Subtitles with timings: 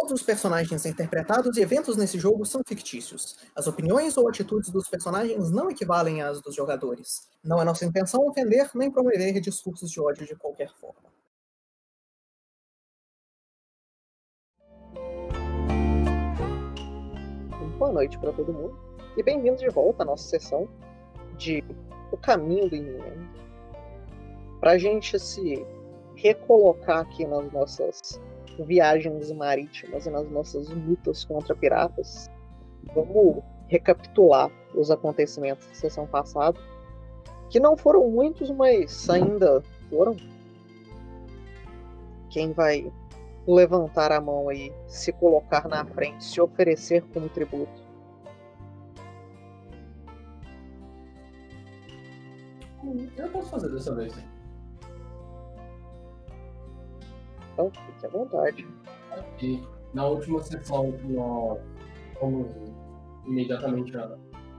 [0.00, 3.36] Todos os personagens interpretados e eventos nesse jogo são fictícios.
[3.52, 7.28] As opiniões ou atitudes dos personagens não equivalem às dos jogadores.
[7.42, 11.10] Não é nossa intenção ofender nem promover discursos de ódio de qualquer forma.
[17.76, 18.78] Boa noite para todo mundo
[19.16, 20.68] e bem-vindos de volta à nossa sessão
[21.36, 21.64] de
[22.12, 23.02] O Caminho do Inimigo.
[24.60, 25.66] Para a gente se
[26.14, 28.20] recolocar aqui nas nossas
[28.58, 32.30] viagens marítimas e nas nossas lutas contra piratas,
[32.94, 36.58] vamos recapitular os acontecimentos da sessão passada,
[37.50, 40.16] que não foram muitos, mas ainda foram.
[42.30, 42.92] Quem vai
[43.46, 47.88] levantar a mão aí, se colocar na frente, se oferecer como tributo?
[53.16, 54.14] Eu posso fazer dessa vez.
[57.58, 58.68] Então, fique à vontade.
[59.42, 59.60] E
[59.92, 61.58] na última sessão, nós
[62.20, 62.54] fomos
[63.26, 63.92] imediatamente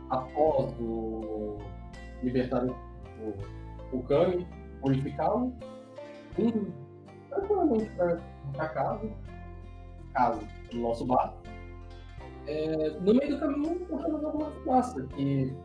[0.09, 1.57] após o
[2.21, 4.45] libertar o, o Kami,
[4.83, 5.53] unificá-lo,
[6.37, 6.73] indo
[7.29, 9.09] tranquilamente para casa,
[10.13, 10.41] casa,
[10.73, 11.33] no nosso bar.
[12.47, 15.55] É, no meio do caminho, encontramos alguma fumaça, que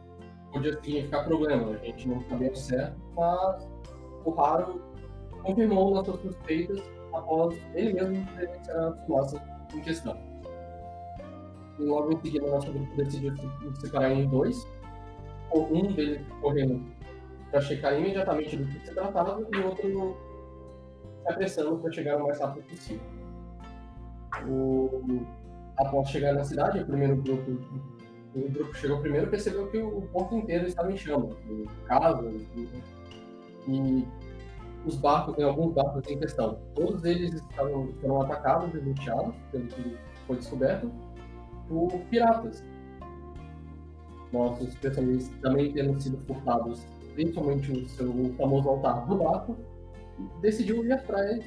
[0.53, 3.69] podia significar problema, a gente não sabia certo, mas
[4.25, 4.80] o Raro
[5.42, 9.43] confirmou nossas suspeitas após ele mesmo presenciar a fumaça
[9.75, 10.17] em questão.
[11.79, 14.67] E logo em seguida, nosso grupo decidiu se separar em dois.
[15.53, 16.83] Um deles correndo
[17.51, 20.17] para checar imediatamente do que se tratava e o outro
[21.23, 23.07] se apressando para chegar o mais rápido possível.
[24.48, 25.25] O...
[25.77, 27.51] Após chegar na cidade, o primeiro grupo,
[28.35, 31.35] o grupo chegou primeiro percebeu que o porto inteiro estava em chamas,
[31.87, 32.42] casas
[33.67, 34.07] e
[34.86, 36.58] os barcos, tem alguns barcos em questão.
[36.74, 39.96] Todos eles estavam, foram atacados e luteados, pelo que
[40.27, 40.90] foi descoberto,
[41.68, 42.62] por piratas.
[44.32, 49.56] Nossos personagens também tendo sido furtados, principalmente o seu famoso altar do barco,
[50.40, 51.44] decidiu ir atrás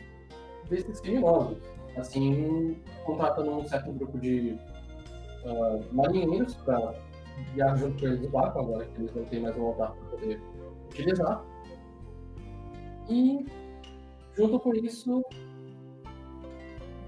[0.70, 1.58] desses criminosos.
[1.98, 4.58] Assim, contratando um certo grupo de
[5.46, 6.94] uh, marinheiros para
[7.54, 10.10] guiar junto com eles no barco, agora que eles não têm mais um altar para
[10.10, 10.42] poder
[10.90, 11.44] utilizar
[13.10, 13.46] e,
[14.36, 15.24] junto com isso,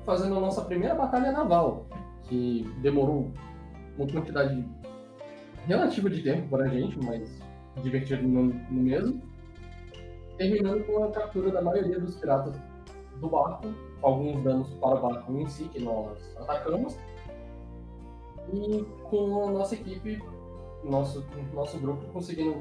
[0.05, 1.85] fazendo a nossa primeira batalha naval,
[2.23, 3.31] que demorou
[3.97, 4.65] uma quantidade
[5.67, 7.39] relativa de tempo para a gente, mas
[7.83, 9.21] divertido no, no mesmo,
[10.37, 12.55] terminando com a captura da maioria dos piratas
[13.19, 13.67] do barco,
[14.01, 16.97] alguns danos para o barco em si, que nós atacamos,
[18.53, 20.19] e com a nossa equipe,
[20.83, 22.55] nosso, nosso grupo conseguindo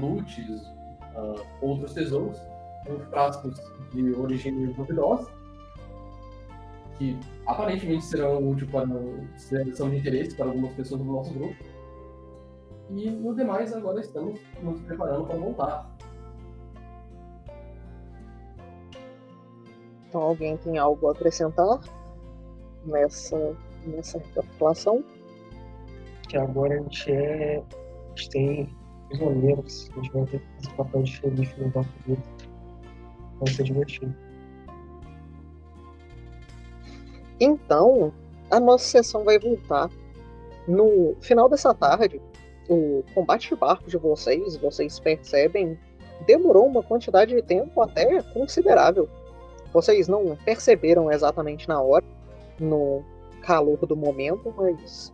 [0.00, 2.40] loots, uh, outros tesouros,
[2.90, 3.60] uns frascos
[3.92, 5.30] de origem duvidosa,
[6.96, 8.86] que aparentemente serão úteis para
[9.74, 11.56] são de interesse para algumas pessoas do nosso grupo.
[12.90, 15.98] E no demais, agora estamos nos preparando para voltar.
[20.08, 21.80] Então, alguém tem algo a acrescentar
[22.86, 23.54] nessa,
[23.86, 25.04] nessa recapitulação?
[26.28, 27.62] Que agora a gente é.
[27.62, 28.76] A gente tem
[29.08, 32.22] prisioneiros, a gente vai ter que fazer papel de xerife no barco dele.
[37.40, 38.12] Então,
[38.50, 39.90] a nossa sessão vai voltar.
[40.66, 42.20] No final dessa tarde,
[42.68, 45.78] o combate de barco de vocês, vocês percebem,
[46.26, 49.08] demorou uma quantidade de tempo até considerável.
[49.72, 52.04] Vocês não perceberam exatamente na hora,
[52.58, 53.02] no
[53.42, 55.12] calor do momento, mas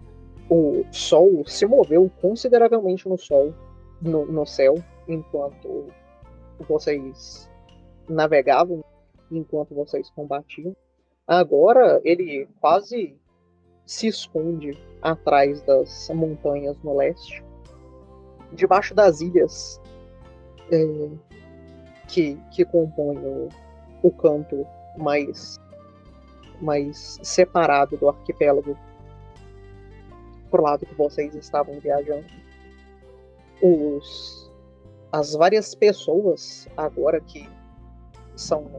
[0.49, 3.55] o sol se moveu consideravelmente no sol,
[4.01, 4.75] no, no céu,
[5.07, 5.87] enquanto
[6.69, 7.49] vocês
[8.09, 8.85] navegavam
[9.31, 10.77] enquanto vocês combatiam.
[11.27, 13.17] Agora ele quase
[13.87, 17.45] se esconde atrás das montanhas no leste,
[18.53, 19.81] debaixo das ilhas
[20.71, 21.11] é,
[22.09, 23.49] que, que compõem o,
[24.03, 24.67] o canto
[24.97, 25.59] mais,
[26.61, 28.77] mais separado do arquipélago
[30.51, 32.27] pro lado que vocês estavam viajando.
[33.61, 34.53] Os,
[35.11, 37.49] as várias pessoas agora que
[38.37, 38.71] são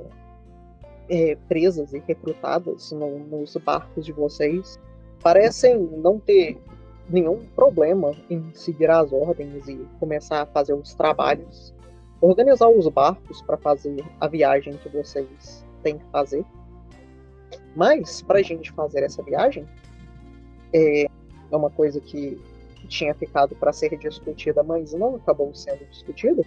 [1.10, 4.80] é, presas e recrutadas no, nos barcos de vocês
[5.22, 6.58] parecem não ter
[7.10, 11.74] nenhum problema em seguir as ordens e começar a fazer os trabalhos,
[12.22, 16.44] organizar os barcos para fazer a viagem que vocês têm que fazer.
[17.76, 19.68] Mas, para a gente fazer essa viagem,
[20.74, 22.40] é, é uma coisa que
[22.88, 26.44] tinha ficado para ser discutida, mas não acabou sendo discutida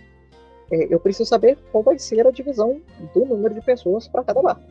[0.70, 2.80] é, eu preciso saber qual vai ser a divisão
[3.14, 4.62] do número de pessoas para cada barco.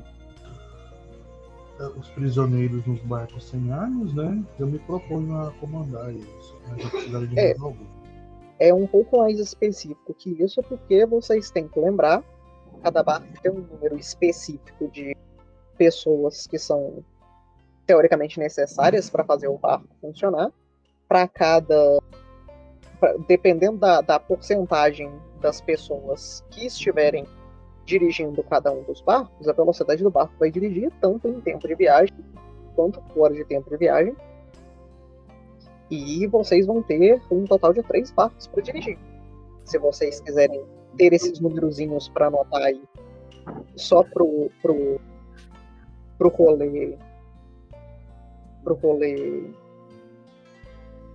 [1.80, 4.44] eh, os prisioneiros nos barcos sem armas, né?
[4.60, 6.12] Eu me proponho a comandar.
[6.70, 7.56] Mas eu precisaria de É.
[8.60, 12.24] É um pouco mais específico que isso, porque vocês têm que lembrar,
[12.82, 15.16] cada barco tem um número específico de
[15.78, 17.04] pessoas que são
[17.86, 20.52] teoricamente necessárias para fazer o barco funcionar.
[21.08, 22.00] Para cada.
[23.00, 27.26] pra- dependendo da, da porcentagem das pessoas que estiverem
[27.86, 31.76] dirigindo cada um dos barcos, a velocidade do barco vai dirigir tanto em tempo de
[31.76, 32.16] viagem
[32.76, 34.16] quanto fora de tempo de viagem.
[35.90, 39.00] E vocês vão ter um total de três barcos para dirigir.
[39.64, 40.64] Se vocês quiserem
[40.98, 42.82] ter esses numerozinhos para anotar aí
[43.76, 45.00] só pro, pro,
[46.18, 46.98] pro rolê.
[48.64, 49.50] Pro rolê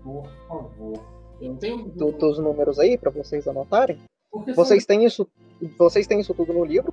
[0.03, 1.12] Por favor.
[1.43, 1.85] Eu não tenho.
[1.89, 3.99] do- dos números aí, para vocês anotarem.
[4.31, 5.27] Porque Vocês têm isso,
[5.79, 6.93] vocês têm isso tudo no livro,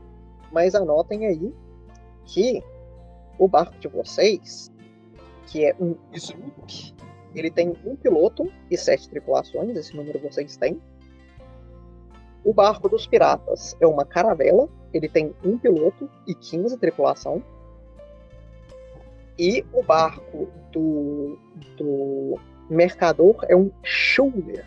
[0.51, 1.53] mas anotem aí
[2.25, 2.61] que
[3.37, 4.69] o barco de vocês,
[5.47, 6.93] que é um sloop,
[7.33, 10.81] ele tem um piloto e sete tripulações, esse número vocês têm.
[12.43, 17.41] O barco dos piratas é uma caravela, ele tem um piloto e 15 tripulação.
[19.37, 21.37] E o barco do,
[21.77, 22.37] do
[22.69, 24.65] mercador é um schooner,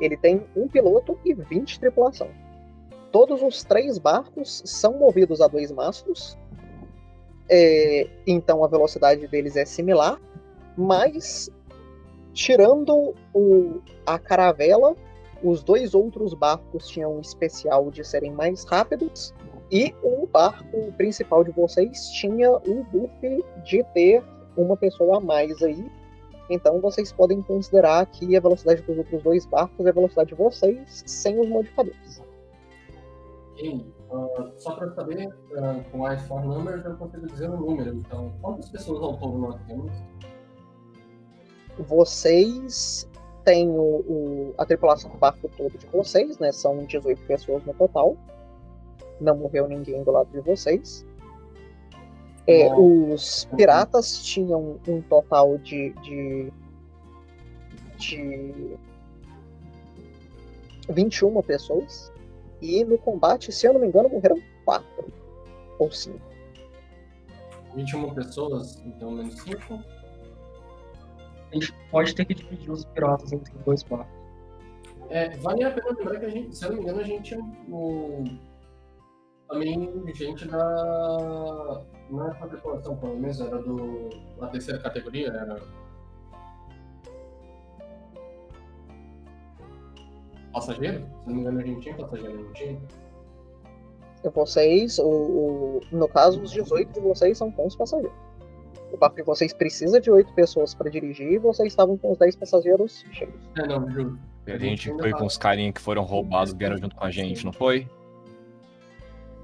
[0.00, 2.28] ele tem um piloto e 20 tripulação.
[3.10, 6.36] Todos os três barcos são movidos a dois mastros,
[7.48, 10.20] é, então a velocidade deles é similar,
[10.76, 11.50] mas
[12.34, 14.94] tirando o, a caravela,
[15.42, 19.34] os dois outros barcos tinham um especial de serem mais rápidos
[19.70, 24.22] e o barco principal de vocês tinha o buff de ter
[24.56, 25.84] uma pessoa a mais aí
[26.50, 30.34] então vocês podem considerar que a velocidade dos outros dois barcos é a velocidade de
[30.34, 32.22] vocês sem os modificadores.
[33.52, 33.86] Ok.
[34.10, 35.28] Ah, só para saber,
[35.58, 37.94] ah, com as four numbers eu consigo dizer o número.
[37.96, 39.92] Então, quantas pessoas ao todo nós temos?
[41.78, 43.08] Vocês
[43.44, 43.72] têm o,
[44.06, 46.50] o- a tripulação do barco todo de vocês, né?
[46.52, 48.16] São 18 pessoas no total.
[49.20, 51.04] Não morreu ninguém do lado de vocês.
[52.48, 56.50] É, os piratas tinham um total de, de,
[57.98, 58.78] de
[60.88, 62.10] 21 pessoas.
[62.62, 64.86] E no combate, se eu não me engano, morreram 4
[65.78, 66.18] ou 5.
[67.74, 69.74] 21 pessoas, então menos 5.
[71.50, 74.18] A gente pode ter que dividir os piratas entre dois barcos.
[75.10, 77.22] É, vale a pena lembrar que a gente, se eu não me engano, a gente
[77.22, 78.24] tinha um,
[79.48, 81.82] também gente da.
[82.10, 84.08] Não é da tripulação, pelo menos, era do.
[84.40, 85.60] da terceira categoria, era.
[90.52, 91.00] Passageiro?
[91.00, 92.78] Se não me engano, a gente tinha passageiro, não tinha?
[94.34, 98.16] Vocês, o, o- no caso, os 18 de vocês são com os passageiros.
[98.92, 102.18] O barco de vocês precisa de 8 pessoas para dirigir e vocês estavam com os
[102.18, 103.34] 10 passageiros cheios.
[103.56, 104.18] É, não, juro.
[104.46, 107.52] A gente foi com os carinha que foram roubados, vieram junto com a gente, não
[107.52, 107.86] foi?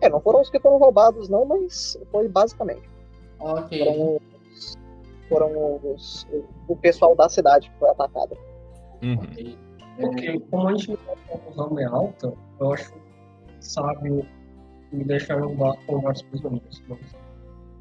[0.04, 2.86] É, não foram os que foram roubados, não, mas foi basicamente.
[3.40, 3.78] Ok.
[3.78, 4.78] Foram os,
[5.30, 8.36] foram os, o, o pessoal da cidade que foi atacado.
[9.02, 9.14] Uhum.
[9.14, 9.58] ok.
[9.96, 12.92] Porque como a gente não tá confusão é alta, eu acho
[13.60, 14.26] sábio
[14.92, 16.82] me deixar um barco com vários prisioneiros.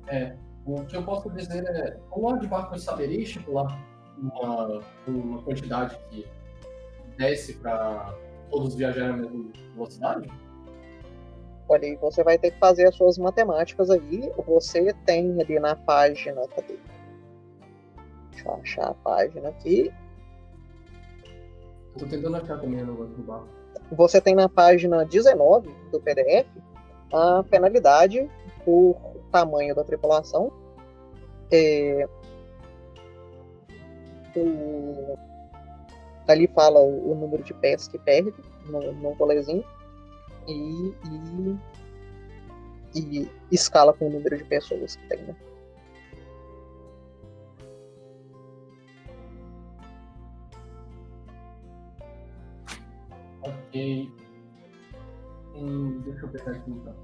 [0.07, 0.35] É,
[0.65, 3.77] o que eu posso dizer é, o lado de barco saberia estipular
[4.17, 6.25] uma, uma quantidade que
[7.17, 8.15] desce para
[8.49, 10.29] todos viajarem à mesma velocidade?
[11.71, 14.31] Aí, você vai ter que fazer as suas matemáticas aí.
[14.45, 16.47] Você tem ali na página.
[16.49, 16.77] Cadê?
[18.31, 19.91] Deixa eu achar a página aqui.
[21.97, 23.47] Tô tentando achar também o negócio do barco.
[23.91, 26.47] Você tem na página 19 do PDF
[27.11, 28.29] a penalidade
[28.65, 28.95] por
[29.31, 30.51] tamanho da tripulação.
[31.51, 32.07] É,
[34.35, 35.17] o-
[36.27, 38.33] ali fala o, número de pés que perde
[38.65, 39.15] no, no
[40.47, 40.93] e,
[42.95, 45.35] e, e escala com o número de pessoas que tem, né?
[53.41, 54.11] Ok.
[55.55, 56.95] Hum, deixa eu pegar aqui então.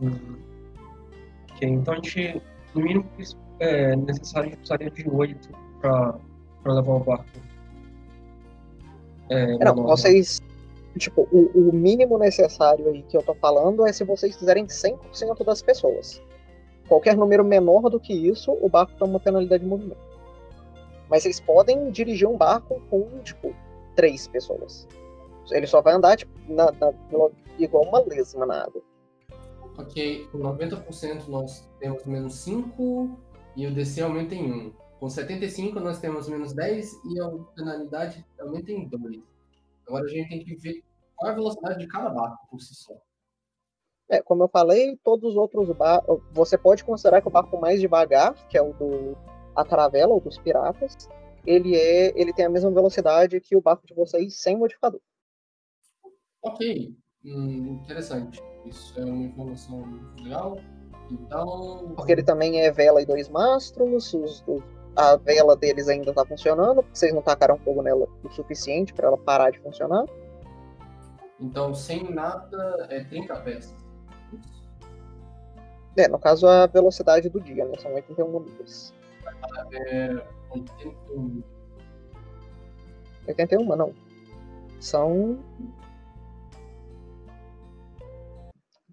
[0.00, 0.36] Hum.
[1.52, 2.42] Ok, então a gente,
[2.74, 3.10] no mínimo,
[3.60, 5.48] é necessário, a gente precisaria de oito
[5.80, 6.18] para
[6.74, 7.24] levar o barco.
[9.28, 10.40] É, Não, vocês.
[10.98, 15.44] Tipo, o, o mínimo necessário aí que eu tô falando é se vocês fizerem 100%
[15.44, 16.22] das pessoas.
[16.88, 20.00] Qualquer número menor do que isso, o barco toma uma penalidade de movimento.
[21.10, 23.54] Mas vocês podem dirigir um barco com, tipo,
[23.94, 24.88] três pessoas.
[25.50, 26.92] Ele só vai andar tipo, na, na-
[27.58, 28.82] igual uma lesma na água.
[29.78, 33.10] Ok, com 90% nós temos menos 5
[33.54, 34.72] e o DC aumenta em 1.
[34.98, 39.22] Com 75 nós temos menos 10 e a penalidade aumenta em 2.
[39.86, 40.82] Agora a gente tem que ver
[41.14, 42.94] qual é a velocidade de cada barco por si só.
[44.08, 46.22] É, como eu falei, todos os outros barcos.
[46.32, 49.16] Você pode considerar que o barco mais devagar, que é o do
[49.54, 51.08] a caravela ou dos piratas,
[51.46, 55.00] ele é, ele tem a mesma velocidade que o barco de vocês sem modificador.
[56.42, 58.40] Ok, hum, interessante.
[58.64, 59.82] Isso é uma informação
[60.22, 60.56] legal.
[61.10, 61.92] Então.
[61.96, 64.64] Porque ele também é vela e dois mastros, os- os-
[64.96, 69.08] a vela deles ainda tá funcionando, porque vocês não tacaram fogo nela o suficiente para
[69.08, 70.04] ela parar de funcionar.
[71.38, 73.74] Então, sem nada, é 30 peças.
[75.96, 77.72] É, no caso a velocidade do dia, né?
[77.78, 78.94] São 81 milhas.
[79.72, 81.42] É 81.
[83.26, 83.94] 81 não.
[84.80, 85.38] São.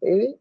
[0.02, 0.38] E...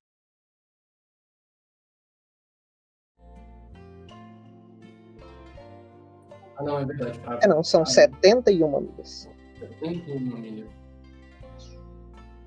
[6.56, 7.18] Ah, não, é verdade.
[7.21, 9.28] Pra É não, são 71 milhas.
[9.59, 10.68] 71 milhas.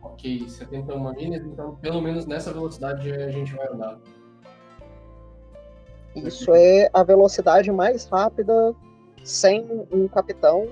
[0.01, 3.99] Ok, 71 milhas, então pelo menos nessa velocidade a gente vai andar.
[6.15, 8.73] Isso é a velocidade mais rápida
[9.23, 10.67] sem um capitão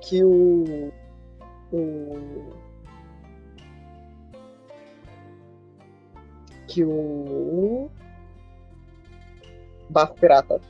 [0.00, 0.92] que o.
[1.72, 2.60] o
[6.68, 7.90] que o
[9.88, 10.60] barco pirata.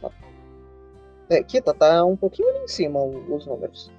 [1.30, 3.90] É, Kita, tá um pouquinho ali em cima os números.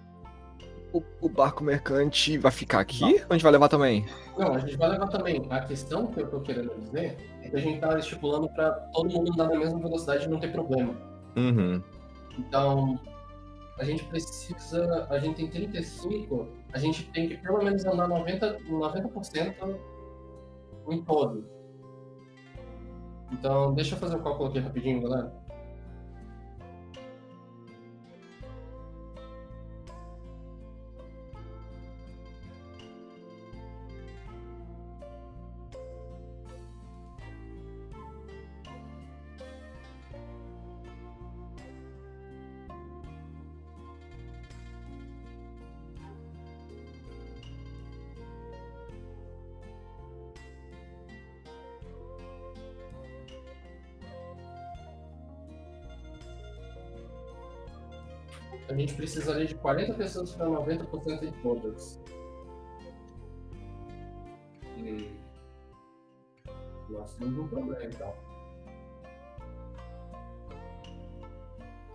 [0.94, 4.06] O, o barco mercante vai ficar aqui ou a gente vai levar também?
[4.38, 5.42] Não, a gente vai levar também.
[5.50, 9.10] A questão que eu tô querendo dizer é que a gente tá estipulando pra todo
[9.10, 10.94] mundo andar na mesma velocidade e não ter problema.
[11.38, 11.82] Uhum.
[12.38, 13.00] Então,
[13.80, 15.08] a gente precisa.
[15.10, 19.80] A gente tem 35, a gente tem que pelo menos andar 90%, 90%
[20.90, 21.46] em todo.
[23.32, 25.34] Então, deixa eu fazer um cálculo aqui rapidinho, galera.
[59.01, 62.00] Precisaria de 40 pessoas para 90% em todas.
[64.77, 65.08] Hum.
[66.88, 68.13] Nós temos um problema, então.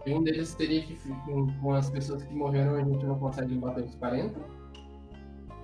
[0.04, 3.54] E um deles teria que, com, com as pessoas que morreram, a gente não consegue
[3.54, 4.40] bater os 40.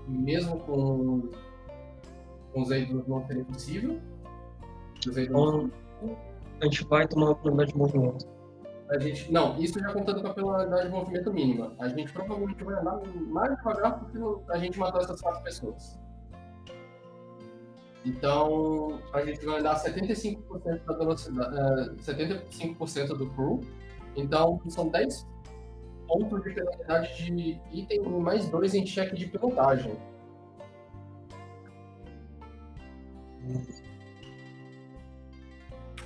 [0.06, 1.28] Mesmo com,
[2.52, 4.00] com os ídolos não seria possível.
[5.08, 5.70] Os ídolos
[6.00, 6.16] Então,
[6.60, 8.41] a gente vai tomar uma oportunidade de movimento.
[8.92, 11.72] A gente, não, isso já contando com a penalidade de movimento mínima.
[11.78, 14.18] A gente provavelmente vai andar mais devagar porque
[14.52, 15.98] a gente matou essas quatro pessoas.
[18.04, 23.60] Então, a gente vai andar 75% da velocidade, eh, 75% do crew.
[24.14, 25.26] Então, são 10
[26.06, 29.96] pontos de penalidade de item mais dois em cheque de pilotagem.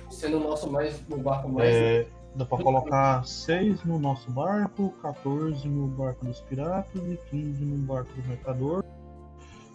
[0.09, 4.93] Sendo o nosso mais, o barco mais É, dá pra colocar 6 no nosso barco,
[5.01, 8.83] 14 no barco dos piratas e 15 no barco do mercador.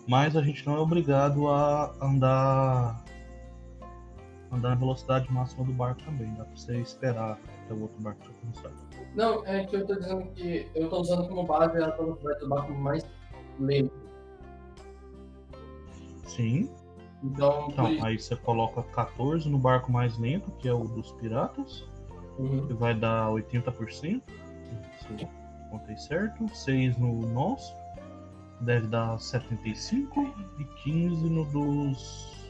[0.06, 3.04] Mas a gente não é obrigado a andar
[4.50, 6.32] andar na velocidade máxima do barco também.
[6.34, 8.70] Dá pra você esperar até o outro barco já começar.
[9.14, 12.48] Não, é que eu tô dizendo que eu tô usando como base a velocidade do
[12.48, 13.04] barco mais
[13.58, 13.92] lento.
[16.26, 16.70] Sim.
[17.24, 21.84] Então, Então, aí você coloca 14 no barco mais lento, que é o dos piratas,
[22.38, 22.66] Uhum.
[22.66, 24.22] que vai dar 80%.
[24.22, 24.22] Se
[25.10, 25.28] eu
[25.70, 26.48] contei certo.
[26.54, 27.74] 6 no nosso,
[28.60, 30.22] deve dar 75.
[30.58, 32.42] E 15 no dos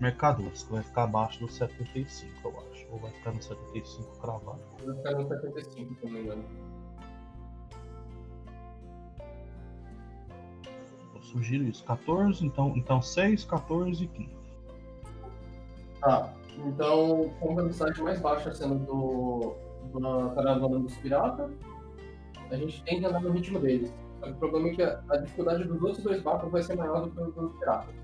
[0.00, 2.86] mercadores, que vai ficar abaixo dos 75, eu acho.
[2.90, 4.60] Ou vai ficar no 75 cravado.
[4.84, 6.44] Vai ficar no 75, se eu não me engano.
[11.14, 11.84] Eu sugiro isso.
[11.84, 14.42] 14, então, então 6, 14 e 15.
[16.00, 19.54] Tá, então, com a velocidade mais baixa sendo do,
[19.98, 21.50] da caravana dos piratas,
[22.50, 23.92] a gente tem que andar no ritmo deles.
[24.20, 26.76] Só que o problema é que a, a dificuldade dos outros dois barcos vai ser
[26.76, 27.94] maior do que o dos piratas.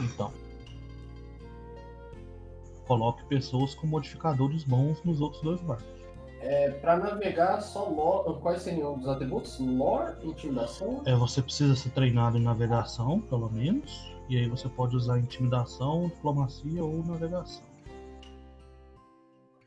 [0.00, 0.32] Então.
[2.86, 5.96] Coloque pessoas com modificadores bons nos outros dois barcos.
[6.40, 8.38] É, pra navegar, só lore.
[8.40, 9.58] Quais seriam os atributos?
[9.58, 11.02] Lore, intimidação.
[11.04, 14.15] É, você precisa ser treinado em navegação, pelo menos.
[14.28, 17.62] E aí você pode usar intimidação, diplomacia ou navegação.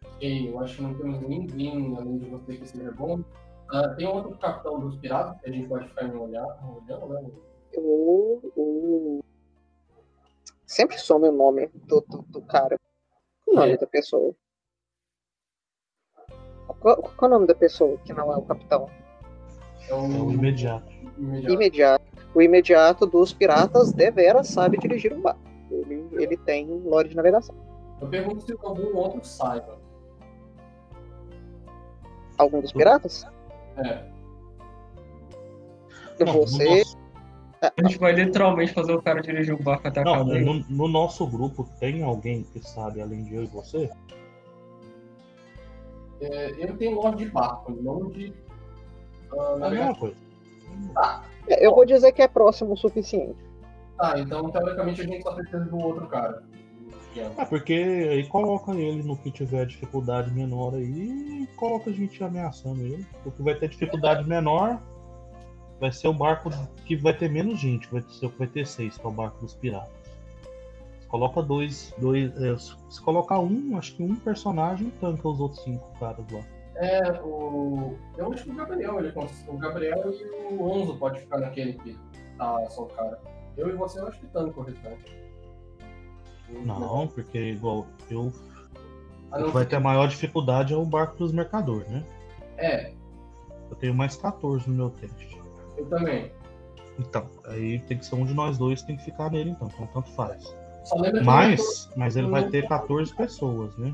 [0.06, 3.22] Ok, eu acho que não temos ninguém além de você que seja bom.
[3.72, 7.30] Ah, tem outro capitão dos piratas que a gente pode ficar em olhar, olhando, né?
[7.78, 9.20] O, o...
[10.66, 12.78] Sempre some o nome do, do, do cara.
[13.48, 13.78] O nome É.
[13.78, 14.36] da pessoa.
[16.80, 18.90] Qual, qual é o nome da pessoa que não é o capitão?
[19.88, 20.92] É o, É o imediato.
[21.18, 21.54] imediato.
[21.54, 22.06] Imediato.
[22.34, 25.40] O imediato dos piratas deveras sabe dirigir um barco.
[25.72, 27.56] Ele, ele tem lore de navegação.
[28.02, 29.78] Eu pergunto se algum outro saiba.
[32.38, 33.26] Algum dos piratas?
[33.78, 34.06] É.
[36.20, 36.64] Não, no você.
[36.80, 36.98] nosso-
[37.62, 40.40] A gente vai literalmente fazer o cara dirigir o barco até Não, acabar.
[40.40, 43.90] no, no nosso grupo tem alguém que sabe, além de eu e você?
[46.22, 48.34] É, eu tenho lore de barco, não de.
[49.32, 49.70] ah, É a navegação.
[49.70, 50.16] mesma coisa.
[51.50, 53.44] É, Eu vou dizer que é próximo o suficiente.
[53.98, 56.44] Tá, então teoricamente a gente só precisa do outro cara.
[57.18, 62.24] É, porque aí coloca ele no que tiver dificuldade menor aí e coloca a gente
[62.24, 63.06] ameaçando ele.
[63.26, 64.80] O que vai ter dificuldade menor
[65.80, 66.50] vai ser o barco
[66.86, 69.12] que vai ter menos gente, vai ser o que vai ter seis, que é o
[69.12, 69.90] barco dos piratas.
[71.00, 72.32] Você coloca dois, dois.
[72.42, 76.42] é, se colocar um, acho que um personagem tanca os outros cinco caras lá.
[76.82, 77.96] É, o.
[78.18, 81.74] Eu acho que o Gabriel, ele cons- o Gabriel e o Onzo pode ficar naquele
[81.74, 81.98] que
[82.38, 83.20] tá só o cara.
[83.58, 85.14] Eu e você eu acho que tanto o restante.
[86.66, 88.32] Não, porque igual eu.
[89.32, 92.04] A O não que vai ter a maior dificuldade é o barco dos mercadores, né?
[92.58, 92.94] que- É,
[93.70, 95.40] Eu tenho mais 14 no meu teste.
[95.78, 96.32] eu também.
[96.98, 99.88] Então, aí tem que ser um de nós dois tem que ficar nele então, então
[99.94, 100.44] tanto faz.
[100.92, 103.94] Que Mas, mas ele vai ter 14 pessoas, né?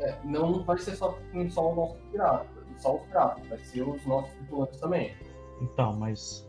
[0.00, 1.18] É, não vai ser só,
[1.50, 2.46] só o nosso pirata,
[2.78, 5.14] só os piratas, vai ser os nossos tripulantes também.
[5.60, 6.46] Então, mas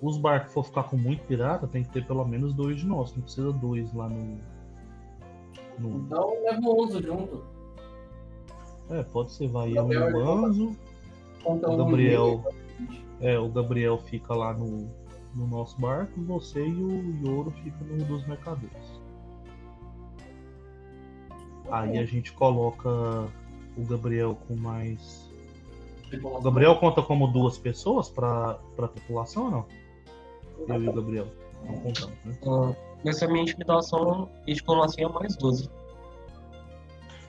[0.00, 3.14] os barcos for ficar com muito pirata, tem que ter pelo menos dois de nós.
[3.14, 4.38] Não precisa dois lá no.
[5.78, 5.98] no...
[6.00, 7.44] Então leva o Onzo junto.
[8.90, 10.76] É, pode ser, vai eu e o.
[11.42, 12.44] Conta O Gabriel.
[13.20, 14.88] É, o Gabriel fica lá no,
[15.34, 18.97] no nosso barco, você e o Yoro fica no dos mercadores.
[21.70, 25.28] Aí a gente coloca o Gabriel com mais.
[26.22, 29.66] O Gabriel conta como duas pessoas pra, pra tripulação ou não?
[30.66, 31.26] Eu e o Gabriel.
[31.64, 32.38] Não contamos, né?
[32.46, 35.68] Ah, Essa minha intimidação e diplomacia é mais 12.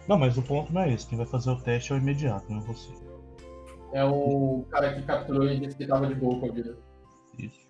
[0.08, 1.06] Não, mas o ponto não é esse.
[1.08, 2.90] Quem vai fazer o teste é o imediato, não é você.
[3.92, 6.78] É o cara que capturou e disse que tava de boa com a vida.
[7.38, 7.68] Isso.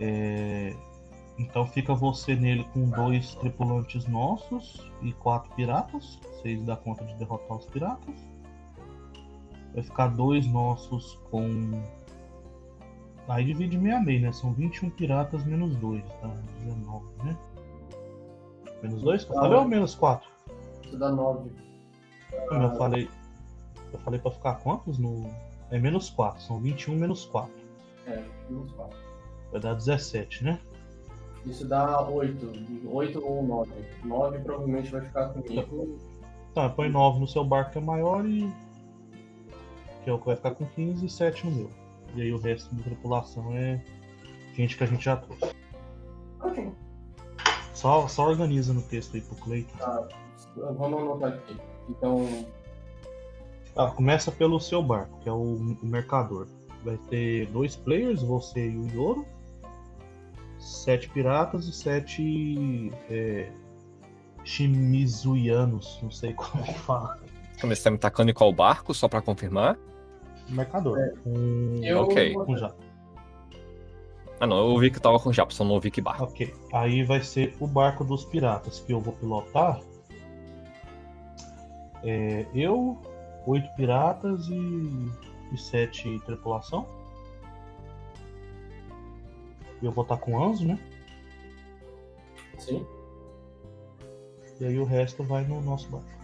[0.00, 0.74] É,
[1.38, 6.18] Então fica você nele com dois tripulantes nossos e quatro piratas.
[6.22, 8.14] Vocês dá conta de derrotar os piratas.
[9.74, 11.82] Vai ficar dois nossos com.
[13.28, 14.32] Aí divide meio a meio, né?
[14.32, 16.28] São 21 piratas menos 2, tá?
[16.60, 17.36] 19, né?
[18.82, 19.22] Menos 2?
[19.22, 20.28] Eu falei ou menos 4?
[20.84, 21.50] Isso dá 9.
[22.48, 23.08] Como eu falei.
[23.92, 25.30] Eu falei pra ficar quantos no.
[25.70, 27.50] É menos 4, são 21 menos 4.
[28.06, 28.98] É, menos 4.
[29.50, 30.60] Vai dar 17, né?
[31.46, 32.88] Isso dá 8.
[32.88, 33.70] 8 ou 9.
[34.04, 35.98] 9 provavelmente vai ficar comigo.
[36.54, 38.52] Tá, põe 9 no seu barco que é maior e.
[40.04, 41.70] Que é o que vai ficar com 15 e 7 no meu.
[42.14, 43.82] E aí o resto da tripulação é
[44.54, 45.54] gente que a gente já trouxe.
[46.40, 46.70] Ok.
[47.74, 49.76] Só, só organiza no texto aí pro Cleiton.
[49.78, 50.08] Tá.
[50.56, 51.56] Vamos anotar aqui.
[51.88, 52.26] Então,
[53.76, 56.46] Ah, começa pelo seu barco, que é o, o mercador.
[56.84, 59.26] Vai ter dois players, você e o Yoro.
[60.62, 63.50] Sete piratas e sete é,
[64.44, 67.18] Shimizuianos, não sei como que fala.
[67.64, 69.76] Mas você tá me tacando em qual barco, só pra confirmar?
[70.48, 70.96] Mercador.
[71.24, 72.02] Com, eu.
[72.02, 72.32] Ok.
[72.34, 72.72] com já.
[74.38, 76.24] Ah não, eu ouvi que tava com Japa, só não ouvi que barco.
[76.24, 76.54] Ok.
[76.72, 79.80] Aí vai ser o barco dos piratas que eu vou pilotar.
[82.04, 83.00] É, eu,
[83.46, 85.10] oito piratas e,
[85.52, 86.86] e sete tripulação.
[89.82, 90.78] Eu vou estar com Anzo, né?
[92.58, 92.86] Sim.
[94.60, 96.21] E aí o resto vai no nosso barco.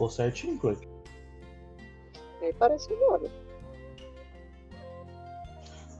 [0.00, 0.88] Ficou certinho, Cleiton?
[2.40, 3.30] Aí parece agora.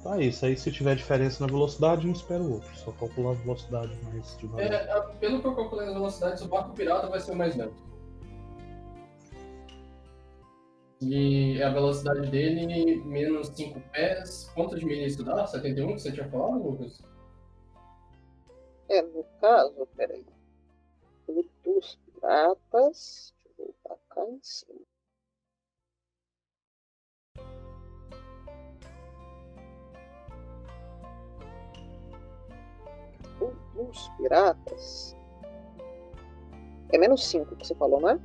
[0.03, 0.47] Tá isso.
[0.47, 2.75] Aí se tiver diferença na velocidade, um espera o outro.
[2.79, 4.73] Só calcular a velocidade mais devagar.
[4.73, 7.55] É, a- pelo que eu calculei as velocidades, o barco pirata vai ser o mais
[7.55, 7.75] lento.
[11.03, 14.51] E a velocidade dele, menos 5 pés.
[14.55, 15.47] Quantos milhas isso dá?
[15.47, 17.03] 71 que você tinha falado, Lucas?
[18.89, 20.25] É, no caso, peraí.
[21.29, 23.39] O dos piratas.
[24.21, 24.81] Deixa eu voltar cá em cima.
[33.41, 35.17] O dos piratas.
[36.93, 38.19] É menos 5 que você falou, não é?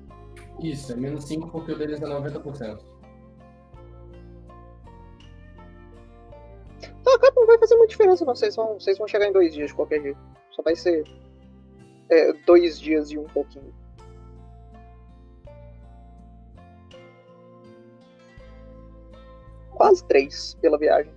[0.59, 2.95] Isso, é menos 5 porque o deles é 90%.
[7.03, 8.35] Tá, não vai fazer muita diferença, não.
[8.35, 10.19] Vocês vão, vocês vão chegar em dois dias de qualquer jeito.
[10.51, 11.03] Só vai ser
[12.09, 13.73] é, dois dias e um pouquinho.
[19.75, 21.11] Quase três pela viagem.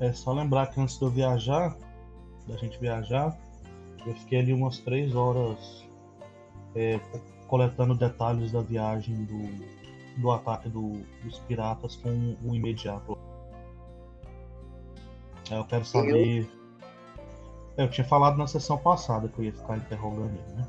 [0.00, 1.76] É só lembrar que antes de eu viajar,
[2.48, 3.38] da gente viajar,
[4.04, 5.86] eu fiquei ali umas três horas
[6.74, 6.98] é,
[7.46, 13.16] coletando detalhes da viagem do, do ataque do- dos piratas com o imediato.
[15.50, 16.48] Aí eu quero saber.
[17.76, 20.66] É, Eu tinha falado na sessão passada que eu ia ficar interrogando ele, né?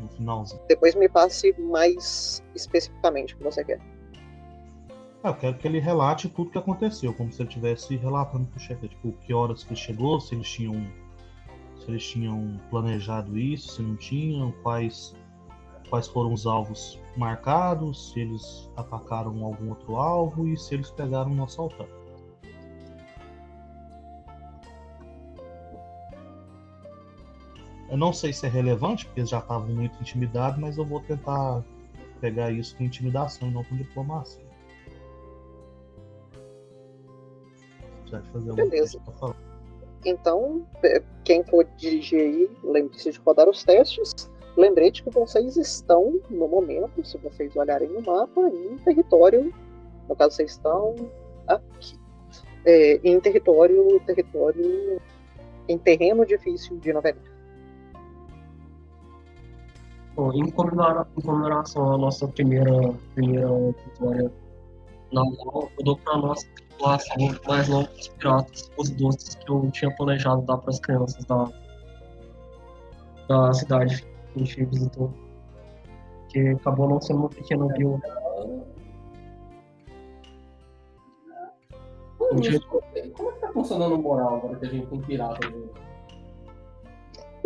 [0.00, 0.60] No finalzinho.
[0.68, 3.80] Depois me passe mais especificamente o que você quer.
[5.22, 8.60] Ah, Eu quero que ele relate tudo que aconteceu, como se ele estivesse relatando pro
[8.60, 10.86] chefe, tipo, que horas que chegou, se eles tinham
[11.78, 15.14] se eles tinham planejado isso, se não tinham, quais
[15.88, 21.30] quais foram os alvos marcados, se eles atacaram algum outro alvo e se eles pegaram
[21.30, 21.60] o nosso
[27.88, 31.00] Eu não sei se é relevante, porque eles já estavam muito intimidados, mas eu vou
[31.00, 31.64] tentar
[32.20, 34.44] pegar isso com intimidação e não com diplomacia.
[38.04, 39.00] De fazer Beleza.
[39.00, 39.36] pra falar.
[40.04, 44.30] Então, é, quem for dirigir aí, lembre-se de rodar os testes.
[44.56, 49.52] Lembrete que vocês estão, no momento, se vocês olharem no mapa, em território.
[50.08, 50.94] No caso, vocês estão
[51.46, 51.98] aqui.
[52.64, 54.00] É, em território.
[54.06, 55.00] território.
[55.68, 57.35] em terreno difícil de York.
[60.16, 62.72] Bom, em, comemora- em comemoração à nossa primeira,
[63.14, 63.48] primeira
[63.84, 64.32] vitória
[65.12, 69.94] naval, eu dou pra nossa tripulação mais nova dos piratas os doces que eu tinha
[69.94, 71.50] planejado dar pras crianças da,
[73.28, 75.12] da cidade que a gente visitou.
[76.30, 78.00] Que acabou não sendo uma pequena vila.
[82.18, 85.46] Como é que tá funcionando o moral agora que a gente tem pirata?
[85.48, 85.85] né?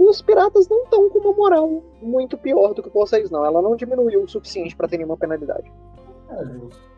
[0.02, 3.44] Os piratas não estão com uma moral muito pior do que vocês, não.
[3.44, 5.70] Ela não diminuiu o suficiente para ter nenhuma penalidade.
[6.30, 6.90] É justo.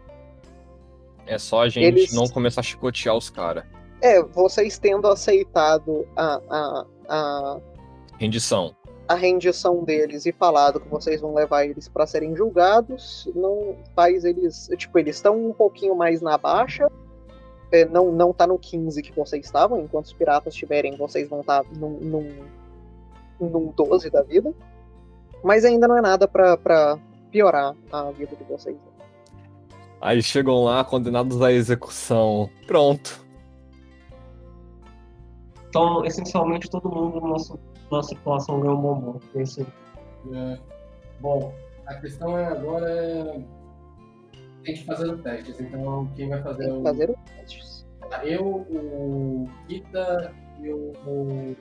[1.27, 3.65] É só a gente Eles- não começar a chicotear os caras.
[4.01, 7.61] É, vocês tendo aceitado a, a, a,
[8.19, 8.75] Rendição.
[9.09, 14.25] a rendição deles e falado que vocês vão levar eles para serem julgados, não faz
[14.25, 14.69] eles.
[14.77, 16.89] Tipo, eles estão um pouquinho mais na baixa.
[17.73, 19.81] É, não, não tá no 15 que vocês estavam.
[19.81, 22.29] Enquanto os piratas estiverem, vocês vão estar num, num,
[23.49, 24.53] num 12 da vida.
[25.43, 26.99] Mas ainda não é nada pra, pra
[27.31, 28.77] piorar a vida de vocês.
[30.01, 32.51] Aí chegam lá condenados à execução.
[32.67, 33.25] Pronto.
[35.69, 37.59] Então, essencialmente, todo mundo na nossa,
[37.91, 39.21] nossa tripulação ganhou um bombom.
[39.35, 39.67] É isso aí.
[40.35, 40.59] É.
[41.21, 41.55] Bom,
[41.87, 43.45] a questão é agora é...
[44.65, 45.61] tem que fazer os testes.
[45.61, 46.77] Então quem vai fazer Tem o.
[46.77, 47.87] que fazer os testes.
[48.25, 51.57] Eu, o Kita e o, o,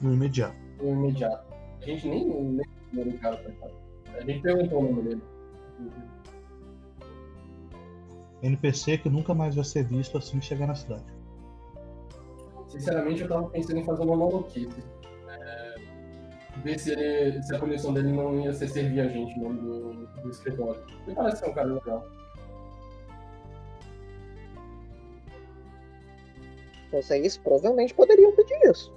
[0.00, 0.59] No imediato.
[0.82, 1.44] O imediato.
[1.80, 3.74] A gente nem nem lembra o cara pra cá.
[4.14, 5.22] A gente perguntou o nome dele.
[8.42, 11.04] NPC que nunca mais vai ser visto assim que chegar na cidade.
[12.68, 14.82] Sinceramente, eu tava pensando em fazer uma maluquice.
[15.28, 15.74] É,
[16.62, 19.60] ver se, ele, se a punição dele não ia ser servir a gente no nome
[19.60, 20.82] do, do escritório.
[21.06, 22.06] Ele parece ser um cara legal.
[26.92, 28.92] Vocês provavelmente poderiam pedir isso.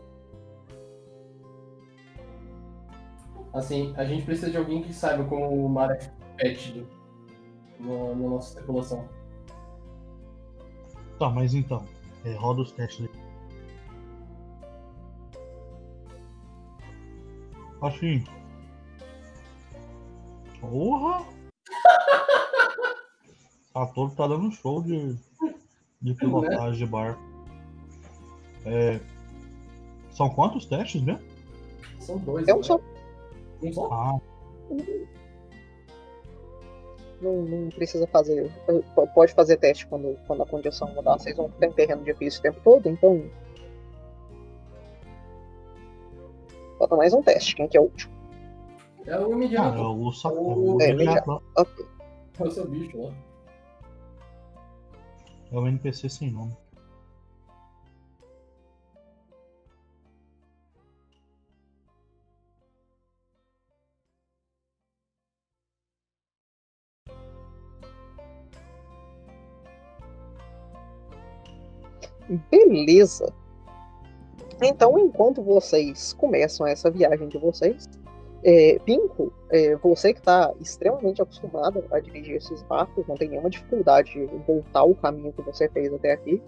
[3.54, 6.00] Assim, a gente precisa de alguém que saiba como o mar é
[6.40, 6.88] fétido
[7.80, 9.08] na, na nossa tripulação.
[11.20, 11.86] Tá, mas então,
[12.26, 13.24] é, roda os testes aí.
[17.82, 18.24] Assim.
[20.60, 21.24] Porra!
[23.76, 25.16] Ator tá dando show de,
[26.02, 27.22] de pilotagem de barco.
[28.66, 29.00] É,
[30.12, 31.22] são quantos testes mesmo?
[32.00, 32.48] São dois.
[32.48, 32.64] É um né?
[32.64, 32.80] só.
[33.64, 33.88] Um só?
[33.92, 34.20] Ah,
[37.22, 38.52] não, não precisa fazer.
[39.16, 41.18] Pode fazer teste quando, quando a condição mudar.
[41.18, 43.24] Vocês vão ficar em terreno difícil o tempo todo, então.
[46.78, 47.56] Falta mais um teste.
[47.56, 48.14] Quem que é o último?
[49.06, 49.78] É o Ah, imediato.
[49.78, 50.30] eu vou só.
[50.34, 51.42] O- o É, imediato.
[51.58, 53.14] É o seu bicho lá.
[55.52, 56.52] É o NPC sem nome.
[72.50, 73.32] Beleza.
[74.62, 77.90] Então, enquanto vocês começam essa viagem de vocês,
[78.44, 83.50] é, Pinko, é, você que está extremamente acostumado a dirigir esses barcos, não tem nenhuma
[83.50, 86.42] dificuldade em voltar o caminho que você fez até aqui.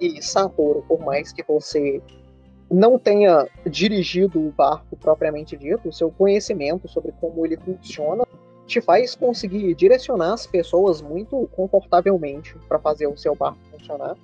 [0.00, 2.00] E Satoru, por mais que você
[2.70, 8.24] não tenha dirigido o barco propriamente dito, o seu conhecimento sobre como ele funciona
[8.64, 14.16] te faz conseguir direcionar as pessoas muito confortavelmente para fazer o seu barco funcionar.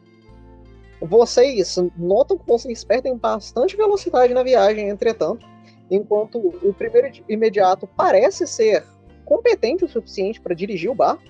[1.01, 5.47] Vocês notam que vocês perdem bastante velocidade na viagem, entretanto,
[5.91, 8.85] enquanto o primeiro imediato parece ser
[9.25, 11.23] competente o suficiente para dirigir o barco,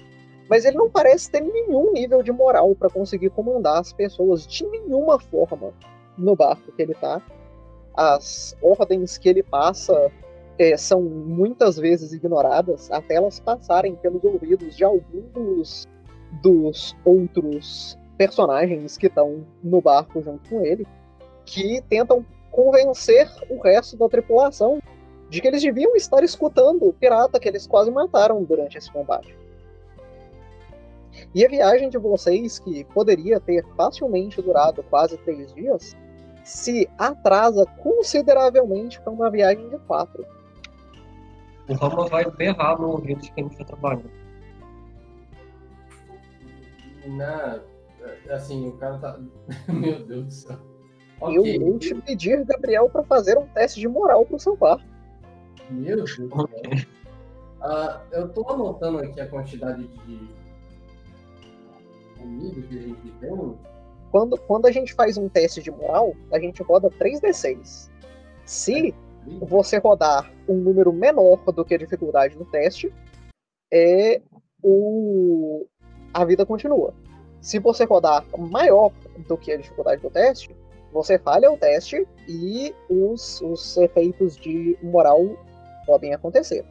[0.48, 4.64] mas ele não parece ter nenhum nível de moral para conseguir comandar as pessoas de
[4.66, 5.72] nenhuma forma
[6.16, 7.20] no barco que ele tá.
[7.94, 10.12] As ordens que ele passa
[10.59, 15.88] é, são muitas vezes ignoradas até elas passarem pelos ouvidos de alguns
[16.42, 20.87] dos outros personagens que estão no barco junto com ele,
[21.44, 24.81] que tentam convencer o resto da tripulação
[25.29, 29.37] de que eles deviam estar escutando o pirata que eles quase mataram durante esse combate.
[31.35, 35.96] E a viagem de vocês, que poderia ter facilmente durado quase três dias,
[36.44, 40.24] se atrasa consideravelmente para uma viagem de quatro.
[41.68, 44.11] O Rama vai berrar no ouvido de quem está trabalhando.
[47.07, 47.61] Na,
[48.31, 49.19] assim, o cara tá.
[49.69, 50.59] Meu Deus do céu.
[51.23, 51.59] Eu Ok.
[51.59, 54.57] vou te pedir, Gabriel, para fazer um teste de moral pro seu.
[55.71, 56.49] Meu Deus do céu.
[57.61, 60.31] Ah, eu tô anotando aqui a quantidade de
[62.19, 63.59] comida que a gente tem.
[64.11, 67.90] Quando, quando a gente faz um teste de moral, a gente roda 3d6.
[68.45, 68.95] Se
[69.40, 72.92] você rodar um número menor do que a dificuldade do teste,
[73.73, 74.23] é
[74.62, 75.66] o
[76.14, 76.95] a vida continua.
[77.46, 78.90] Se você rodar maior
[79.28, 80.50] do que a dificuldade do teste,
[80.92, 85.20] você falha o teste e os, os efeitos de moral
[85.87, 86.64] podem acontecer.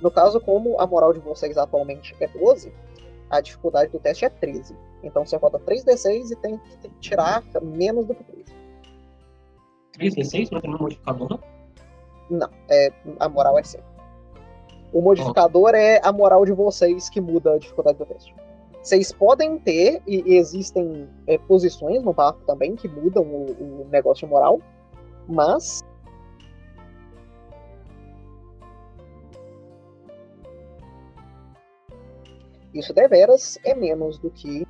[0.00, 2.72] No caso, como a moral de vocês atualmente é 12,
[3.28, 4.76] a dificuldade do teste é 13.
[5.02, 8.44] Então você roda 3d6 e tem que tirar menos do que 13.
[9.98, 11.40] 3d6 não tem nenhum modificador,
[12.30, 12.48] não?
[12.70, 13.80] É, a moral é 100.
[14.92, 18.32] O modificador é a moral de vocês que muda a dificuldade do teste.
[18.82, 23.88] Vocês podem ter, e, e existem é, posições no barco também que mudam o, o
[23.90, 24.60] negócio moral,
[25.28, 25.80] mas.
[32.74, 34.66] Isso deveras é menos do que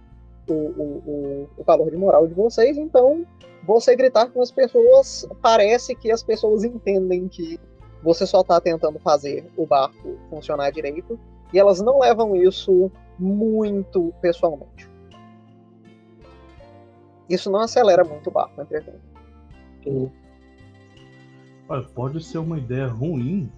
[0.49, 3.25] o, o, o valor de moral de vocês, então
[3.65, 7.59] você gritar com as pessoas parece que as pessoas entendem que
[8.03, 11.19] você só está tentando fazer o barco funcionar direito
[11.53, 12.91] e elas não levam isso
[13.23, 14.91] muito pessoalmente.
[17.29, 19.01] Isso não acelera muito o barco, entretanto.
[21.69, 23.51] Olha, pode ser uma ideia ruim,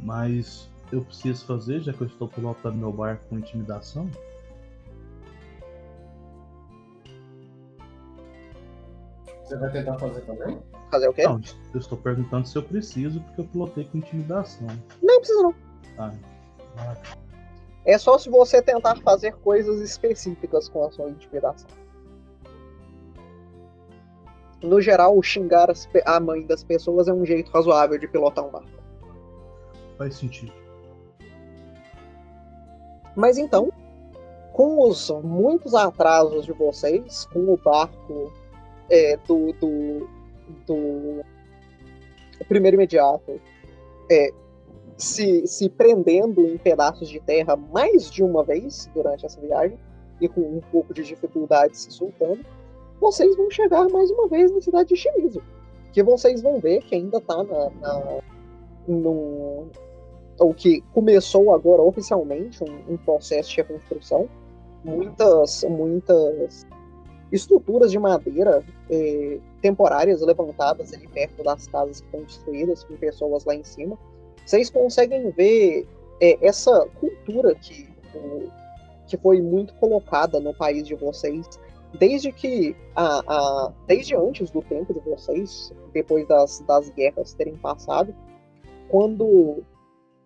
[0.00, 4.10] mas eu preciso fazer, já que eu estou pilotando meu barco com intimidação.
[9.44, 10.58] Você vai tentar fazer também?
[10.90, 11.24] Fazer o quê?
[11.24, 11.40] Não,
[11.72, 14.66] eu estou perguntando se eu preciso, porque eu pilotei com intimidação.
[15.02, 15.54] Não precisa não.
[15.96, 16.14] Tá.
[16.78, 16.96] Ah,
[17.84, 21.68] É só se você tentar fazer coisas específicas com a sua intimidação.
[24.62, 28.50] No geral, xingar as a mãe das pessoas é um jeito razoável de pilotar um
[28.50, 28.68] barco.
[29.96, 30.52] faz sentido.
[33.16, 33.72] Mas então,
[34.52, 38.32] com os muitos atrasos de vocês, com o barco
[38.90, 40.08] é, do, do,
[40.66, 41.24] do
[42.46, 43.40] primeiro imediato
[44.10, 44.30] é,
[45.00, 49.78] se, se prendendo em pedaços de terra mais de uma vez durante essa viagem,
[50.20, 52.44] e com um pouco de dificuldade se soltando,
[53.00, 55.42] vocês vão chegar mais uma vez na cidade de Shimizu.
[55.92, 58.20] Que vocês vão ver que ainda está na, na,
[58.86, 59.68] no,
[60.38, 64.28] ou que começou agora oficialmente um, um processo de reconstrução.
[64.84, 66.66] Muitas, muitas
[67.32, 73.64] estruturas de madeira eh, temporárias levantadas ali perto das casas destruídas, com pessoas lá em
[73.64, 73.98] cima.
[74.46, 75.86] Vocês conseguem ver
[76.20, 77.88] é essa cultura que,
[79.06, 81.46] que foi muito colocada no país de vocês
[81.98, 87.56] desde que a, a, desde antes do tempo de vocês, depois das, das guerras terem
[87.56, 88.14] passado,
[88.88, 89.62] quando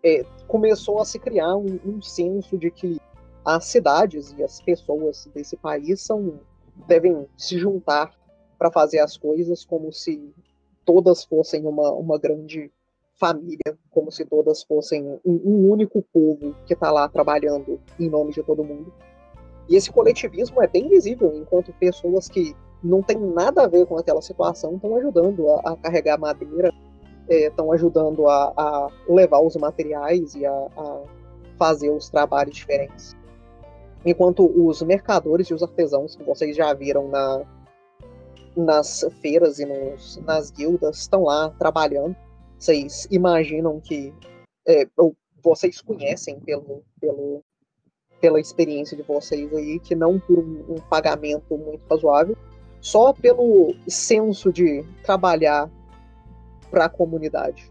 [0.03, 3.01] é, começou a se criar um, um, senso de que
[3.45, 6.41] as cidades e as pessoas desse país são
[6.89, 8.13] devem se juntar
[8.59, 10.35] para fazer as coisas como se
[10.85, 12.71] todas fossem uma, uma grande
[13.19, 18.33] família, como se todas fossem um, um único povo que está lá trabalhando em nome
[18.33, 18.93] de todo mundo.
[19.69, 23.97] E esse coletivismo é bem visível, enquanto pessoas que não têm nada a ver com
[23.97, 26.71] aquela situação estão ajudando a, a carregar madeira,
[27.29, 31.03] estão é, ajudando a, a, levar os materiais e a, a
[31.57, 33.17] fazer os trabalhos diferentes.
[34.05, 37.43] Enquanto os mercadores e os artesãos que vocês já viram na,
[38.57, 42.15] nas feiras e nos, nas guildas estão lá trabalhando.
[42.65, 44.15] Vocês imaginam que.
[44.67, 47.43] É, ou vocês conhecem pelo, pelo
[48.19, 52.35] pela experiência de vocês aí, que não por um, um pagamento muito razoável,
[52.81, 55.71] só pelo senso de trabalhar
[56.71, 57.71] para a comunidade.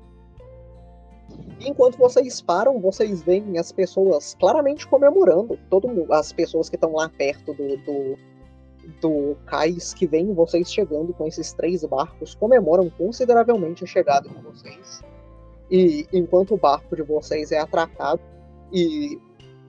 [1.60, 5.58] enquanto vocês param, vocês veem as pessoas claramente comemorando.
[5.72, 8.16] Todo mundo, as pessoas que estão lá perto do, do,
[9.02, 14.42] do cais que vem vocês chegando com esses três barcos comemoram consideravelmente a chegada de
[14.42, 15.02] vocês.
[15.72, 18.22] E enquanto o barco de vocês é atracado
[18.72, 19.20] e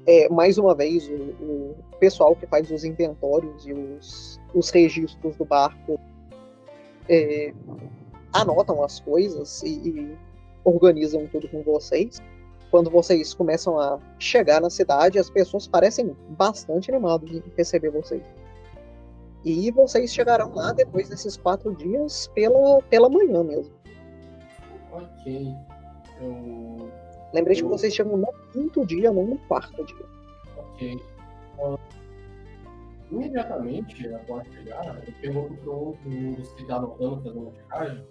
[0.07, 5.35] é, mais uma vez, o, o, pessoal que faz os inventórios e os, os registros
[5.37, 5.99] do barco
[7.09, 7.55] é,
[8.33, 10.19] anotam as coisas e, e,
[10.63, 12.21] organizam tudo com vocês.
[12.71, 18.23] Quando vocês começam a chegar na cidade, as pessoas parecem bastante animadas em receber vocês.
[19.45, 23.75] E vocês chegarão lá depois desses quatro dias pela, pela manhã mesmo.
[24.93, 25.55] Ok.
[26.21, 26.91] Eu
[27.35, 30.07] Lembrei que vocês chegam no quinto dia, não no quarto dia.
[30.57, 31.03] Ok.
[31.59, 31.79] Uh,
[33.11, 38.07] imediatamente, após chegar, eu pergunto para um dos que está anotando fazendo a checagem.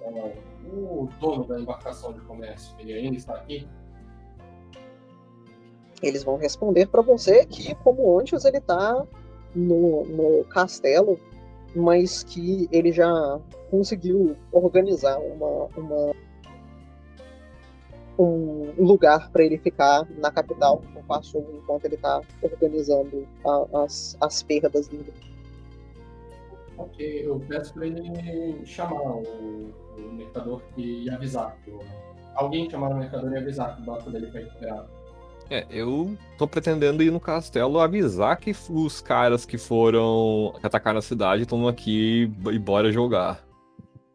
[0.00, 3.68] Uh, o dono da embarcação de comércio, ele ainda está aqui?
[6.00, 9.04] Eles vão responder para você que, como antes, ele está
[9.56, 11.18] no, no castelo,
[11.74, 13.40] mas que ele já
[13.70, 16.14] conseguiu organizar uma, uma
[18.18, 24.16] um lugar para ele ficar na capital, no Passo, enquanto ele está organizando a, as,
[24.20, 25.12] as perdas dele.
[26.78, 29.22] Ok, eu peço para ele chamar o,
[29.98, 31.58] o mercador e avisar.
[32.34, 34.95] Alguém chamar o mercador e avisar que o barco dele foi recuperado.
[35.48, 41.00] É, eu tô pretendendo ir no castelo avisar que os caras que foram atacar na
[41.00, 43.44] cidade estão aqui e bora jogar.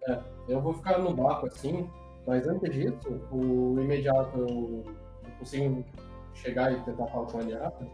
[0.07, 1.87] É, eu vou ficar no barco assim,
[2.27, 4.83] mas antes disso, o imediato eu
[5.39, 5.85] consigo
[6.33, 7.89] chegar e tentar falar com ele rápido?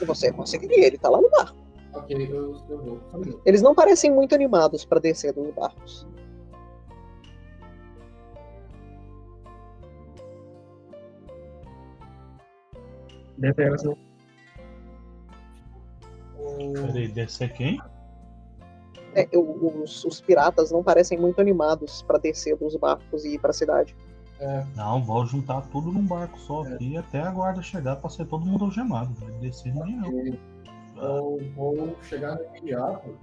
[0.00, 1.56] E você conseguiria, ele tá lá no barco.
[1.94, 3.40] Ok, eu, eu vou.
[3.46, 6.06] Eles não parecem muito animados para descer dos barcos.
[13.38, 13.96] Deveras não.
[16.74, 17.80] Peraí, descer quem?
[19.16, 23.50] é, os, os, piratas não parecem muito animados para descer dos barcos e ir para
[23.50, 23.96] a cidade.
[24.38, 24.62] É.
[24.76, 26.74] Não, vou juntar tudo num barco só é.
[26.74, 29.14] aqui até a guarda chegar para ser todo mundo algemado.
[29.14, 30.38] Vai descer ninguém
[30.94, 31.02] não.
[31.02, 33.16] Eu vou chegar no imediato.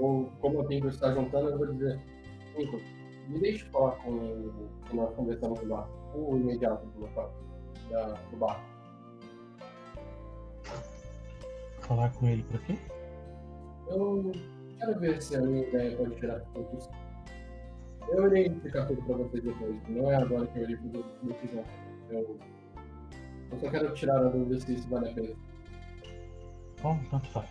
[0.00, 2.00] Ou, como eu tenho que estar juntando, eu vou dizer:
[2.56, 2.80] Nico,
[3.28, 5.90] me deixe falar com o que nós conversamos no barco.
[6.14, 7.06] O imediato do,
[7.90, 8.77] da, do barco.
[11.88, 12.78] Falar com ele para quê?
[13.88, 14.30] Eu
[14.78, 16.78] Quero ver se a minha ideia pode tirar tudo
[18.08, 19.76] Eu irei explicar tudo pra vocês depois.
[19.88, 21.64] Não é agora que eu irei fazer a decisão.
[22.10, 22.38] Eu,
[23.50, 25.34] eu só quero tirar a dúvida se isso vale a pena.
[26.82, 27.48] Bom, tanto faz.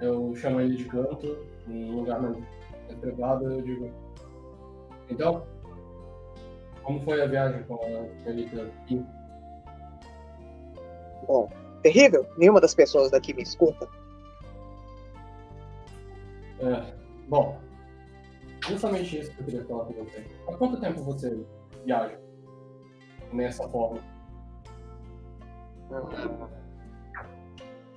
[0.00, 2.36] Eu chamo ele de canto, num lugar mais
[3.00, 3.90] privado, eu digo.
[5.08, 5.46] Então,
[6.82, 9.06] como foi a viagem com a Kim?
[11.26, 11.50] Bom,
[11.82, 12.26] terrível.
[12.36, 13.88] Nenhuma das pessoas daqui me escuta.
[16.60, 16.94] É,
[17.28, 17.60] bom,
[18.68, 20.24] justamente isso que eu queria falar com você.
[20.48, 21.44] Há quanto tempo você
[21.84, 22.16] viaja
[23.32, 24.00] nessa forma?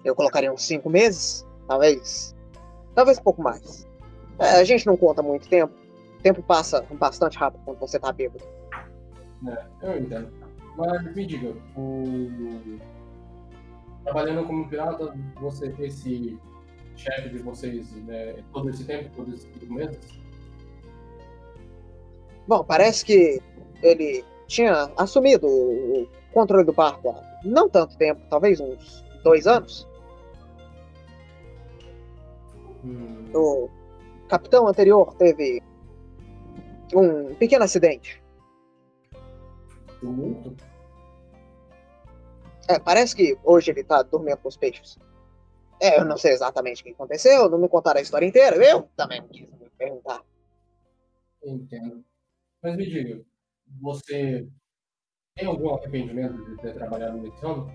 [0.03, 2.35] Eu colocaria uns cinco meses, talvez.
[2.93, 3.87] Talvez um pouco mais.
[4.39, 5.73] É, a gente não conta muito tempo.
[6.19, 8.43] O tempo passa bastante rápido quando você tá bêbado.
[9.47, 10.31] É, eu entendo.
[10.75, 12.79] Mas me diga, o...
[14.05, 16.39] trabalhando como pirata, você esse
[16.95, 19.99] chefe de vocês né, todo esse tempo, todos esses meses?
[22.47, 23.41] Bom, parece que
[23.81, 29.87] ele tinha assumido o controle do barco há não tanto tempo, talvez uns dois anos.
[32.85, 33.69] Hum, O
[34.29, 35.61] capitão anterior teve
[36.93, 38.23] um pequeno acidente.
[39.99, 40.55] tumulto?
[42.67, 44.97] É, parece que hoje ele tá dormindo com os peixes.
[45.79, 48.55] É, eu não sei exatamente o que aconteceu, não me contaram a história inteira.
[48.57, 50.21] Eu também não quis me perguntar.
[51.43, 52.03] Entendo.
[52.63, 53.21] Mas me diga,
[53.81, 54.47] você
[55.35, 57.69] tem algum arrependimento de ter trabalhado nesse ramo?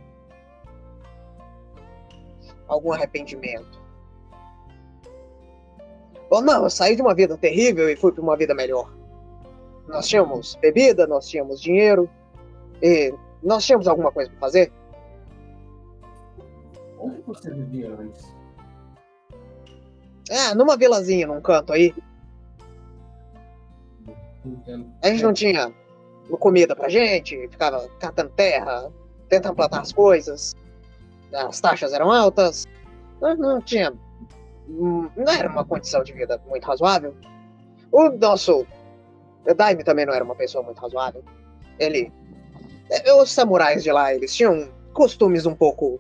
[2.67, 3.81] Algum arrependimento.
[6.31, 8.93] Ou não, eu saí de uma vida terrível e fui para uma vida melhor.
[9.89, 12.09] Nós tínhamos bebida, nós tínhamos dinheiro,
[12.81, 13.13] e
[13.43, 14.73] nós tínhamos alguma coisa para fazer.
[17.01, 18.35] Onde você vivia antes?
[20.29, 21.95] É, numa vilazinha, num canto aí.
[24.45, 24.87] Entendo.
[25.03, 25.73] A gente não tinha
[26.39, 28.91] comida pra gente, ficava catando terra,
[29.29, 30.55] tentando plantar as coisas.
[31.33, 32.67] As taxas eram altas.
[33.21, 33.93] Não, não tinha.
[34.69, 37.15] hum, Não era uma condição de vida muito razoável.
[37.93, 38.67] O nosso
[39.57, 41.25] Daime também não era uma pessoa muito razoável.
[41.79, 42.13] Ele.
[42.91, 45.99] eh, Os samurais de lá, eles tinham costumes um pouco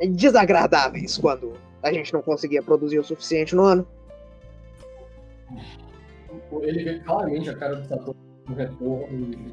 [0.00, 3.86] desagradáveis quando a gente não conseguia produzir o suficiente no ano.
[6.62, 8.16] Ele vê claramente a cara do Satoru
[8.48, 9.06] no retorno.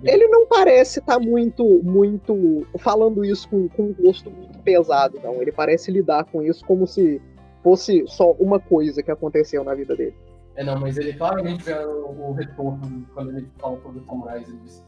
[0.03, 5.41] ele não parece estar muito, muito falando isso com, com um gosto muito pesado, não.
[5.41, 7.21] Ele parece lidar com isso como se
[7.63, 10.15] fosse só uma coisa que aconteceu na vida dele.
[10.55, 14.47] É, não, mas ele claramente vê o, o retorno quando ele fala sobre os samurais.
[14.47, 14.85] Ele diz.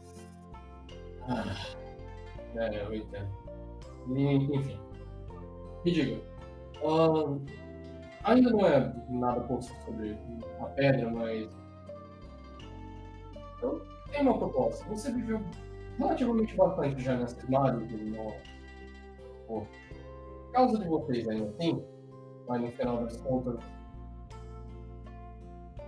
[1.28, 1.56] Ah,
[2.56, 3.28] é, eu entendo.
[4.14, 4.83] E, enfim.
[5.84, 6.20] Me diga.
[6.82, 7.44] ahn,
[8.24, 10.16] ainda não é nada posto sobre
[10.60, 11.48] a pedra, mas.
[13.60, 14.84] Eu tenho uma proposta.
[14.88, 15.40] Você viveu
[15.98, 17.18] relativamente bastante já
[17.48, 18.54] mares do norte.
[19.46, 19.66] Por
[20.52, 21.84] causa de vocês ainda assim,
[22.48, 23.58] mas no final das contas,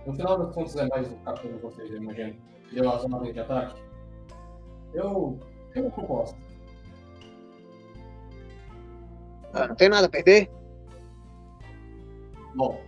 [0.05, 2.35] no final das contas é mais o capitão de vocês, eu imagino.
[2.71, 3.81] Deu as ordens de ataque.
[4.93, 5.39] Eu
[5.73, 6.46] tenho uma proposta.
[9.53, 10.49] Ah, não tem nada a perder?
[12.55, 12.81] Bom,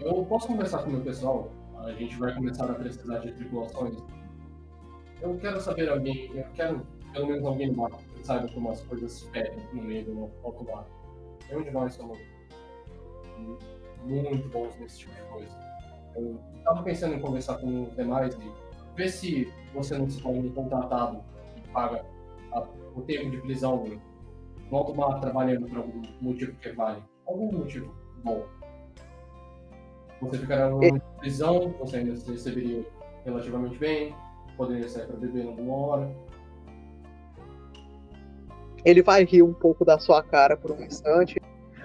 [0.00, 1.50] eu posso conversar com o meu pessoal.
[1.78, 3.96] A gente vai começar a precisar de tripulações.
[5.20, 9.22] Eu quero saber alguém, eu quero pelo menos alguém barco que saiba como as coisas
[9.32, 10.86] pedem no meio do alto mar.
[11.48, 12.18] Nenhum de nós somos
[14.04, 15.58] muito bons nesse tipo de coisa.
[16.16, 18.52] Eu estava pensando em conversar com os demais e
[18.96, 21.22] ver se você não se torna contratado
[21.56, 22.04] e paga
[22.52, 23.84] a- o tempo de prisão
[24.70, 27.02] no, alto mar trabalhando por algum motivo que vale.
[27.26, 27.94] Algum motivo
[28.24, 28.46] bom.
[30.20, 32.84] Você ficará numa prisão, você ainda se receberia
[33.24, 34.14] relativamente bem,
[34.56, 36.16] poderia sair para beber alguma hora.
[38.84, 41.40] Ele vai rir um pouco da sua cara por um instante.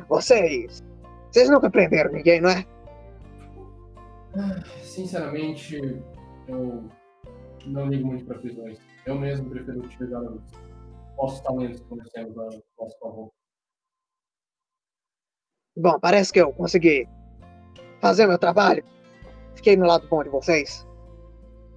[0.08, 0.84] Vocês.
[1.32, 2.66] Vocês nunca prenderam ninguém, não é?
[4.82, 6.02] Sinceramente,
[6.48, 6.84] eu
[7.66, 8.80] não ligo muito para prisões.
[9.06, 10.42] Eu mesmo prefiro utilizar os
[11.18, 12.44] nossos talentos que nós temos a
[12.80, 13.32] nosso favor.
[15.78, 17.08] Bom, parece que eu consegui
[18.00, 18.84] fazer meu trabalho.
[19.56, 20.88] Fiquei no lado bom de vocês.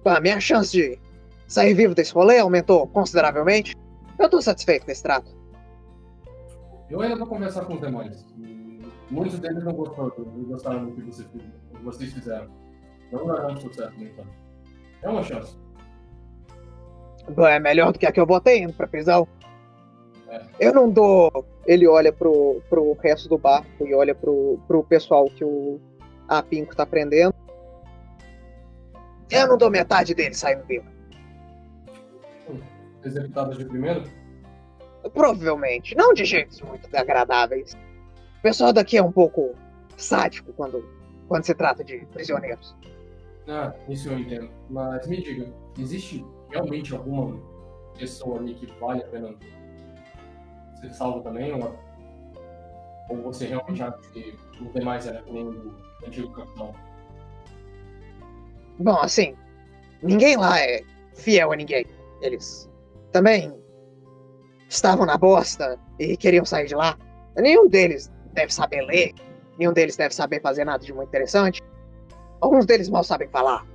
[0.05, 0.99] A minha chance de
[1.47, 3.75] sair vivo desse rolê aumentou consideravelmente.
[4.17, 5.37] Eu tô satisfeito com esse trato.
[6.89, 8.25] Eu ainda vou conversar com os demais.
[9.09, 11.01] Muitos deles não gostaram, não gostaram do que
[11.81, 12.49] vocês fizeram.
[13.11, 14.29] Não darão sucesso, entanto.
[15.01, 15.57] É uma chance.
[17.27, 19.27] Bom, é melhor do que a que eu botei indo pra prisão.
[20.27, 20.41] É.
[20.59, 21.45] Eu não dou.
[21.65, 25.79] Ele olha pro, pro resto do barco e olha pro, pro pessoal que o
[26.27, 27.33] a Pinco tá prendendo.
[29.29, 30.85] Eu não dou metade dele saindo vivo.
[33.03, 34.03] Executadas de primeiro?
[35.13, 35.95] Provavelmente.
[35.95, 37.73] Não de jeitos muito agradáveis.
[38.39, 39.55] O pessoal daqui é um pouco
[39.97, 40.83] sádico quando,
[41.27, 42.75] quando se trata de prisioneiros.
[43.47, 44.49] Ah, isso eu entendo.
[44.69, 47.39] Mas me diga, existe realmente alguma
[47.97, 49.35] pessoa ali que vale a pena
[50.79, 51.53] ser salvo também?
[51.53, 51.75] Ou,
[53.09, 55.75] ou você realmente acha que os demais que nem o
[56.05, 56.73] antigo capitão?
[58.79, 59.35] Bom, assim,
[60.01, 60.81] ninguém lá é
[61.13, 61.85] fiel a ninguém.
[62.21, 62.69] Eles
[63.11, 63.53] também
[64.69, 66.97] estavam na bosta e queriam sair de lá.
[67.37, 69.13] Nenhum deles deve saber ler,
[69.57, 71.61] nenhum deles deve saber fazer nada de muito interessante.
[72.41, 73.65] Alguns deles mal sabem falar.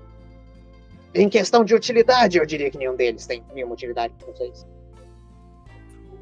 [1.15, 4.67] Em questão de utilidade, eu diria que nenhum deles tem nenhuma utilidade para vocês.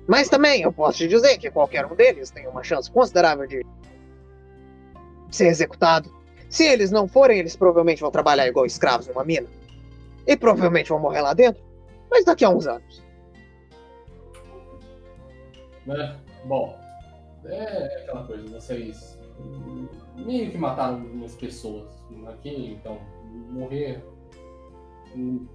[0.07, 3.65] Mas também eu posso te dizer que qualquer um deles tem uma chance considerável de
[5.31, 6.13] ser executado.
[6.51, 9.49] Se eles não forem, eles provavelmente vão trabalhar igual escravos numa mina.
[10.27, 11.63] E provavelmente vão morrer lá dentro.
[12.11, 13.03] Mas daqui a uns anos.
[15.87, 16.21] Né?
[16.45, 16.79] Bom,
[17.47, 19.19] é aquela coisa, vocês
[20.15, 21.89] meio que mataram umas pessoas
[22.29, 23.01] aqui, então
[23.51, 24.05] morrer,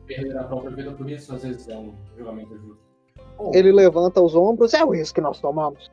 [0.06, 2.88] perder a própria vida por isso, às vezes é um julgamento justo.
[3.54, 5.92] Ele levanta os ombros, é o risco que nós tomamos.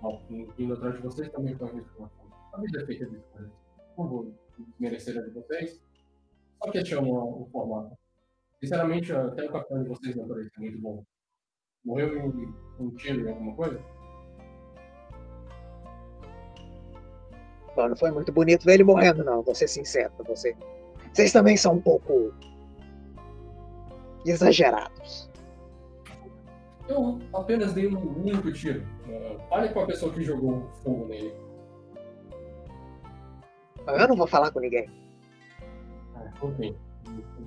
[0.00, 0.20] bom,
[0.58, 2.10] indo atrás de vocês também foi um risco.
[2.52, 3.52] A vida é feita de coisas.
[3.96, 5.80] Não vou desmerecer a de vocês,
[6.62, 7.96] só questiono o formato.
[8.60, 11.04] Sinceramente, até o capitão de vocês não parece muito bom.
[11.84, 13.80] Morreu em um tiro em alguma coisa?
[17.76, 20.54] Não foi muito bonito ver ele morrendo, não, vou ser sincero com você.
[21.12, 22.32] Vocês também são um pouco.
[24.24, 25.30] exagerados.
[26.88, 28.82] Eu apenas dei um único tiro.
[29.06, 31.34] Uh, fale com a pessoa que jogou fogo nele.
[33.86, 34.88] Eu não vou falar com ninguém.
[36.16, 36.76] É, enfim,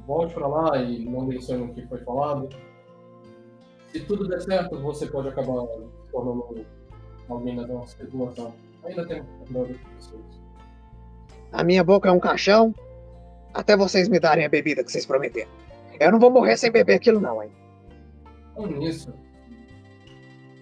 [0.05, 2.49] volte pra lá e não mencione o que foi falado.
[3.91, 6.65] Se tudo der certo, você pode acabar se tornando
[7.29, 8.53] alguém da nossa tripulação.
[8.83, 9.23] Ainda tem
[9.95, 10.41] pessoas.
[11.51, 12.73] A minha boca é um caixão.
[13.55, 15.49] Até vocês me darem a bebida que vocês prometeram.
[15.97, 17.49] Eu não vou morrer sem beber aquilo, não, hein?
[18.53, 19.13] Falando nisso,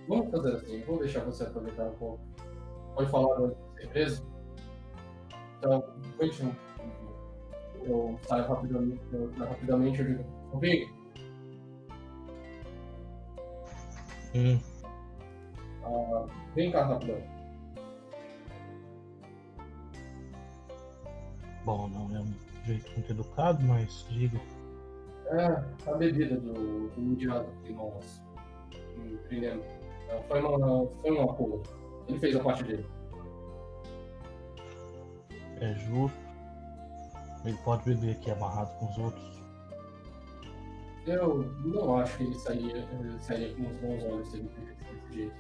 [0.08, 2.20] vamos fazer assim, vou deixar você aproveitar um pouco.
[2.94, 4.28] Pode falar antes de ser preso?
[5.58, 5.84] Então,
[6.20, 6.54] continue.
[7.84, 10.94] Eu saio rapidamente, eu saio rapidamente eu digo,
[14.36, 14.60] Hum,
[15.84, 16.26] ah,
[16.56, 17.22] vem cá rapidão.
[21.66, 24.39] bom, não é um jeito muito educado, mas diga.
[25.28, 28.22] É, a bebida do, do indiano que nós
[29.28, 29.66] prendemos.
[30.09, 31.64] É, Foi, uma, foi um acordo.
[32.07, 32.86] Ele fez a parte dele.
[35.61, 36.18] É justo.
[37.45, 39.43] Ele pode beber aqui amarrado com os outros.
[41.05, 44.84] Eu não acho que ele sairia, ele sairia com os bons olhos se ele fizesse
[44.84, 45.36] desse jeito.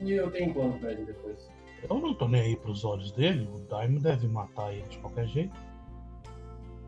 [0.00, 1.48] E eu tenho um plano pra ele depois.
[1.88, 3.48] Eu não tô nem aí pros olhos dele.
[3.54, 5.54] O Daimon deve matar ele de qualquer jeito.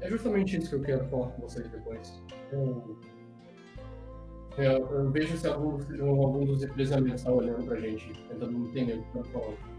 [0.00, 2.22] É justamente isso que eu quero falar com vocês depois.
[2.52, 2.96] Eu,
[4.58, 5.78] eu, eu vejo se algum,
[6.08, 9.76] algum dos represamentos está olhando pra gente, tentando entender o que eu tô falando.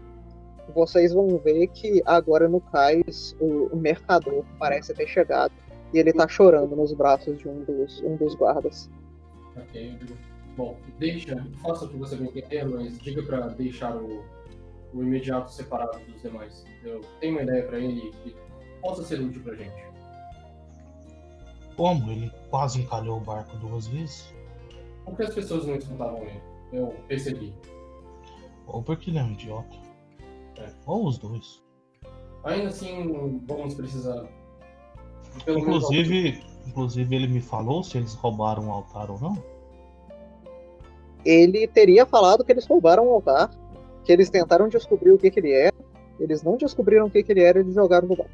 [0.74, 5.52] Vocês vão ver que agora no cais o, o mercador parece ter chegado.
[5.92, 8.90] E ele tá chorando nos braços de um dos, um dos guardas.
[9.56, 10.14] Ok, eu digo,
[10.54, 14.22] bom, deixa, faça o que você bem entender, mas diga pra deixar o,
[14.92, 16.64] o imediato separado dos demais.
[16.84, 18.36] Eu tenho uma ideia pra ele que
[18.82, 19.87] possa ser útil pra gente.
[21.78, 22.10] Como?
[22.10, 24.34] Ele quase encalhou o barco duas vezes?
[25.04, 26.42] Porque as pessoas não escutavam ele.
[26.72, 27.54] Eu percebi.
[28.66, 29.76] Ou porque ele é um idiota.
[30.58, 30.70] É.
[30.84, 31.62] Ou os dois.
[32.42, 34.26] Ainda assim, vamos precisar.
[35.44, 39.40] Pelo menos Inclusive, inclusive, ele me falou se eles roubaram o altar ou não.
[41.24, 43.50] Ele teria falado que eles roubaram o altar,
[44.04, 45.76] que eles tentaram descobrir o que, que ele era.
[46.18, 48.32] Eles não descobriram o que, que ele era e eles jogaram no barco.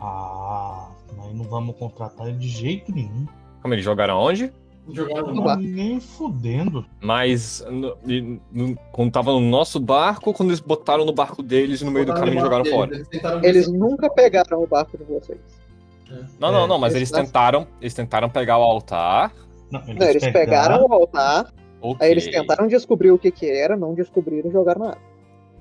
[0.00, 3.26] Ah, mas não vamos contratar ele de jeito nenhum.
[3.62, 4.52] Como eles jogaram aonde?
[4.90, 5.62] jogaram No no barco.
[5.62, 6.86] Nem fudendo.
[7.02, 7.94] Mas no-
[8.50, 11.90] no- quando tava no nosso barco, ou quando eles botaram no barco deles e no
[11.90, 12.94] meio do caminho jogaram fora.
[12.94, 13.40] Eles, tentaram
[13.72, 15.38] nunca pegaram o barco de vocês.
[16.40, 19.34] Não, não, É, não, mas eles eles tentaram, eles tentaram pegar o altar.
[19.70, 21.52] Não, eles, Não, eles pegaram o altar,
[21.82, 22.06] ok.
[22.06, 25.02] aí eles tentaram descobrir o que, que era, não descobriram e jogaram na água.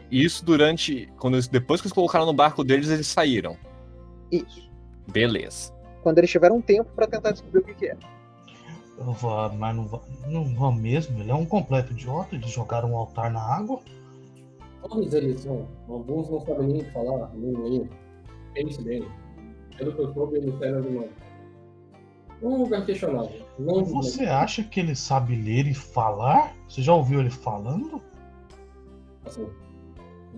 [0.10, 1.10] Isso durante.
[1.18, 3.58] Quando eles- depois que eles colocaram no barco deles, eles saíram.
[4.32, 4.67] Isso.
[5.08, 5.74] Beleza.
[6.04, 8.00] Quando eles tiveram tempo pra tentar descobrir o que, que era.
[8.98, 11.20] Eu vou, mas não vão, não vão mesmo.
[11.20, 12.36] Ele é um completo idiota.
[12.36, 13.80] Eles jogaram o altar na água.
[14.82, 15.68] Todos eles são.
[15.88, 17.90] Alguns não sabem nem falar, nem ler.
[18.54, 19.08] Pense bem.
[19.78, 21.06] Pelo que eu soube, eles eram de uma-
[22.42, 23.46] um lugar questionável.
[23.60, 26.54] Não Você acha que ele sabe ler e falar?
[26.68, 28.02] Você já ouviu ele falando?
[29.26, 29.48] assim,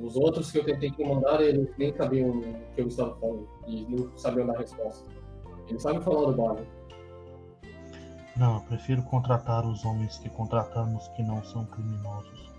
[0.01, 2.41] os outros que eu tentei comandar, eles nem sabiam o
[2.75, 3.47] que eu estava falando.
[3.67, 5.05] E não sabiam dar resposta.
[5.67, 6.65] Eles sabem falar do bairro.
[8.37, 12.49] Não, eu prefiro contratar os homens que contratamos que não são criminosos.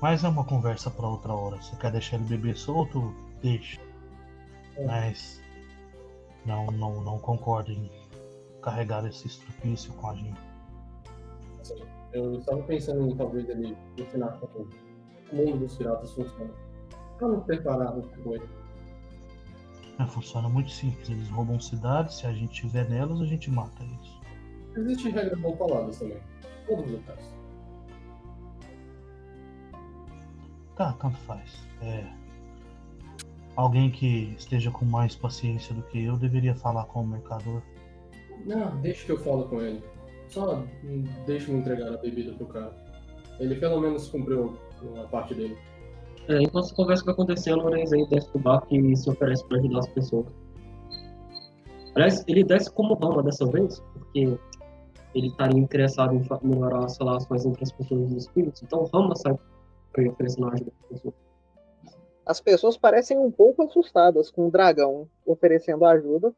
[0.00, 1.56] Mas é uma conversa para outra hora.
[1.56, 3.14] Você quer deixar ele beber solto?
[3.42, 3.80] Deixa.
[4.86, 5.40] Mas
[6.44, 7.90] não, não, não concordo em
[8.62, 10.40] carregar esse estrupício com a gente.
[12.12, 14.68] Eu estava pensando em talvez ele ensinar como
[15.32, 16.50] o mundo dos piratas funciona.
[17.20, 18.40] Nos preparar que foi.
[19.98, 21.08] É, funciona muito simples.
[21.08, 24.18] Eles roubam cidades, se a gente estiver nelas, a gente mata eles.
[24.76, 26.18] Existem regras mal faladas também.
[26.66, 27.34] Todos os locais.
[30.76, 31.66] Tá, tanto faz.
[31.82, 32.06] É.
[33.56, 37.60] Alguém que esteja com mais paciência do que eu deveria falar com o mercador.
[38.46, 39.82] Não, deixa que eu falo com ele.
[40.28, 40.62] Só
[41.26, 42.72] deixa me entregar a bebida pro cara.
[43.40, 44.56] Ele pelo menos cumpriu
[44.96, 45.56] a parte dele.
[46.28, 49.58] É, enquanto essa conversa vai acontecendo, o Renzen desce do barco e se oferece para
[49.58, 50.26] ajudar as pessoas.
[51.94, 54.38] Aliás, ele desce como Rama dessa vez, porque
[55.14, 58.62] ele estaria interessado em melhorar as relações entre as pessoas e os espíritos.
[58.62, 59.34] Então, Rama sai
[59.92, 61.14] para ele oferecendo ajuda para as pessoas.
[62.26, 66.30] As pessoas parecem um pouco assustadas com o dragão oferecendo ajuda,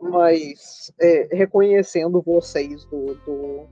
[0.00, 3.66] mas é, reconhecendo vocês do, do,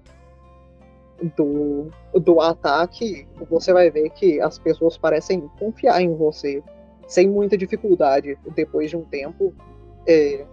[1.36, 1.88] do,
[2.20, 6.62] do ataque, você vai ver que as pessoas parecem confiar em você
[7.06, 9.54] sem muita dificuldade depois de um tempo,
[10.06, 10.44] é,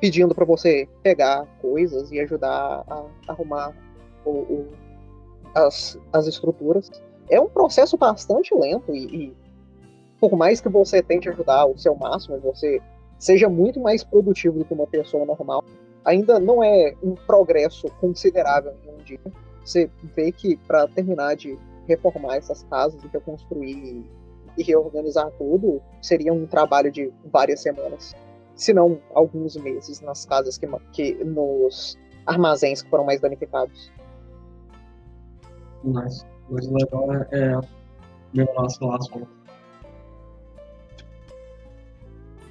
[0.00, 3.74] pedindo para você pegar coisas e ajudar a arrumar
[4.24, 4.68] o, o-
[5.54, 6.90] as, as estruturas.
[7.28, 9.36] É um processo bastante lento e, e
[10.18, 12.80] por mais que você tente ajudar o seu máximo, e você
[13.18, 15.64] seja muito mais produtivo do que uma pessoa normal,
[16.04, 19.20] ainda não é um progresso considerável em um dia.
[19.64, 24.04] Você vê que para terminar de reformar essas casas e reconstruir
[24.56, 28.14] e reorganizar tudo, seria um trabalho de várias semanas,
[28.54, 33.92] se não alguns meses nas casas que, que nos armazéns que foram mais danificados.
[35.82, 37.60] Mas, mas o legal é, é
[38.34, 39.26] melhorar as relações.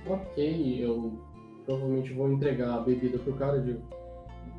[0.08, 1.14] Ok, eu
[1.66, 3.84] provavelmente vou entregar a bebida pro cara e digo,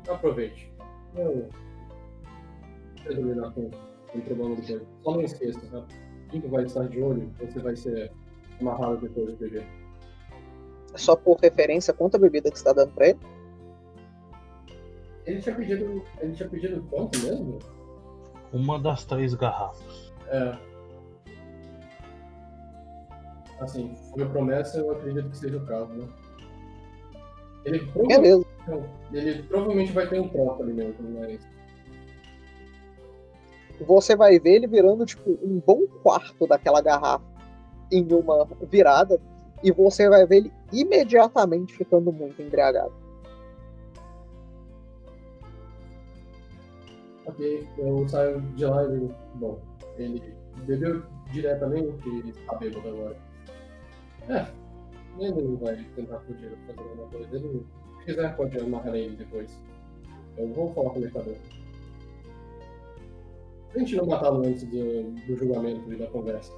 [0.07, 0.71] aproveite.
[1.15, 1.49] Eu
[3.09, 3.69] lidar com
[4.13, 4.87] o problema depois.
[5.03, 5.85] Só não esqueça, tá?
[6.29, 8.11] Quem que vai estar de olho, você vai ser
[8.59, 9.65] amarrado depois de beber.
[10.95, 13.19] Só por referência, quanta bebida que você está dando para ele?
[15.25, 16.03] Ele tinha pedido.
[16.19, 17.59] Ele tinha pedido quanto mesmo?
[18.51, 20.13] Uma das três garrafas.
[20.27, 20.57] É.
[23.59, 26.07] Assim, foi promessa, eu acredito que seja o caso, né?
[27.63, 28.89] Ele provavelmente, Beleza.
[29.13, 31.47] ele provavelmente vai ter um troco ali mesmo, mas.
[33.83, 37.25] Você vai ver ele virando tipo um bom quarto daquela garrafa
[37.91, 39.19] em uma virada
[39.63, 42.93] e você vai ver ele imediatamente ficando muito embriagado.
[47.25, 49.59] Ok, eu saio de lá e digo, bom,
[49.97, 50.33] ele
[50.65, 53.15] bebeu diretamente e está bêbado agora.
[54.29, 54.45] É,
[55.19, 57.35] ele vai tentar fugir fazer alguma coisa.
[57.35, 57.65] Ele,
[57.99, 59.51] se quiser, pode amarrar ele depois.
[60.37, 61.35] Eu vou falar com o mercador.
[63.73, 66.51] A gente não matá-lo antes do, do julgamento e da conversa.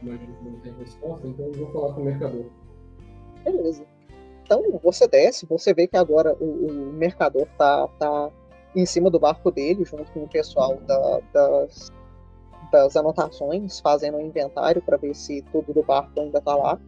[0.00, 2.46] Que não tem resposta, então eu vou falar com o mercador.
[3.44, 3.84] Beleza.
[4.42, 8.30] Então você desce, você vê que agora o, o mercador tá, tá
[8.74, 11.92] em cima do barco dele, junto com o pessoal da- das,
[12.72, 16.80] das anotações, fazendo o inventário para ver se tudo do barco ainda tá lá.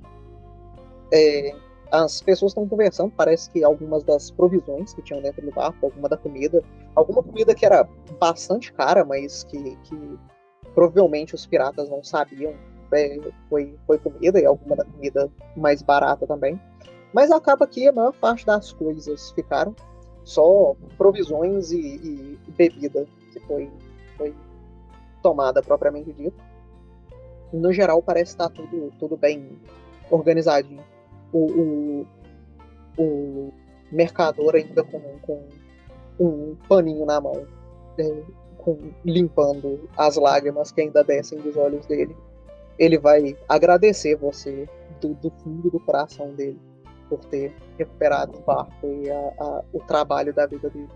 [1.13, 1.55] É,
[1.93, 6.09] as pessoas estão conversando, parece que algumas das provisões que tinham dentro do barco, alguma
[6.09, 6.65] da comida,
[6.97, 7.87] alguma comida que era
[8.19, 10.19] bastante cara, mas que, que
[10.75, 12.55] provavelmente os piratas não sabiam,
[12.93, 13.19] é,
[13.51, 16.59] foi, foi comida, e alguma da comida mais barata também.
[17.13, 19.77] Mas acaba que a maior parte das coisas ficaram
[20.25, 23.71] só provisões e, e bebida que foi,
[24.17, 24.35] foi
[25.23, 26.43] tomada propriamente dito.
[27.53, 29.61] No geral, parece estar tudo, tudo bem
[30.11, 30.83] organizadinho.
[31.33, 32.07] O, o,
[32.99, 33.53] o
[33.91, 35.49] mercador ainda com, com
[36.21, 37.47] um paninho na mão,
[37.99, 38.23] é,
[38.59, 42.17] com- limpando as lágrimas que ainda descem dos olhos dele.
[42.79, 44.69] Ele vai agradecer você
[45.01, 46.61] do, do fundo do coração dele
[47.09, 50.89] por ter recuperado o barco e a- a- o trabalho da vida dele.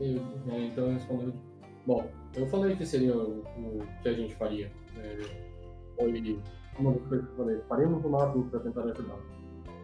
[0.00, 1.34] É, então eu respondo.
[1.86, 2.04] Bom,
[2.34, 4.70] eu falei que seria o, o que a gente faria.
[4.98, 5.18] É,
[5.96, 6.10] foi
[6.78, 7.60] uma das coisas que eu falei.
[7.68, 9.18] Faremos o máximo para tentar ajudar.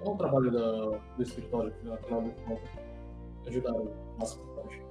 [0.05, 2.68] É um trabalho da, do escritório, que de contas,
[3.47, 4.82] ajudar o máximo que pode.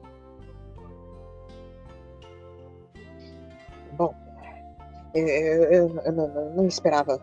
[3.97, 4.15] Bom,
[5.13, 7.21] é, eu, eu não, não- não esperava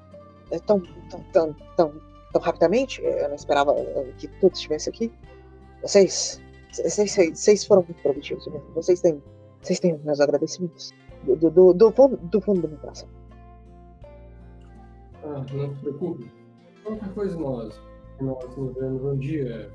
[0.50, 1.92] é, tão, tão, tão, tão,
[2.32, 3.02] tão rapidamente.
[3.02, 5.12] Eu não esperava é, que tudo estivesse aqui.
[5.82, 6.40] Vocês,
[6.72, 8.46] vocês, vocês- foram muito produtivos.
[8.74, 9.22] Vocês têm,
[9.62, 10.92] vocês têm meus agradecimentos
[11.24, 13.08] do, do, do, do fundo do meu coração.
[15.24, 16.30] Ah, não se preocupe.
[16.82, 17.80] Qualquer coisa nós,
[18.20, 19.70] nós nos vemos um dia.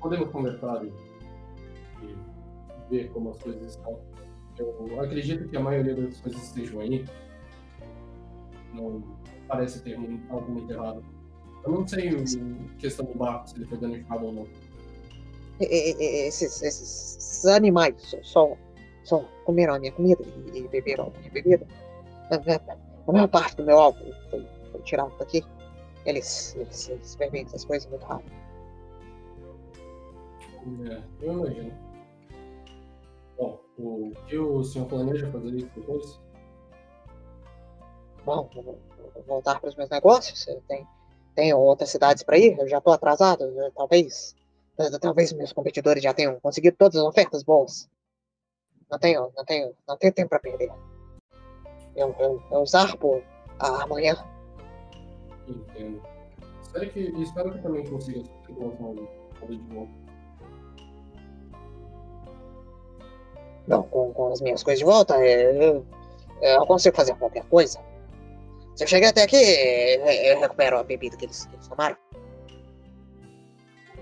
[0.00, 0.92] Podemos conversar e,
[2.90, 3.98] ver como as coisas estão.
[4.58, 7.04] Eu acredito que a maioria das coisas estejam aí.
[8.74, 9.02] Não
[9.48, 9.96] parece ter
[10.30, 11.02] algo muito errado.
[11.64, 12.24] Eu não sei o
[12.78, 14.46] questão do barco, se ele foi danificado ou não.
[15.60, 18.56] esses, esses animais só,
[19.04, 21.66] só, comeram a minha comida e beberam a minha bebida.
[23.06, 23.98] A, maior parte do meu alvo
[24.30, 25.44] foi, foi tirado daqui.
[26.04, 28.32] Eles, eles, eles bebem essas coisas muito rápido.
[30.88, 31.72] É, eu imagino.
[33.36, 36.20] Bom, o que o senhor planeja fazer depois?
[38.24, 38.78] Bom, vou,
[39.26, 40.46] voltar para os meus negócios.
[40.46, 40.86] Eu tenho,
[41.34, 42.58] tenho outras cidades para ir.
[42.58, 43.44] Eu já estou atrasado.
[43.44, 44.36] eu- talvez,
[45.00, 47.88] talvez meus competidores já tenham conseguido todas as ofertas boas.
[48.90, 50.70] Não tenho, não tenho, não tenho tempo para perder.
[51.96, 53.22] Eu, eu, eu zarpo
[53.58, 54.16] amanhã.
[55.48, 56.02] Entendo.
[56.62, 59.92] Espero que, espero que também consiga tripulação toda de volta.
[63.66, 65.86] Não, com, com as minhas coisas de volta, é, eu,
[66.40, 67.78] eu consigo fazer qualquer coisa.
[68.74, 71.96] Se eu chegar até aqui, é, eu recupero a bebida que eles, que eles tomaram.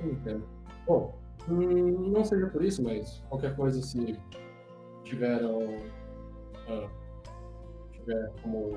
[0.02, 0.46] Entendo.
[0.86, 1.14] Bom,
[1.48, 4.18] hum, não seja por isso, mas qualquer coisa se
[5.04, 5.76] tiveram.
[6.68, 6.88] ah,
[8.10, 8.76] tiver como.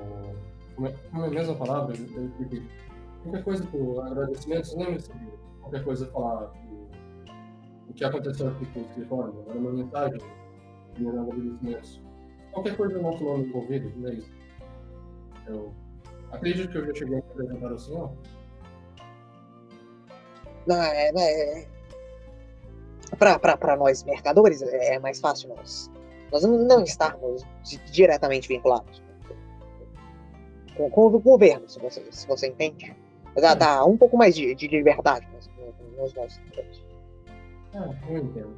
[0.86, 1.94] É, como é a mesma palavra?
[1.94, 2.62] Expliquei.
[3.22, 5.26] Qualquer coisa por agradecimentos, lembre-se de
[5.60, 6.52] qualquer coisa falar
[7.88, 9.44] o que aconteceu aqui com o escritório.
[9.48, 10.18] Era uma mensagem
[10.96, 12.02] de agradecimentos.
[12.52, 14.30] Qualquer coisa nosso nome envolvido, não é isso?
[15.46, 15.74] Eu
[16.32, 18.12] acredito que eu já cheguei a apresentar ao senhor.
[20.66, 21.68] Não, é, é,
[23.18, 25.90] para nós mercadores é mais fácil nós,
[26.32, 29.03] nós não, não estarmos di- diretamente vinculados
[30.76, 32.94] com, com o governo, se você, se você entende.
[33.34, 35.50] Dá, dá um pouco mais de, de liberdade nos,
[35.96, 36.84] nos nossos negócios.
[37.74, 38.56] Ah, eu entendo.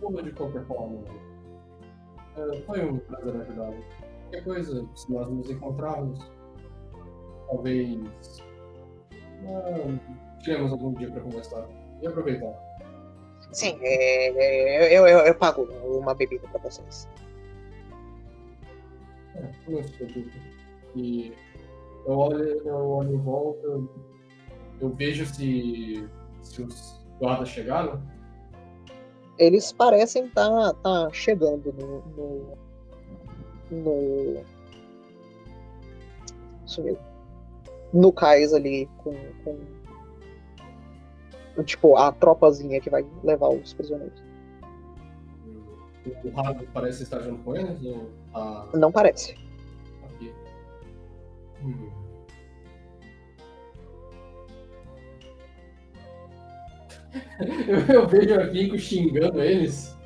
[0.00, 1.02] Pula de qualquer forma.
[2.36, 3.84] É, foi um prazer ajudá-lo.
[4.22, 6.30] Qualquer coisa, se nós nos encontrarmos,
[7.48, 8.42] talvez.
[9.46, 11.66] Ah, tiremos algum dia para conversar
[12.02, 12.52] e aproveitar.
[13.52, 17.08] Sim, é, é, eu, eu, eu pago uma bebida para vocês.
[19.34, 20.57] É, não se preocupe.
[20.98, 21.32] E
[22.06, 23.88] eu olho, eu olho em volta, eu,
[24.80, 26.08] eu vejo se,
[26.42, 28.02] se os guardas chegaram.
[29.38, 32.02] Eles parecem estar tá, chegando no.
[32.16, 32.56] no.
[33.70, 34.44] no
[36.66, 36.98] sumiu.
[37.92, 39.58] No cais ali com, com.
[41.62, 44.20] Tipo, a tropazinha que vai levar os prisioneiros.
[46.24, 49.47] O Rago parece estar junto com eles ou tá Não parece.
[51.60, 51.64] Aqui?
[51.66, 51.90] Hum.
[57.88, 59.96] Eu, eu vejo a Vico xingando eles.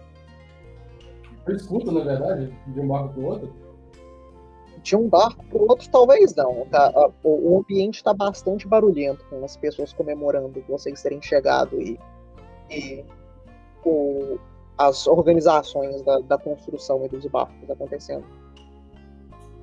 [1.47, 3.53] Eu escuto, na verdade, de um barco pro outro.
[4.83, 6.67] De um barco pro outro, talvez não.
[6.67, 6.93] Tá?
[7.23, 11.99] O, o ambiente está bastante barulhento, com as pessoas comemorando vocês terem chegado e,
[12.71, 13.05] e
[13.85, 14.39] o-
[14.79, 18.25] as organizações da, da construção e dos barcos acontecendo.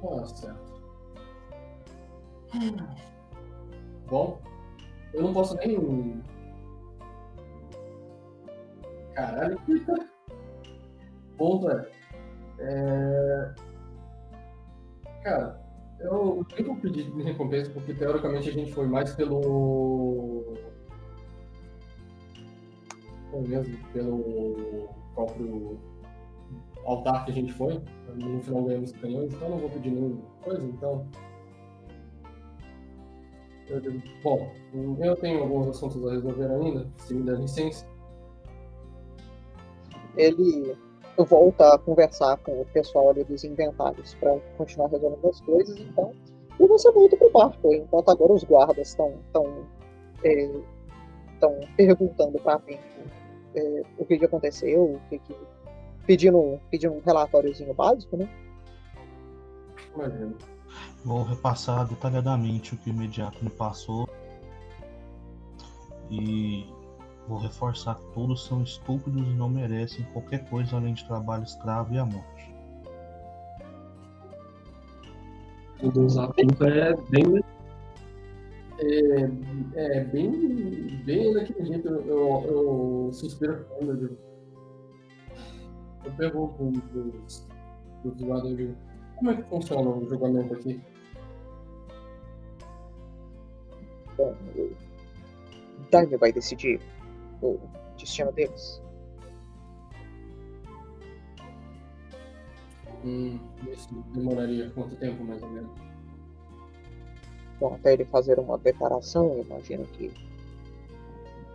[0.03, 0.68] Ah, certo.
[4.07, 4.41] Bom,
[5.13, 6.23] eu não posso nem.
[9.13, 9.59] Caralho.
[11.37, 11.89] Ponto é.
[12.59, 13.53] é...
[15.23, 15.61] Cara,
[15.99, 20.45] eu um pedido de recompensa porque teoricamente a gente foi mais pelo.
[23.31, 25.79] Ou mesmo, pelo próprio
[26.85, 27.81] altar que a gente foi.
[28.15, 31.07] No final ganhamos canhões, então não vou pedir nenhuma coisa, então.
[33.69, 33.81] Eu-
[34.23, 34.51] bom,
[34.99, 37.85] eu tenho alguns assuntos a resolver ainda, se me der licença.
[40.17, 40.75] ele
[41.17, 46.11] volta a conversar com o pessoal ali dos inventários para continuar resolvendo as coisas, então.
[46.59, 49.65] E você volta pro barco, enquanto agora os guardas estão estão
[51.33, 52.77] estão perguntando para mim
[53.55, 55.35] é, o que, que aconteceu, o que, que
[56.05, 58.29] pedindo pedindo um relatóriozinho básico, né?
[59.95, 60.35] Imagina.
[61.03, 64.07] Vou repassar detalhadamente o que o imediato me passou.
[66.09, 66.65] E
[67.27, 71.93] vou reforçar que todos são estúpidos e não merecem qualquer coisa além de trabalho escravo
[71.93, 72.53] e a morte.
[75.81, 77.41] O Zapinto é bem.
[78.81, 83.91] É, é bem, bem daquele jeito, eu, eu, eu suspiro fundo.
[83.91, 84.17] Eu,
[86.05, 87.47] eu pergunto dos,
[88.03, 88.75] dos digo,
[89.19, 90.81] como é que funciona o julgamento aqui?
[94.15, 94.75] Bom, o
[95.91, 96.79] Daime vai decidir
[97.41, 97.59] o
[97.97, 98.81] destino deles.
[103.03, 103.39] Hum,
[103.71, 105.71] isso demoraria quanto tempo, mais ou menos?
[107.59, 110.13] Bom, até ele fazer uma declaração, eu imagino que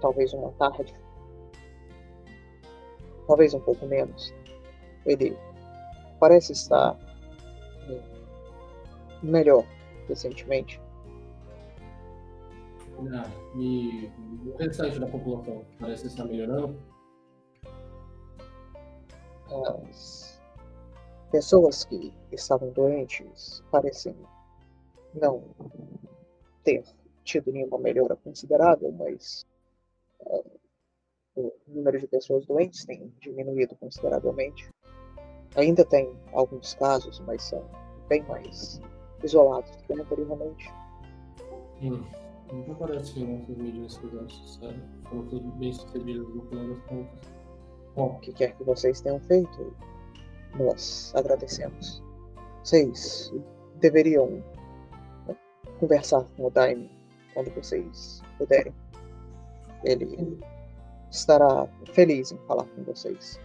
[0.01, 0.95] talvez uma tarde.
[3.27, 4.35] talvez um pouco menos.
[5.07, 5.35] Ele
[6.21, 6.95] parece estar
[9.25, 9.65] melhor
[10.09, 10.81] recentemente.
[13.13, 14.11] Ah, e
[14.47, 16.77] o restante da população parece estar melhorando?
[19.49, 20.41] As
[21.31, 24.17] pessoas que estavam doentes parecem
[25.15, 25.45] não
[26.63, 26.85] ter
[27.25, 29.45] tido nenhuma melhora considerável, mas
[30.21, 30.61] uh,
[31.37, 34.71] o número de pessoas doentes tem diminuído consideravelmente.
[35.57, 37.69] Ainda tem alguns casos, mas são
[38.09, 38.81] bem mais
[39.25, 40.73] isolados do que anteriormente.
[41.83, 42.05] Hum,
[42.67, 44.81] não parece que nossas medidas fizeram sucesso.
[45.09, 47.21] Foram todas bem sucedidas no final das contas.
[47.97, 49.75] Bom, o que quer que vocês tenham feito,
[50.59, 52.03] nós agradecemos.
[52.63, 53.33] Vocês
[53.77, 54.43] deveriam
[55.27, 55.37] né,
[55.79, 56.91] conversar com o Daime
[57.35, 58.75] quando vocês puderem.
[59.85, 60.39] Ele
[61.11, 63.39] estará feliz em falar com vocês.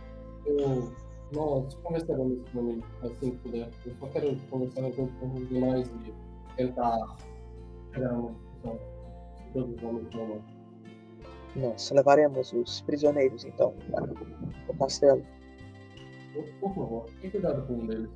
[0.45, 0.91] Eu,
[1.31, 3.69] nós conversaremos com ele assim que puder.
[3.85, 6.13] Eu só quero conversar com os demais e
[6.55, 7.17] tentar
[7.93, 8.79] chegar a uma discussão.
[9.53, 10.39] Todos vamos tomar.
[11.55, 14.05] Nós levaremos os prisioneiros, então, para
[14.67, 15.23] o castelo.
[16.59, 18.09] Por favor, tenha cuidado com um deles.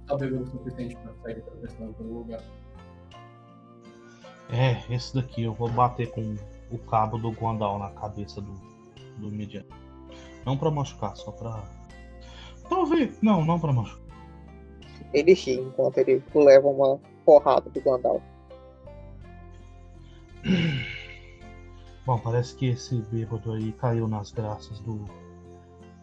[0.00, 2.42] Está bebendo o suficiente para sair atravessando pelo lugar.
[4.50, 6.36] É, esse daqui eu vou bater com
[6.70, 8.52] o cabo do Guandal na cabeça do,
[9.18, 9.64] do Midian.
[10.46, 11.62] Não pra machucar, só pra.
[12.68, 13.20] Talvez.
[13.22, 14.06] Não, não pra machucar.
[15.12, 18.22] Ele ri enquanto ele leva uma porrada do Guandal.
[22.04, 25.04] Bom, parece que esse bêbado aí caiu nas graças do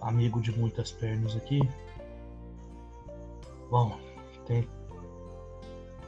[0.02, 1.60] amigo de muitas pernas aqui.
[3.72, 3.98] Bom,
[4.46, 4.68] tem.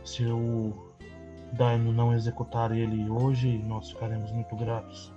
[0.04, 0.74] Se o
[1.54, 5.12] Daimo não executar ele hoje, nós ficaremos muito gratos.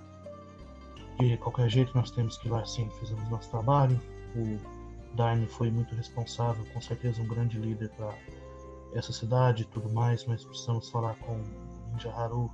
[1.19, 3.99] De qualquer jeito, nós temos que ir lá sim, fizemos nosso trabalho.
[4.35, 4.80] O
[5.15, 8.15] Daime foi muito responsável, com certeza um grande líder para
[8.93, 11.41] essa cidade e tudo mais, mas precisamos falar com
[11.91, 12.51] Ninja Haru.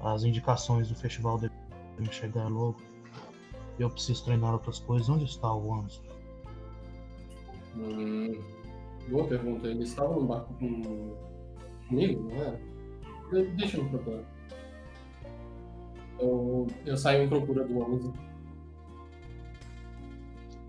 [0.00, 2.76] As indicações do festival devem chegar logo.
[3.78, 5.08] Eu preciso treinar outras coisas.
[5.08, 6.02] Onde está o Anzo?
[7.76, 8.38] Hum,
[9.08, 9.66] boa pergunta.
[9.66, 11.16] Ele estava no barco com...
[11.88, 12.60] comigo, não é?
[13.56, 14.24] Deixa eu procurar.
[16.18, 18.12] Eu, eu saio em procura do Onze.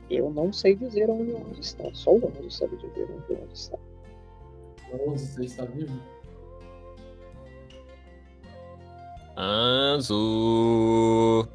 [0.09, 1.83] Eu não sei dizer onde o Anzo está.
[1.93, 3.77] Só o Anzo sabe dizer onde o Anzo está.
[5.07, 5.99] Onze, você está vivo?
[9.77, 11.47] Anzu.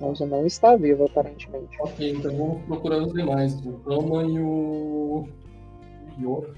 [0.00, 1.76] O Anzo não está vivo, aparentemente.
[1.80, 3.54] Ok, então vamos procurando os demais.
[3.66, 5.26] O Rama e o.
[5.26, 5.28] o
[6.22, 6.54] Yoro.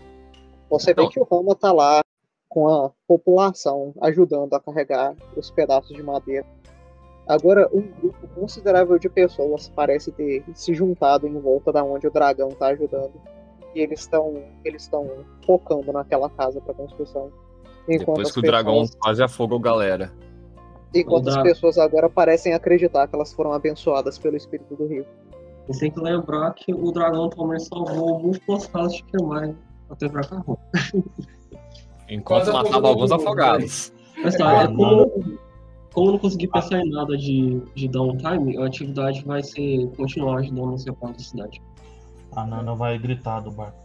[0.68, 2.02] Você vê Então- que o Rama tá lá
[2.48, 6.46] com a população ajudando a carregar os pedaços de madeira.
[7.30, 12.10] Agora, um grupo considerável de pessoas parece ter se juntado em volta da onde o
[12.10, 13.12] dragão tá ajudando.
[13.72, 15.08] E eles estão eles estão
[15.46, 17.30] focando naquela casa para construção.
[17.88, 20.12] Enquanto Depois as que o dragão pessoas- quase afogou galera.
[20.92, 25.06] Enquanto as pessoas agora parecem acreditar que elas foram abençoadas pelo espírito do rio.
[25.68, 29.54] Você tem que lembrar que o dragão também salvou múltiplas casas de queimar
[29.88, 30.42] até pra cá.
[32.08, 33.92] Enquanto matava alguns afogados.
[34.20, 35.38] Mas tá, é como,
[35.92, 40.38] como eu não consegui pensar em nada de, de downtime, a atividade vai ser continuar
[40.38, 41.62] ajudando essa parte da cidade.
[42.32, 43.76] A Nana vai gritar do barco.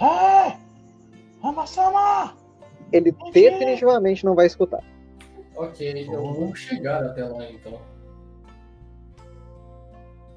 [0.00, 0.56] É!
[1.42, 2.34] Rama-sama!
[2.92, 4.82] Ele definitivamente não vai escutar.
[5.54, 7.78] Ok, eu vou chegar até lá então.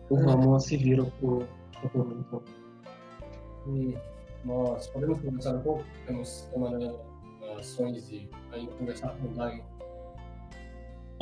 [0.10, 1.48] O Ramon se vira pro.
[1.92, 2.44] pro- pro-
[3.66, 3.94] Hum,
[4.44, 5.84] nós podemos conversar um pouco?
[6.06, 7.00] Temos tomando
[7.58, 9.64] ações e aí conversar com o Daimon.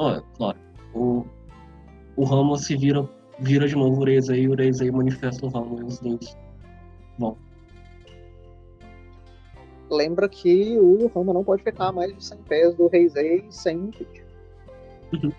[0.02, 0.58] Olha, claro.
[0.96, 1.24] O,
[2.16, 3.08] o Ramon se vira,
[3.40, 6.36] vira de novo o Urezei e o Urezei manifesta o Ramon e os dois.
[9.92, 14.26] Lembra que o Rama não pode ficar mais de 100 pés do Reizei sem kit.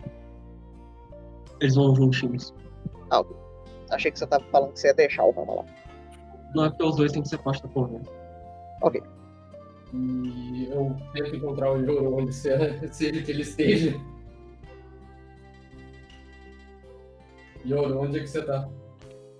[1.60, 2.54] Eles vão juntinhos.
[3.90, 5.64] Achei que você tava falando que você ia deixar o Rama lá.
[6.54, 8.12] Não é porque os dois têm que ser parte da conversa.
[9.92, 12.48] E eu tento encontrar o Yoro onde se,
[12.92, 14.11] se ele que ele esteja.
[17.66, 18.68] Yoro, onde é que você tá?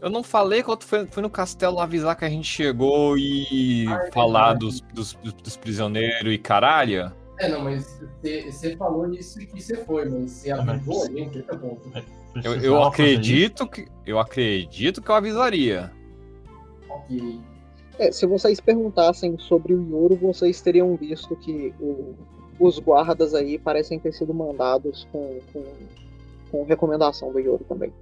[0.01, 4.05] Eu não falei quando foi, foi no castelo avisar que a gente chegou e Ah,
[4.07, 7.13] é falar dos, dos, dos- prisioneiros e caralho.
[7.39, 11.45] É, não, mas você- falou isso que você foi, mas você mas- avisou a gente,
[11.49, 11.93] é o ponto.
[12.43, 13.87] Eu, eu acredito que.
[14.07, 15.93] Eu acredito que eu avisaria.
[16.89, 17.41] Ok.
[17.99, 22.15] É, se vocês perguntassem sobre o Yoro, vocês teriam visto que o-
[22.59, 25.65] os guardas aí parecem ter sido mandados com, com,
[26.51, 27.93] com recomendação do Yoro também.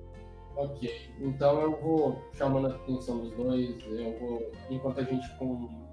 [0.56, 0.90] Ok,
[1.20, 5.26] então eu vou chamando a atenção dos dois, eu vou, enquanto a gente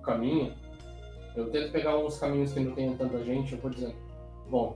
[0.03, 0.53] caminha,
[1.35, 3.95] eu tento pegar uns caminhos que não tenham tanta gente, eu vou dizendo,
[4.49, 4.75] bom,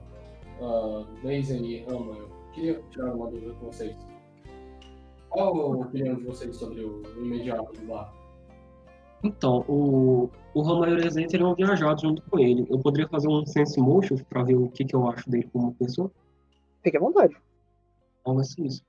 [0.61, 3.95] uh, Daisy e Rama, eu queria tirar uma dúvida com vocês.
[5.29, 8.13] Qual a opinião de vocês sobre o imediato do bar?
[9.23, 12.65] Então, o, o Rama e o Rezende teriam viajado junto com ele.
[12.69, 15.73] Eu poderia fazer um sense motion pra ver o que, que eu acho dele como
[15.75, 16.11] pessoa?
[16.83, 17.35] Fique à vontade.
[18.19, 18.83] Então vai ser isso.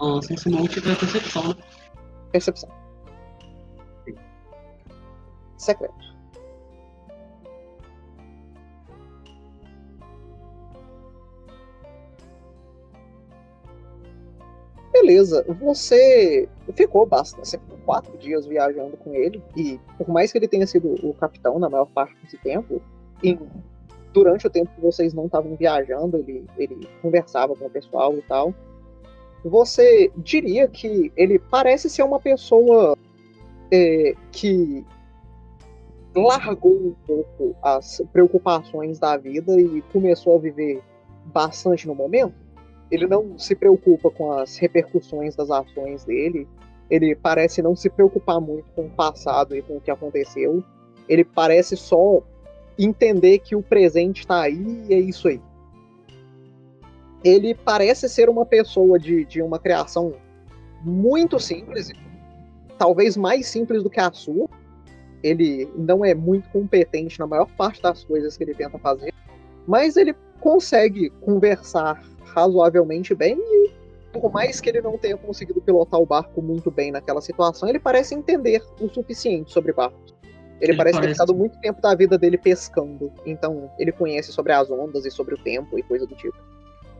[0.00, 1.54] Ah, sense motion é percepção, né?
[2.32, 2.70] Percepção.
[5.56, 6.16] Secreto.
[14.92, 20.38] Beleza, você ficou bastante, você ficou quatro dias viajando com ele, e por mais que
[20.38, 22.80] ele tenha sido o capitão na maior parte desse tempo,
[23.22, 23.38] em,
[24.12, 28.22] durante o tempo que vocês não estavam viajando, ele, ele conversava com o pessoal e
[28.22, 28.54] tal.
[29.48, 32.98] Você diria que ele parece ser uma pessoa
[33.70, 34.84] é, que
[36.16, 40.82] largou um pouco as preocupações da vida e começou a viver
[41.26, 42.34] bastante no momento.
[42.90, 46.48] Ele não se preocupa com as repercussões das ações dele.
[46.90, 50.62] Ele parece não se preocupar muito com o passado e com o que aconteceu.
[51.08, 52.20] Ele parece só
[52.76, 55.40] entender que o presente está aí e é isso aí.
[57.26, 60.14] Ele parece ser uma pessoa de, de uma criação
[60.82, 61.90] muito simples,
[62.78, 64.48] talvez mais simples do que a sua.
[65.24, 69.12] Ele não é muito competente na maior parte das coisas que ele tenta fazer,
[69.66, 73.72] mas ele consegue conversar razoavelmente bem e
[74.12, 77.80] por mais que ele não tenha conseguido pilotar o barco muito bem naquela situação, ele
[77.80, 80.14] parece entender o suficiente sobre barcos.
[80.60, 84.30] Ele, Ele parece ter parece- ficado muito tempo da vida dele pescando, então ele conhece
[84.32, 86.36] sobre as ondas e sobre o tempo e coisa do tipo.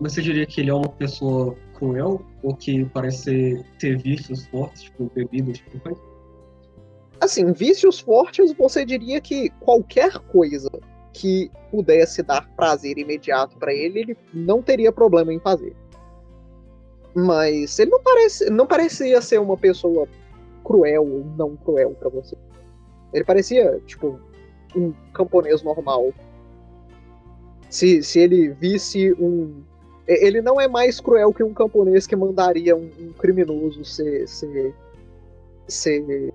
[0.01, 5.11] Você diria que ele é uma pessoa cruel ou que parece ter vícios fortes, tipo
[5.15, 6.01] bebidas, tipo coisa?
[7.21, 10.71] Assim, vícios fortes, você diria que qualquer coisa
[11.15, 15.75] que pudesse dar prazer imediato pra ele, ele não teria problema em fazer.
[17.15, 20.07] Mas ele não parece, não parecia ser uma pessoa
[20.63, 22.37] cruel ou não cruel pra você.
[23.15, 24.21] Ele parecia, tipo,
[24.77, 26.13] um camponês normal.
[27.71, 29.63] Se, se ele visse um.
[30.09, 34.27] E- Ele não é mais cruel que um camponês que mandaria um, um criminoso ser,
[34.29, 34.75] ser,
[35.69, 36.33] ser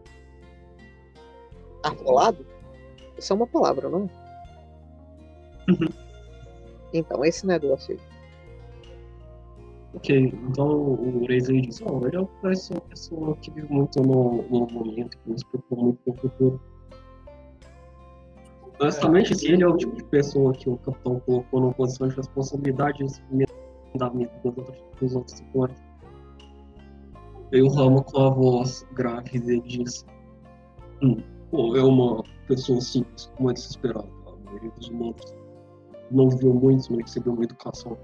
[1.83, 2.45] arrolado?
[3.17, 4.09] Isso é uma palavra, não?
[5.67, 5.71] é?
[5.71, 5.89] Uhum.
[6.93, 8.11] Então, esse negócio aí.
[9.93, 14.67] Ok, então o Razer diz, não, ele parece uma pessoa que vive muito no, no
[14.67, 16.61] momento, que se preocupa muito com o futuro.
[18.79, 22.15] Honestamente, se ele é o tipo de pessoa que o capitão colocou numa posição de
[22.15, 23.45] responsabilidade da
[23.93, 25.83] vida das outras, dos outros tripulantes.
[27.51, 30.05] E o Rama com a voz grave dele diz,
[31.03, 31.17] hum,
[31.49, 34.31] pô, é uma pessoa simples, como de se esperar, tá?
[34.31, 35.35] a maioria dos humanos
[36.11, 37.97] não viveu muito, não recebeu uma educação.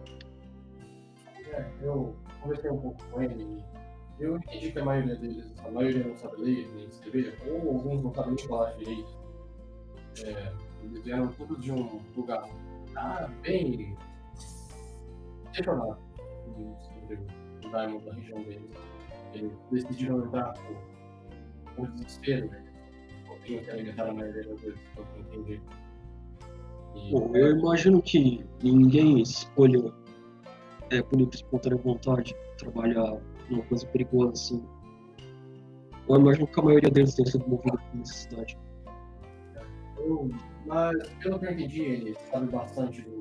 [1.51, 3.63] É, eu conversei um pouco com ele
[4.19, 7.75] e eu entendi que a maioria deles, a maioria não sabe ler nem escrever, ou
[7.75, 9.17] alguns não sabem nem falar direito.
[10.23, 12.49] É, eles vieram todos de um lugar
[12.95, 13.95] ah, bem
[15.57, 15.97] questionado
[16.81, 18.69] sobre o Diamond da região deles.
[19.33, 22.63] Eles decidiram entrar por, por desespero, né?
[23.43, 25.61] Tinham que alimentar a maioria das pelo que eu entendi.
[26.95, 29.93] E- Bom, eu imagino que ninguém escolha
[30.89, 33.17] é, por livre espontânea vontade trabalhar
[33.49, 34.63] numa coisa perigosa assim.
[36.09, 38.57] Eu imagino que a maioria deles tenha sido movida por necessidade.
[39.97, 40.29] Eu-
[40.65, 43.16] mas, pelo que eu entendi, ele sabe bastante do,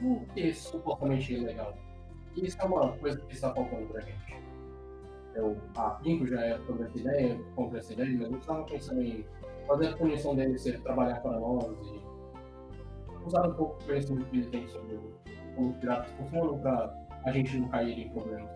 [0.00, 1.74] do que é supostamente ilegal.
[2.36, 4.36] E isso é uma coisa que está faltando pra gente.
[5.34, 9.02] Eu, a Pinko já é sobre essa ideia, contra essa ideia, mas eu estava pensando
[9.02, 9.24] em
[9.66, 12.00] fazer a punição dele ser trabalhar para nós e
[13.26, 15.12] usar um pouco do conhecimento que ele tem sobre o-
[15.54, 16.92] como os piratas funcionam para
[17.24, 18.50] a gente não cair em problemas.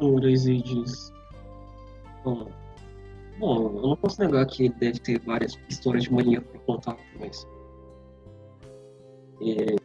[0.00, 1.10] O Reisei diz.
[2.22, 2.48] Bom,
[3.38, 6.96] bom, eu não posso negar que ele deve ter várias histórias de mania pra contar,
[7.18, 7.46] mas.
[9.40, 9.76] É,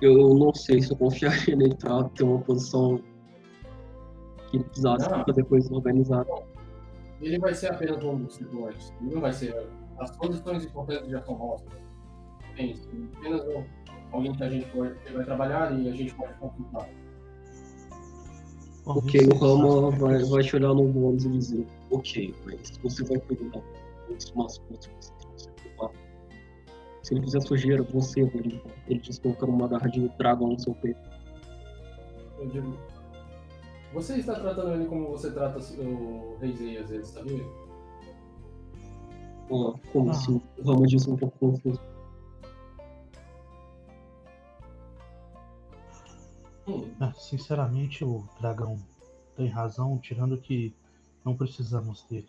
[0.00, 3.00] eu não sei se eu confiaria nele pra ter uma posição
[4.50, 5.24] que ele precisasse Não.
[5.24, 6.42] fazer coisas organizadas.
[7.20, 8.92] Ele vai ser apenas um dos tripulantes.
[9.00, 9.54] Ele não vai ser.
[9.98, 11.68] As posições importantes já são nossas.
[12.58, 12.88] É isso.
[13.16, 13.64] Apenas um-
[14.12, 16.88] alguém que a gente pode, que vai trabalhar e a gente pode consultar.
[18.86, 23.18] Ok, o Rama vai, vai te olhar no bônus e dizer, ok, mas você vai
[23.20, 23.62] cuidar
[24.08, 25.23] dos mascotes que
[27.04, 30.74] Se ele fizer sujeira, você ele, ele diz colocando uma garra de dragão no seu
[30.74, 30.98] peito.
[32.38, 32.78] Eu digo.
[33.92, 37.44] Você está tratando ele como você trata o Rei Zei às vezes, sabia?
[39.50, 40.12] Ó, como Ah.
[40.12, 40.40] assim?
[40.58, 41.80] O Rama disse um pouco confuso.
[46.66, 48.78] Hum, É, sinceramente, o dragão
[49.36, 50.74] tem razão, tirando que
[51.24, 52.28] não precisamos dele.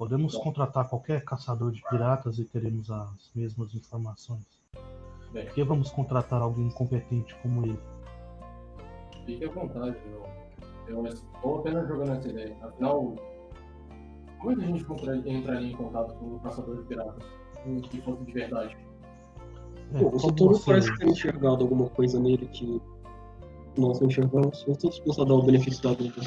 [0.00, 0.40] Podemos Bom.
[0.44, 4.46] contratar qualquer caçador de piratas e teremos as mesmas informações.
[5.30, 7.78] bem, Por que vamos contratar alguém incompetente como ele?
[9.26, 12.56] fique à vontade, eu, eu estou apenas jogando essa ideia.
[12.62, 13.14] Afinal,
[14.38, 17.22] como é que a gente entraria em contato com o caçador de piratas?
[17.66, 18.74] Um Que fosse de verdade.
[19.92, 22.80] É, Pô, o Sotoro você- parece ter enxergado alguma coisa nele que
[23.76, 24.64] nós não enxergamos.
[24.66, 26.22] Eu estou disposto a dar o benefício da dúvida.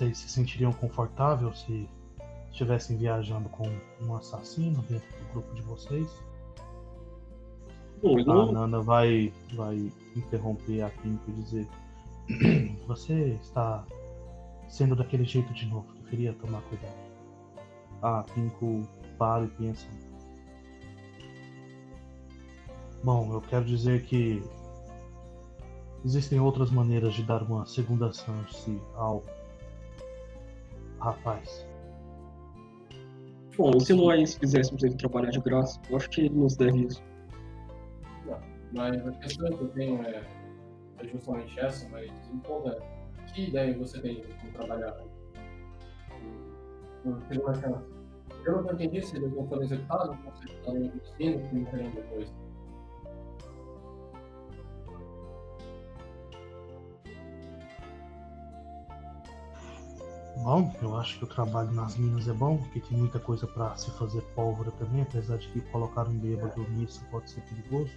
[0.00, 1.86] Vocês se sentiriam confortáveis se
[2.50, 3.68] estivessem viajando com
[4.00, 6.08] um assassino dentro do grupo de vocês?
[8.02, 11.68] Bom, ele A não, Nana vai, vai interromper a Pinko e dizer:
[12.88, 13.84] Você está
[14.70, 16.96] sendo daquele jeito de novo, deveria tomar cuidado.
[18.00, 18.88] A Pinko
[19.18, 19.86] para e pensa:
[23.04, 24.42] Bom, eu quero dizer que
[26.06, 29.22] existem outras maneiras de dar uma segunda chance ao
[31.00, 31.66] rapaz.
[33.56, 37.02] bom, se nós fizéssemos ele trabalhar de graça, eu acho que ele nos deve isso.
[38.72, 40.22] Mas a questão que eu tenho é,
[40.98, 42.10] é justamente essa, mas
[42.46, 42.78] conta,
[43.34, 44.96] que ideia você tem de como trabalhar?
[47.28, 47.84] Segunda chance.
[48.44, 52.32] Eu não entendi se eles não foram executados, ou se estão investindo, que não depois.
[60.42, 63.76] Bom, eu acho que o trabalho nas minas é bom, porque tem muita coisa para
[63.76, 67.90] se fazer pólvora também, apesar de que colocar um bêbado nisso pode ser perigoso.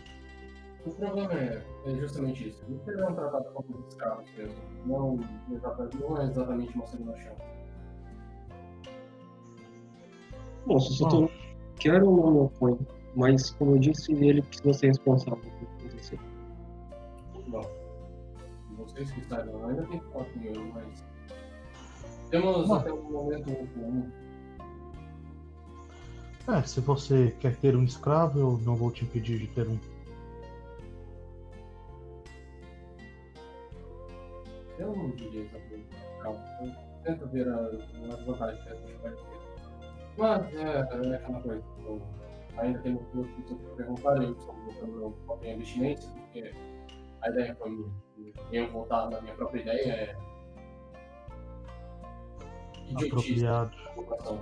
[0.86, 2.62] O problema é, é justamente isso.
[2.68, 4.56] Eles serão tratados como escravos mesmo.
[4.86, 5.20] Não,
[6.00, 7.42] não é exatamente uma segunda chance.
[10.66, 11.32] Bom, se o Sotoro
[11.80, 12.86] quer, eu não oponho.
[13.16, 16.20] Mas, como eu disse, ele precisa ser responsável por que acontecer.
[17.48, 17.62] Bom,
[18.78, 21.13] vocês que saibam, ainda tem com ele, mas.
[22.34, 22.74] Temos Bom.
[22.74, 24.12] até o momento um comum.
[26.48, 29.78] É, se você quer ter um escravo, eu não vou te impedir de ter um.
[34.80, 35.86] Eu não diria exatamente.
[36.26, 36.74] Eu
[37.04, 39.24] tento ver as, vantagens que a gente pode ter.
[40.18, 41.64] Mas é, é aquela coisa.
[41.86, 42.02] Eu
[42.58, 46.52] ainda tenho duas pessoas para perguntar, eu estou colocando a minha vestimenta, porque
[47.22, 47.94] a ideia foi minha.
[48.52, 50.33] E Eu voltar na minha própria ideia é.
[52.94, 53.46] Idiotice.
[53.46, 53.72] Apropriado.
[53.96, 54.42] votação.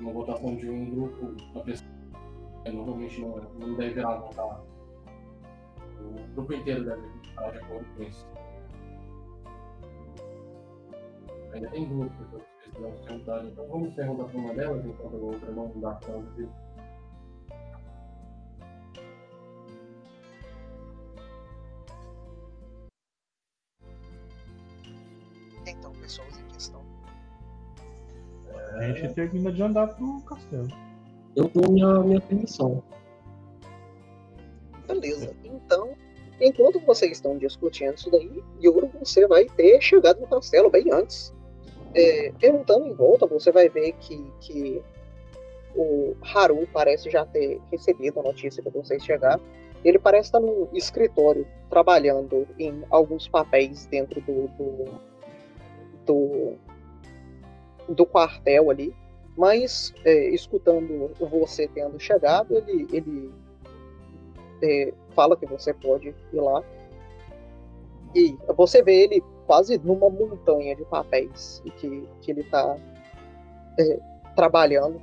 [0.00, 1.90] Uma votação de um grupo, uma pessoa
[2.70, 4.60] normalmente não, não deve votar.
[6.00, 8.26] O grupo inteiro deve estar de acordo com isso.
[11.52, 15.16] Ainda tem duas pessoas que precisam se perguntar, então vamos perguntar para uma delas enquanto
[15.16, 16.48] a outra não dá conta de
[29.12, 30.68] termina de andar pro castelo.
[31.34, 32.82] Eu dou minha, minha permissão.
[34.86, 35.34] Beleza.
[35.44, 35.90] Então,
[36.40, 41.32] enquanto vocês estão discutindo isso daí, Yuro, você vai ter chegado no castelo bem antes.
[41.94, 44.82] É, perguntando em volta, você vai ver que, que
[45.74, 49.42] o Haru parece já ter recebido a notícia que vocês chegaram.
[49.84, 54.84] Ele parece estar no escritório, trabalhando em alguns papéis dentro do, do,
[56.06, 56.52] do,
[57.88, 58.94] do quartel ali.
[59.36, 63.32] Mas, é, escutando você tendo chegado, ele, ele
[64.62, 66.62] é, fala que você pode ir lá.
[68.14, 72.76] E você vê ele quase numa montanha de papéis que, que ele está
[74.36, 75.00] trabalhando.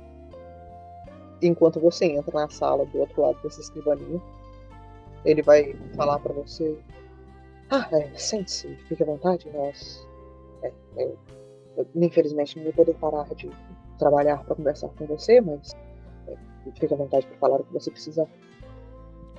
[1.42, 4.20] Enquanto você entra na sala do outro lado dessa escrivaninha,
[5.24, 6.78] ele vai falar para você:
[7.70, 9.50] Ah, é, sente-se, fique à vontade.
[9.52, 10.06] Nós,
[10.62, 11.14] é, é,
[11.94, 13.50] infelizmente, não vou poder parar de
[14.00, 15.72] trabalhar para conversar com você, mas
[16.26, 16.34] é,
[16.74, 18.26] fique à vontade para falar o que você precisar.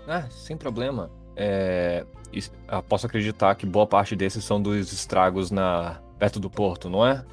[0.07, 1.11] Ah, sem problema.
[1.35, 2.05] É,
[2.88, 7.25] posso acreditar que boa parte desses são dos estragos na perto do porto, não é?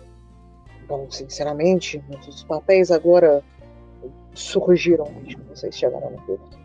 [0.86, 3.42] Bom, sinceramente, muitos papéis agora
[4.34, 6.59] surgiram desde que vocês chegaram no porto.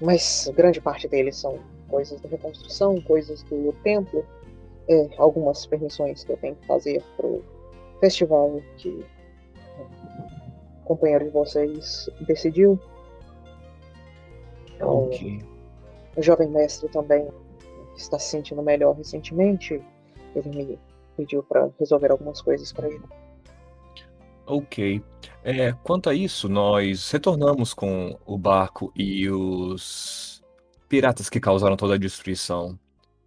[0.00, 1.58] Mas grande parte deles são
[1.88, 4.24] coisas da reconstrução, coisas do templo,
[4.88, 7.42] é, algumas permissões que eu tenho que fazer pro
[8.00, 9.04] festival que
[10.84, 12.78] companheiro de vocês decidiu.
[14.80, 15.42] O- Ok.
[16.16, 17.26] O jovem mestre também
[17.96, 19.80] está se sentindo melhor recentemente.
[20.34, 20.78] Ele me
[21.16, 23.02] pediu para resolver algumas coisas para ele.
[24.46, 25.02] Ok.
[25.42, 30.42] É, quanto a isso, nós retornamos com o barco e os
[30.88, 32.78] piratas que causaram toda a destruição.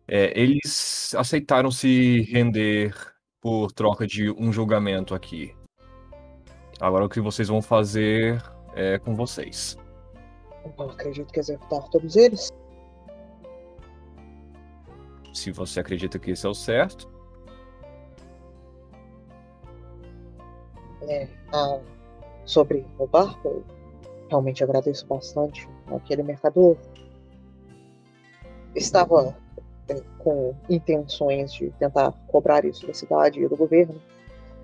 [0.07, 2.95] É, eles aceitaram se render
[3.41, 5.53] por troca de um julgamento aqui.
[6.79, 8.41] Agora o que vocês vão fazer
[8.75, 9.77] é com vocês.
[10.77, 12.51] Eu acredito que executar todos eles.
[15.33, 17.09] Se você acredita que isso é o certo,
[21.07, 21.79] É, ah,
[22.45, 23.63] sobre o barco, eu
[24.29, 26.75] realmente agradeço bastante aquele mercador.
[28.75, 29.35] Estava
[29.87, 34.01] é, com intenções de tentar cobrar isso da cidade e do governo.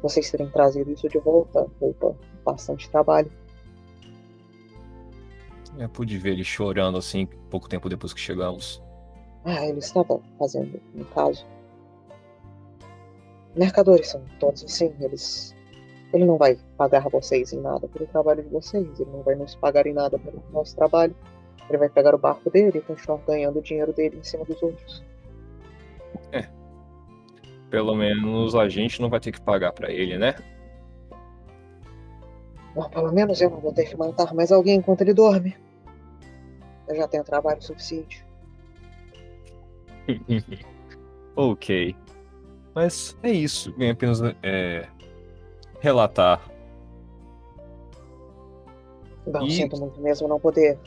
[0.04, 2.14] Vocês terem trazido isso de volta poupa
[2.44, 3.32] bastante trabalho.
[5.80, 8.84] eu pude ver ele chorando assim pouco tempo depois que chegamos.
[9.46, 11.46] Ah, ele estava fazendo, no caso.
[13.56, 15.56] Mercadores são todos assim, eles.
[16.14, 19.56] Ele não vai pagar vocês em nada pelo trabalho de vocês, ele não vai nos
[19.56, 21.16] pagar em nada pelo nosso trabalho.
[21.70, 24.62] Ele vai pegar o barco dele e continuar ganhando o dinheiro dele em cima dos
[24.62, 25.02] outros.
[27.74, 30.36] Pelo menos a gente não vai ter que pagar pra ele, né?
[32.76, 35.58] Bom, pelo menos eu não vou ter que matar mais alguém enquanto ele dorme.
[36.88, 38.24] Eu já tenho trabalho suficiente.
[41.36, 41.95] ok.
[42.76, 43.74] Mas é isso.
[43.76, 44.88] Vem apenas é,
[45.80, 46.48] relatar.
[49.26, 50.78] Bom, E- sinto muito mesmo não poder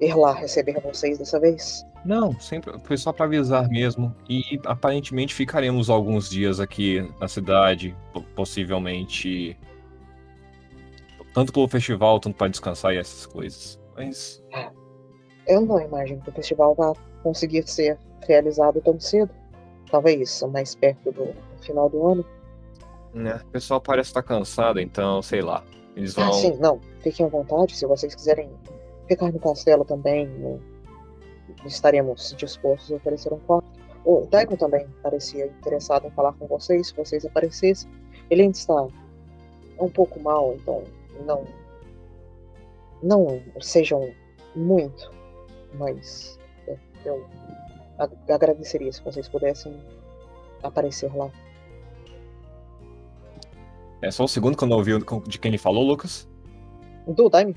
[0.00, 1.86] ir lá receber vocês dessa vez.
[2.06, 4.14] Não, sempre foi só pra avisar mesmo.
[4.28, 9.58] E aparentemente ficaremos alguns dias aqui na cidade, po- possivelmente
[11.34, 13.78] tanto pelo festival, tanto para descansar e essas coisas.
[13.96, 14.42] Mas
[15.46, 16.92] Eu não imagino que o festival vá
[17.22, 19.30] conseguir ser realizado tão cedo.
[19.90, 21.28] Talvez mais perto do
[21.60, 22.24] final do ano.
[23.14, 25.62] né, o pessoal parece estar cansado, então sei lá.
[25.94, 26.28] Eles vão.
[26.28, 26.80] Ah, sim, não.
[27.00, 27.74] Fiquem à vontade.
[27.76, 28.50] Se vocês quiserem
[29.08, 30.58] ficar no castelo também, né,
[31.64, 33.68] estaremos dispostos a oferecer um quarto.
[34.04, 37.90] O Daimon também parecia interessado em falar com vocês, se vocês aparecessem.
[38.30, 38.86] Ele ainda está
[39.80, 40.84] um pouco mal, então
[41.24, 41.44] não.
[43.02, 44.10] Não sejam
[44.54, 45.10] muito,
[45.74, 46.38] mas
[47.04, 47.24] eu
[47.98, 49.76] ag- agradeceria se vocês pudessem
[50.62, 51.30] aparecer lá.
[54.00, 54.92] É só um segundo que eu não ouvi
[55.26, 56.28] de quem ele falou, Lucas.
[57.06, 57.54] Do Daimon?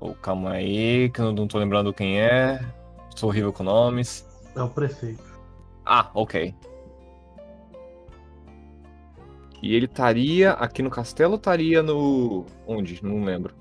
[0.00, 2.60] Oh, calma aí, que eu não tô lembrando quem é.
[3.16, 4.26] Sou horrível com nomes.
[4.54, 5.24] É o prefeito.
[5.84, 6.54] Ah, ok.
[9.60, 12.46] E ele estaria aqui no castelo ou estaria no.
[12.66, 13.02] Onde?
[13.04, 13.54] Não lembro.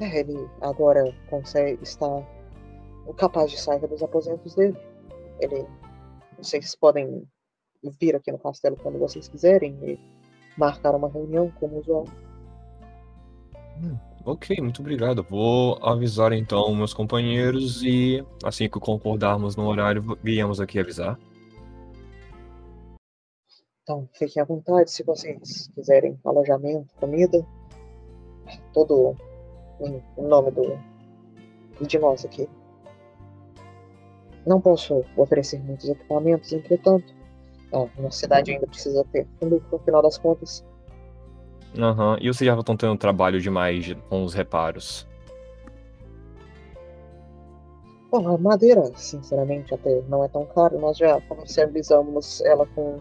[0.00, 2.22] É, ele agora consegue estar
[3.16, 4.76] capaz de sair dos aposentos dele.
[5.40, 5.66] Ele,
[6.36, 7.26] vocês podem
[8.00, 9.98] vir aqui no castelo quando vocês quiserem e
[10.58, 12.04] marcar uma reunião como usual.
[14.26, 15.22] Ok, muito obrigado.
[15.22, 21.18] Vou avisar então meus companheiros e assim que concordarmos no horário, viemos aqui avisar.
[23.82, 27.46] Então fiquem à vontade se vocês quiserem alojamento, comida,
[28.72, 29.14] todo
[29.80, 30.78] em nome do
[31.82, 32.48] de nós aqui.
[34.46, 37.14] Não posso oferecer muitos equipamentos, entretanto,
[37.72, 40.64] a nossa cidade ainda precisa ter lucro no final das contas.
[41.76, 42.16] Aham.
[42.20, 45.06] E vocês já estão tendo trabalho demais de- com os reparos.
[48.10, 50.78] Bom, a madeira, sinceramente, até não é tão cara.
[50.78, 53.00] Nós já comercializamos ela com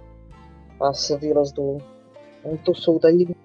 [0.80, 1.78] as vilas do,
[2.66, 3.36] do sul da ilha.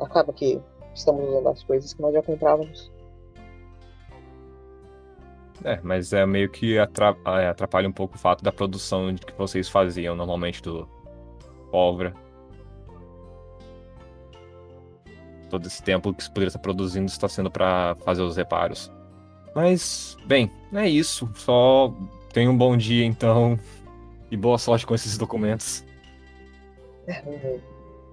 [0.00, 0.60] Acaba que
[0.94, 2.92] estamos usando as coisas que nós já comprávamos.
[5.64, 9.68] É, mas é meio que é, atrapalha um pouco o fato da produção que vocês
[9.68, 10.88] faziam normalmente do
[11.72, 12.14] pólvora.
[15.50, 18.90] Todo esse tempo que se poderia estar produzindo está sendo para fazer os reparos.
[19.54, 21.28] Mas, bem, é isso.
[21.34, 21.94] Só
[22.32, 23.58] tenha um bom dia então
[24.30, 25.84] e boa sorte com esses documentos.
[27.06, 27.60] É, um-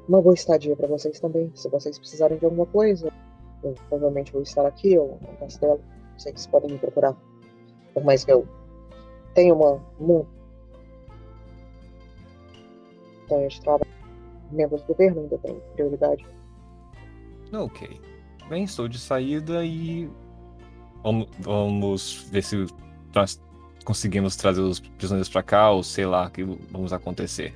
[0.07, 1.51] uma boa estadia para vocês também.
[1.55, 3.11] Se vocês precisarem de alguma coisa,
[3.63, 5.81] eu provavelmente vou estar aqui ou no castelo.
[6.17, 7.15] Vocês podem me procurar.
[7.93, 8.47] Por mais que eu
[9.33, 9.81] tenha uma
[13.27, 13.91] montanha de trabalho,
[14.51, 16.25] membros do governo ainda têm prioridade.
[17.53, 18.01] Ok.
[18.49, 20.09] Bem, estou de saída e
[21.03, 22.65] vamos, vamos ver se
[23.13, 23.39] nós
[23.85, 27.53] conseguimos trazer os prisioneiros para cá ou sei lá o que vamos acontecer.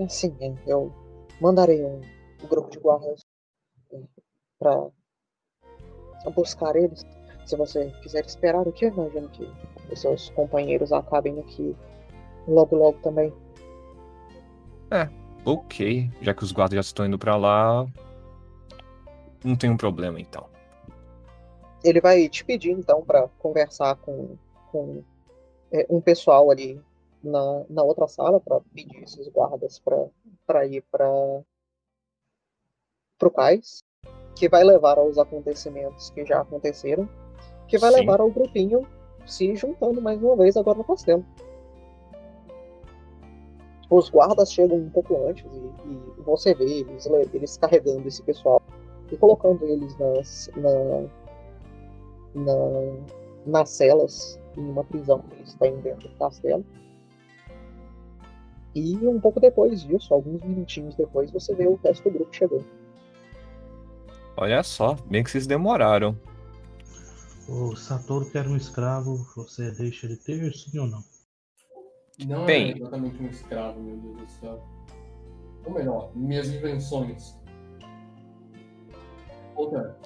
[0.00, 0.34] Assim,
[0.66, 0.92] eu
[1.40, 2.00] mandarei um
[2.48, 3.20] grupo de guardas
[4.58, 4.88] para
[6.34, 7.04] buscar eles.
[7.44, 9.46] Se você quiser esperar aqui, eu imagino que
[9.92, 11.76] os seus companheiros acabem aqui
[12.48, 13.32] logo logo também.
[15.44, 17.86] Ok, já que os guardas já estão indo pra lá,
[19.44, 20.46] não tem um problema então.
[21.84, 24.36] Ele vai te pedir então para conversar com,
[24.70, 25.02] com
[25.72, 26.80] é, um pessoal ali
[27.22, 29.80] na, na outra sala para pedir esses guardas
[30.46, 31.08] para ir para
[33.22, 33.82] o cais,
[34.36, 37.08] que vai levar aos acontecimentos que já aconteceram,
[37.68, 38.00] que vai Sim.
[38.00, 38.86] levar ao grupinho
[39.26, 41.24] se juntando mais uma vez agora no castelo.
[43.88, 48.22] Os guardas chegam um pouco antes e, e você vê eles, le- eles carregando esse
[48.22, 48.60] pessoal
[49.12, 51.02] e colocando eles nas, na,
[52.34, 52.54] na,
[53.46, 56.64] nas celas em uma prisão que eles têm dentro do castelo.
[58.74, 62.64] E um pouco depois disso, alguns minutinhos depois, você vê o resto do grupo chegando.
[64.36, 66.18] Olha só, bem que vocês demoraram.
[67.46, 71.04] O Satoru quer um escravo, você deixa ele ter, sim ou não?
[72.26, 72.72] Não Bem.
[72.72, 74.62] é exatamente um escravo, meu Deus do céu.
[75.66, 77.41] Ou melhor, minhas invenções.
[79.56, 79.96] Outra,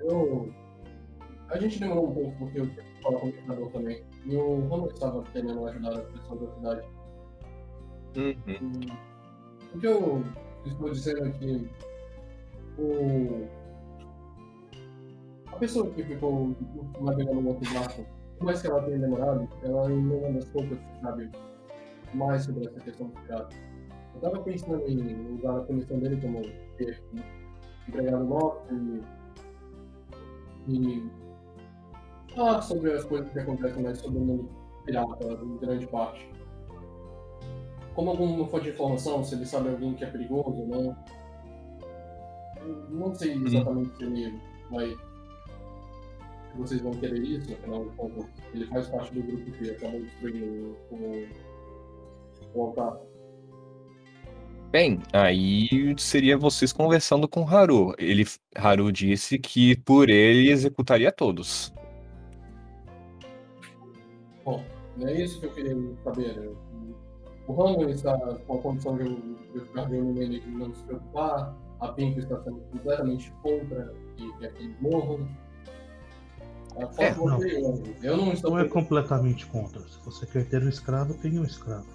[0.00, 0.52] eu.
[1.48, 2.66] A gente demorou um pouco porque eu
[3.02, 4.04] falar com o computador também.
[4.26, 6.88] E o Romulo estava querendo ajudar as pessoas da cidade.
[8.16, 8.80] Uhum.
[9.74, 10.24] O que eu
[10.66, 11.70] estou dizendo é que
[12.78, 13.46] o...
[15.46, 16.54] a pessoa que ficou
[17.00, 18.04] navegando no outro barco,
[18.38, 21.30] por mais que ela tenha demorado, ela não é uma das poucas que sabe
[22.14, 23.56] mais sobre essa questão do pirata.
[24.14, 26.42] Eu estava pensando em usar a comissão dele como
[27.88, 28.62] empregado nosso
[30.68, 31.10] e, e
[32.34, 34.48] falar sobre as coisas que acontecem mais sobre o mundo
[34.84, 36.28] pirata, em grande parte
[37.98, 40.96] como alguma fonte de informação, se ele sabe alguém que é perigoso ou não.
[42.60, 44.40] Eu Não sei exatamente se ele
[44.70, 44.90] vai.
[44.90, 48.24] Se vocês vão querer isso, afinal de contas,
[48.54, 51.28] ele faz parte do grupo que acabou destruindo o,
[52.54, 53.00] o altar.
[54.70, 57.94] Bem, aí seria vocês conversando com Haru.
[57.98, 58.24] Ele,
[58.54, 61.72] Haru disse que por ele executaria todos.
[64.44, 64.62] Bom,
[64.96, 65.74] não é isso que eu queria
[66.04, 66.50] saber.
[67.46, 68.14] O Ramo está
[68.46, 69.04] com a condição de
[69.54, 71.56] eu ficar de olho nele e não se preocupar.
[71.80, 75.26] A Pink está sendo completamente contra e quer que eles morram.
[76.76, 77.46] A foto É, não.
[77.46, 77.94] e eu.
[78.02, 79.80] Eu não estou Não é completamente contra.
[79.80, 81.86] Se você quer ter um escravo, tenha um escravo.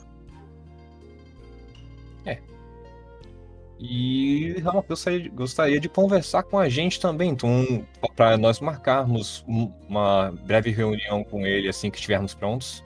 [3.80, 7.86] E Ramal gostaria, gostaria de conversar com a gente também, então,
[8.16, 12.84] para nós marcarmos um- uma breve reunião com ele assim que estivermos prontos.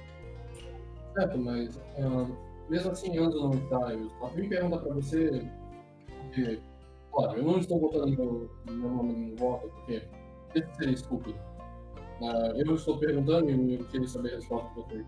[1.13, 2.27] certo, mas ah,
[2.69, 3.91] mesmo assim Anzo não está.
[3.93, 5.45] Eu só vim perguntar para você,
[6.07, 6.59] porque,
[7.11, 10.03] claro, eu não estou votando no meu nome no voto, porque
[10.55, 11.39] isso seria estúpido.
[12.21, 15.05] Ah, eu estou perguntando e eu queria saber a resposta de vocês.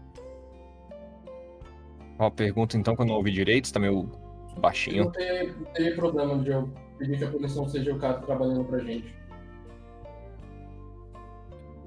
[2.19, 4.09] Uma pergunta então que eu não ouvi direito, está meio
[4.57, 5.05] baixinho.
[5.05, 8.63] não teria, não teria problema de eu pedir que a punição seja o cara trabalhando
[8.65, 9.13] pra gente.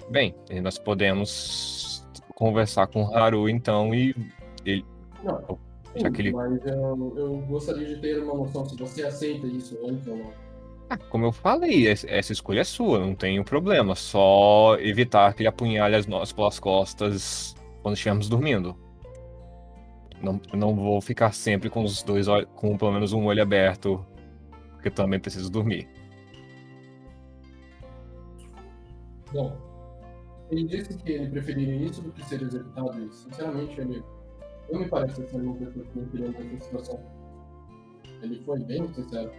[0.09, 4.15] Bem, nós podemos conversar com o Haru então e
[5.23, 5.57] Não,
[5.95, 9.77] Já que ele- mas eu, eu gostaria de ter uma noção se você aceita isso
[9.87, 10.31] antes ou não.
[10.89, 13.95] Ah, como eu falei, es- essa escolha é sua, não tenho problema.
[13.95, 18.75] Só evitar que ele apunhale as nós pelas costas quando estivermos dormindo.
[20.23, 24.05] Não, não vou ficar sempre com os dois olhos, com pelo menos um olho aberto,
[24.71, 25.85] porque também preciso dormir.
[29.33, 29.53] Bom,
[30.49, 34.01] ele disse que ele preferiria isso do que ser executado e, sinceramente, ele
[34.71, 36.99] não me parece ser uma pessoa que não queria nessa situação.
[38.21, 39.29] Ele foi bem sincero.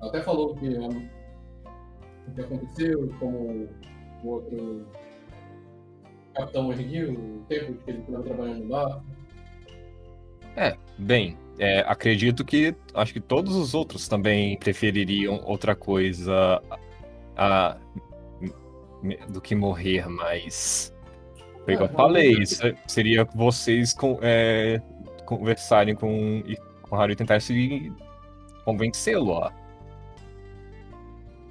[0.00, 1.08] Até falou que um,
[2.28, 3.68] o que aconteceu, como
[4.24, 4.86] o outro
[6.34, 8.68] capitão erguiu, o tempo que ele estava trabalhando no
[10.56, 10.76] bar.
[10.98, 16.60] Bem, é, acredito que acho que todos os outros também prefeririam outra coisa
[17.36, 17.76] a-
[19.02, 20.92] me- do que morrer, mas
[21.64, 22.34] foi o que eu falei,
[22.86, 24.80] seria vocês com- é,
[25.24, 26.42] conversarem com,
[26.82, 27.92] com o Haru e tentar se
[28.64, 29.52] convencê-lo a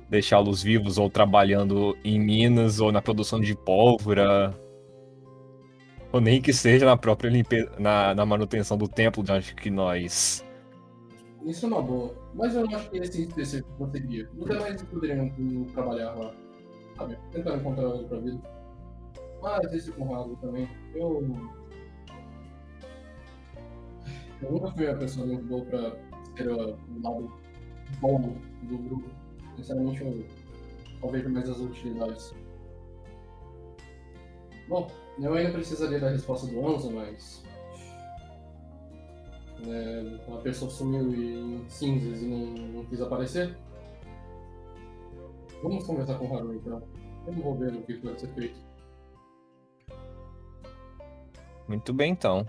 [0.09, 4.53] deixá-los vivos ou trabalhando em minas ou na produção de pólvora.
[6.15, 9.69] Ou nem que seja na própria limpeza, na, na manutenção do templo, de onde que
[9.69, 10.45] nós.
[11.43, 12.15] Isso é uma boa.
[12.33, 14.29] Mas eu acho que esse específico conseguiria.
[14.37, 15.29] Os demais poderiam
[15.73, 16.33] trabalhar lá.
[16.97, 17.17] Sabe?
[17.33, 18.39] Tentar encontrar outra vida.
[19.41, 20.69] Mas esse com o Rago também.
[20.93, 21.21] Eu.
[24.41, 25.97] Eu nunca fui uma pessoa muito boa pra
[26.37, 27.33] ser um lado
[27.99, 29.09] bom do grupo.
[29.57, 30.25] Sinceramente, eu
[31.01, 32.33] só vejo mais as utilidades.
[34.69, 34.89] Bom,
[35.19, 37.43] eu ainda precisaria da resposta do Anzo, mas.
[39.67, 43.57] É, a pessoa sumiu em cinzas e não, não quis aparecer.
[45.63, 46.83] Vamos conversar com o Haru então.
[47.25, 48.59] Vamos ver o que pode ser feito.
[51.67, 52.47] Muito bem, então.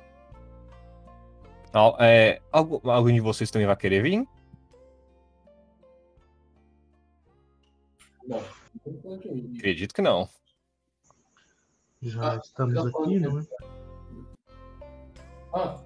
[1.73, 4.27] Al- é, algu- algum de vocês também vai querer vir?
[9.59, 10.29] Acredito que não.
[12.03, 13.43] Já Ah, estamos já aqui, não é?
[15.55, 15.81] Ah.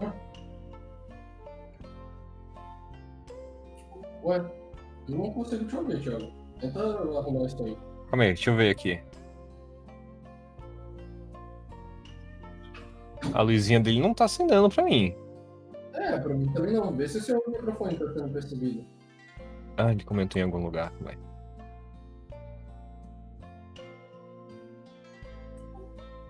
[0.00, 0.12] Ah.
[4.24, 4.38] Ué,
[5.08, 6.32] eu não consigo te ouvir, Thiago.
[6.60, 7.76] Tenta arrumar isso aí.
[8.08, 9.00] Calma aí, deixa eu ver aqui.
[13.34, 15.14] A luzinha dele não tá acendendo pra mim.
[15.94, 16.92] É, pra mim também não.
[16.92, 18.84] Vê se o seu microfone tá sendo percebido.
[19.76, 20.92] Ah, ele comentou em algum lugar.
[21.00, 21.16] Vai.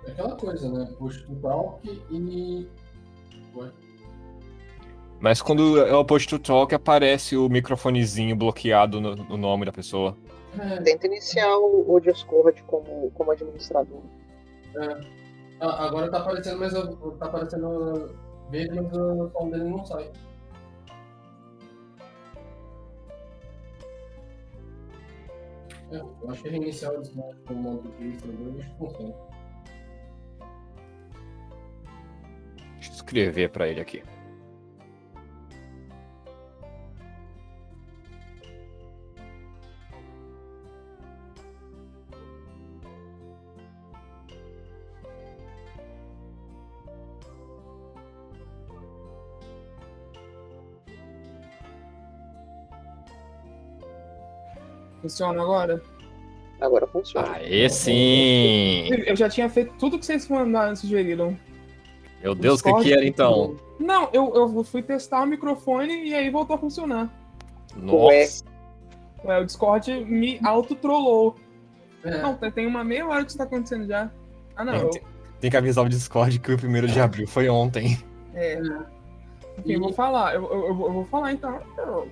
[0.06, 0.88] É aquela coisa, né?
[0.98, 2.66] Push to talk e.
[3.54, 3.70] Ué.
[5.20, 9.72] Mas quando é o push to talk, aparece o microfonezinho bloqueado no, no nome da
[9.72, 10.16] pessoa.
[10.58, 14.00] É, Tenta iniciar o, o Discord como, como administrador.
[15.60, 18.10] ah, agora tá aparecendo, mas eu- tá aparecendo
[18.50, 20.10] verde, mas o som dele não sai.
[25.90, 29.14] É, eu acho que reiniciar o Discord com o modo de administrador, acho que funciona.
[33.12, 34.02] Escrever pra ele aqui.
[55.02, 55.82] Funciona agora?
[56.60, 57.32] Agora funciona.
[57.32, 58.88] Aê sim!
[59.04, 61.36] Eu já tinha feito tudo que vocês mandaram, sugeriram.
[62.22, 63.56] Meu Deus, o que, que era então?
[63.78, 67.10] Não, eu, eu fui testar o microfone e aí voltou a funcionar.
[67.76, 68.44] Nossa!
[69.24, 71.36] Ué, o Discord me auto-trollou.
[72.04, 74.10] É, Não, tem- uma meia hora que isso tá acontecendo já.
[74.56, 74.90] Ah, não.
[74.90, 75.02] Tem,
[75.40, 77.98] tem que avisar o Discord que o primeiro de abril foi ontem.
[78.34, 78.58] É.
[79.58, 80.34] Enfim, eu vou falar.
[80.34, 81.60] Eu, eu, eu vou- eu vou falar então.
[81.78, 82.08] Eu-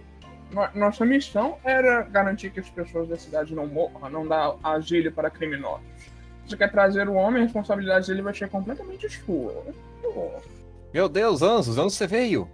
[0.53, 5.11] no- Nossa missão era garantir que as pessoas da cidade não morram, não dar asilo
[5.13, 5.85] para criminosos.
[6.51, 9.65] Você quer trazer o homem, a responsabilidade dele vai ser completamente sua.
[10.93, 12.51] Meu Deus, Anzos, onde você veio?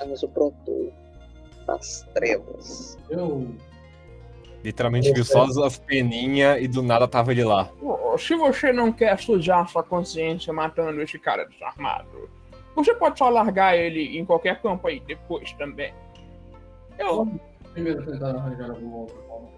[0.00, 0.92] Temos o produtor
[1.64, 2.98] das trevas.
[3.08, 3.54] eu.
[4.64, 7.70] Literalmente viu só as peninhas e do nada tava ele lá.
[8.18, 12.28] Se você não quer sujar sua consciência matando esse cara desarmado,
[12.74, 15.94] você pode só largar ele em qualquer campo aí depois também.
[16.98, 17.40] Eu.
[17.72, 19.48] Primeiro tentar arranjar alguma outra forma.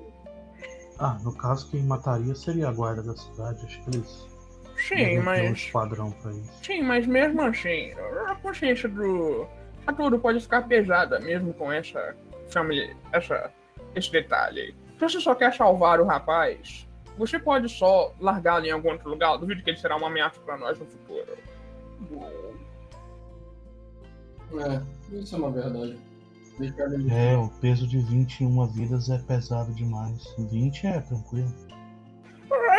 [0.98, 3.64] Ah, no caso, quem mataria seria a guarda da cidade.
[3.64, 4.28] Acho que eles
[4.76, 5.50] Sim, ter um mas.
[5.58, 6.52] esquadrão pra isso.
[6.62, 7.92] Sim, mas mesmo assim,
[8.26, 9.46] a consciência do
[9.86, 12.14] Haturo pode ficar pesada mesmo com essa
[12.50, 13.50] família, essa,
[13.94, 14.74] esse detalhe.
[14.98, 16.86] Se você só quer salvar o rapaz,
[17.16, 19.32] você pode só largá-lo em algum outro lugar.
[19.32, 21.38] Eu duvido que ele será uma ameaça para nós no futuro.
[24.58, 25.98] É, isso é uma verdade.
[27.10, 30.34] É, o peso de 21 vidas é pesado demais.
[30.38, 31.52] 20 é tranquilo.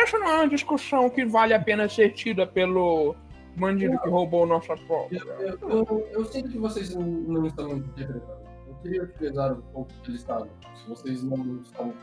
[0.02, 3.14] Essa não é uma discussão que vale a pena ser tida pelo
[3.56, 5.08] bandido que roubou nossa prova.
[5.10, 8.42] Eu, eu, eu sinto que vocês não, não estão interpretando.
[8.66, 10.48] Eu queria utilizar um pouco que eles estavam.
[10.74, 11.94] Se vocês não estão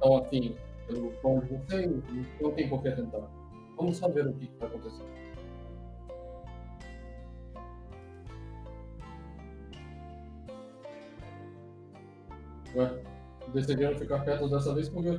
[0.00, 1.90] tão afim pelo tom de vocês,
[2.40, 3.28] não tem por que tentar.
[3.76, 5.11] Vamos só ver o que está acontecendo.
[12.74, 12.90] Ué,
[13.52, 15.18] decidiram ficar perto dessa vez por quê?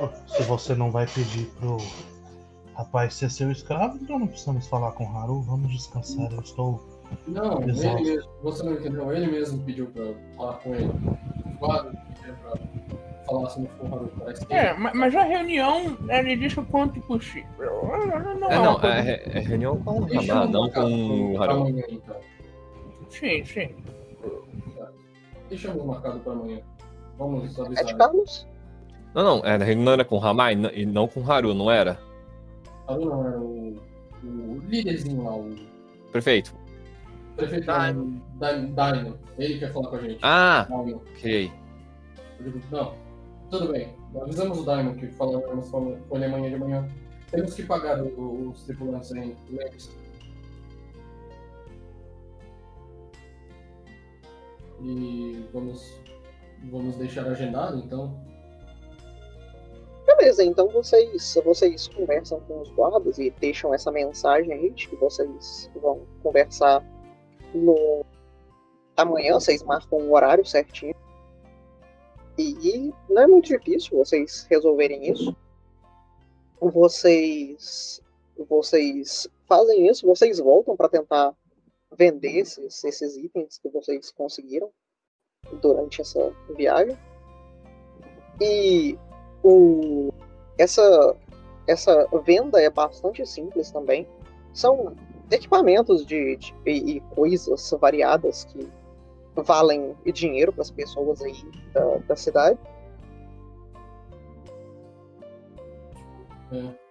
[0.00, 1.78] Ó, Se você não vai pedir pro
[2.74, 5.40] rapaz ser seu escravo, então não precisamos falar com o Haru.
[5.42, 6.30] Vamos descansar.
[6.32, 6.80] Eu estou.
[7.26, 10.04] Não, ele mesmo, você não entendeu, ele mesmo pediu pra
[10.36, 10.90] falar com ele.
[11.58, 11.90] Claro,
[12.42, 12.58] pra
[13.26, 16.66] falar assim com o Haru, parece que É, ma- mas a reunião ele disse o
[16.66, 17.48] quanto possível.
[17.58, 21.68] Não, É, é não, é, é reunião com o eu não com o Haru.
[21.90, 22.16] então.
[23.10, 23.74] Sim, sim.
[25.48, 26.60] Deixamos marcado pra amanhã.
[27.18, 27.84] Vamos É avisar.
[27.84, 28.46] de Carlos?
[29.14, 31.98] Não, não, é, não era com o Ramai e não com o Haru, não era?
[32.86, 33.76] Haru não, era o,
[34.22, 35.54] o líderzinho lá, o
[36.12, 36.54] prefeito
[37.64, 38.18] Daimon.
[38.34, 38.72] Daimon.
[38.74, 39.12] Daimon.
[39.38, 40.18] Ele quer falar com a gente.
[40.22, 40.96] Ah, Daimon.
[40.96, 41.52] ok.
[42.70, 42.94] Não,
[43.50, 43.88] tudo bem.
[44.20, 46.88] Avisamos o Diamond que falaremos com com ele amanhã de manhã.
[47.30, 49.90] Temos que pagar os tripulantes aí, lembre-se.
[54.80, 56.00] E vamos,
[56.70, 58.14] vamos deixar agendado, então.
[60.06, 64.96] Beleza, então vocês, vocês conversam com os guardas e deixam essa mensagem aí de que
[64.96, 66.84] vocês vão conversar
[67.54, 68.04] no
[68.96, 70.94] amanhã, vocês marcam um horário certinho.
[72.36, 75.36] E não é muito difícil vocês resolverem isso.
[76.60, 78.00] Vocês
[78.48, 81.34] vocês fazem isso, vocês voltam para tentar
[81.96, 84.70] vender esses, esses itens que vocês conseguiram
[85.60, 86.96] durante essa viagem.
[88.40, 88.98] E
[89.42, 90.12] o,
[90.58, 91.16] essa,
[91.66, 94.06] essa venda é bastante simples também.
[94.52, 94.94] São
[95.30, 98.68] equipamentos de, de- e, coisas variadas que
[99.36, 101.34] valem dinheiro para as pessoas aí
[101.72, 102.58] da, da cidade.
[106.52, 106.88] É.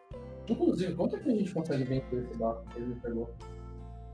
[0.50, 3.30] Inclusive, quanto é que a gente consegue vender esse barco que ele pegou?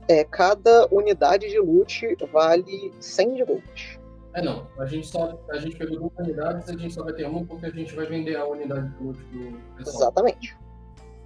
[0.08, 4.00] É, cada unidade de loot vale 100 de gold.
[4.34, 5.40] É não, a gente só.
[5.50, 8.06] A gente pegou duas unidades, a gente só vai ter uma porque a gente vai
[8.06, 9.96] vender a unidade do loot do pessoal.
[9.96, 10.58] Exatamente.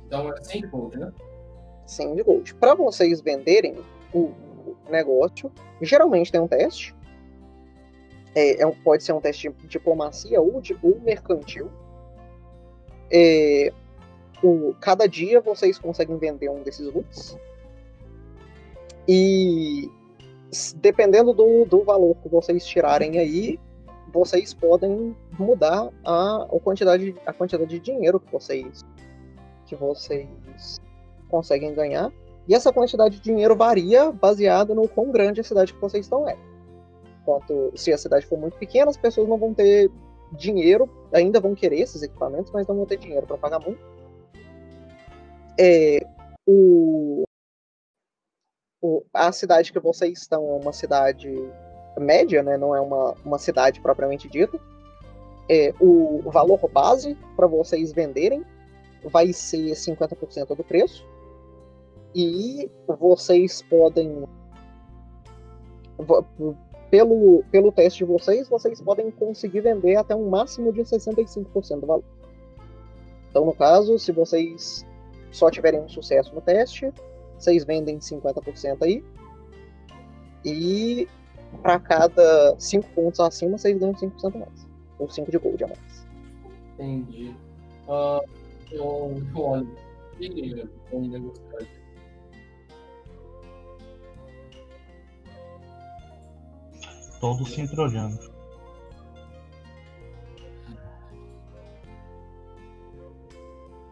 [0.05, 1.11] Então é 100 gold, né?
[1.85, 2.53] 100 de gold.
[2.55, 3.77] Para vocês venderem
[4.13, 4.33] o
[4.89, 5.51] negócio,
[5.81, 6.95] geralmente tem um teste.
[8.35, 11.71] É, é pode ser um teste de diplomacia ou, de, ou mercantil.
[13.09, 13.71] É,
[14.43, 17.37] o, cada dia vocês conseguem vender um desses loots.
[19.07, 19.89] E
[20.75, 23.59] dependendo do, do valor que vocês tirarem aí,
[24.11, 28.83] vocês podem mudar a, a, quantidade, a quantidade de dinheiro que vocês,
[29.65, 30.79] que vocês
[31.29, 32.11] conseguem ganhar.
[32.47, 36.27] E essa quantidade de dinheiro varia baseado no quão grande a cidade que vocês estão
[36.27, 36.37] é.
[37.21, 39.91] Enquanto se a cidade for muito pequena, as pessoas não vão ter
[40.31, 43.79] dinheiro, ainda vão querer esses equipamentos, mas não vão ter dinheiro para pagar muito.
[45.59, 45.99] É,
[46.45, 47.26] o,
[48.81, 51.33] o- a cidade que vocês estão é uma cidade
[51.99, 52.57] média, né?
[52.57, 54.59] não é uma, uma cidade propriamente dita.
[55.49, 58.43] É, o valor base para vocês venderem
[59.05, 61.05] vai ser 50% do preço.
[62.13, 64.25] E vocês podem.
[66.89, 71.87] Pelo, pelo teste de vocês, vocês podem conseguir vender até um máximo de 65% do
[71.87, 72.03] valor.
[73.29, 74.85] Então, no caso, se vocês
[75.31, 76.91] só tiverem um sucesso no teste,
[77.37, 79.03] vocês vendem 50% aí.
[80.43, 81.07] E
[81.61, 84.67] para cada 5 pontos acima, vocês ganham 5% a mais.
[84.99, 86.07] Ou 5 de gold a mais.
[86.73, 87.35] Entendi.
[87.87, 88.21] Ah,
[88.71, 89.77] eu, eu olho.
[90.19, 91.77] E eu negociar aqui.
[97.19, 98.37] Todos se entrojando.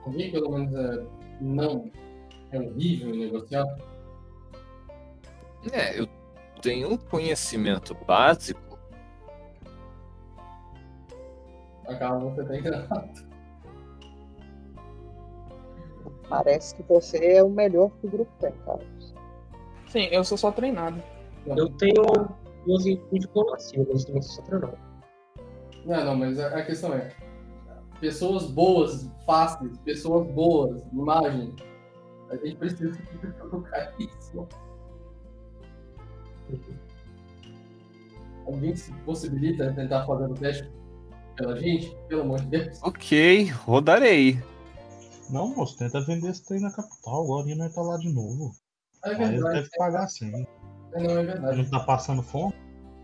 [0.06, 1.06] Alguém pelo menos é,
[1.42, 1.92] não
[2.56, 3.66] é horrível negociar?
[5.72, 6.08] É, eu
[6.62, 8.80] tenho um conhecimento básico.
[11.88, 13.26] Acaba você tá enganado.
[16.28, 19.14] Parece que você é o melhor que o grupo tem, Carlos.
[19.88, 21.02] Sim, eu sou só treinado.
[21.46, 22.04] Eu tenho
[22.66, 24.78] duas em em diplomacia, mas não sou treinado.
[25.86, 27.12] Não, não, mas a, a questão é.
[28.00, 31.56] Pessoas boas, fáceis, pessoas boas, imagem.
[32.30, 32.98] A gente precisa
[33.40, 34.48] colocar isso.
[38.46, 40.72] Alguém se possibilita tentar fazer o teste
[41.36, 41.96] pela gente?
[42.08, 42.80] Pelo amor de Deus.
[42.84, 44.42] Ok, rodarei.
[45.30, 48.54] Não, moço, tenta vender esse trem na capital agora e não tá lá de novo.
[49.04, 49.56] É Aí ele verdade.
[49.56, 50.48] deve pagar sim.
[50.94, 51.58] É, não, é Ele verdade.
[51.58, 52.54] não tá passando fome?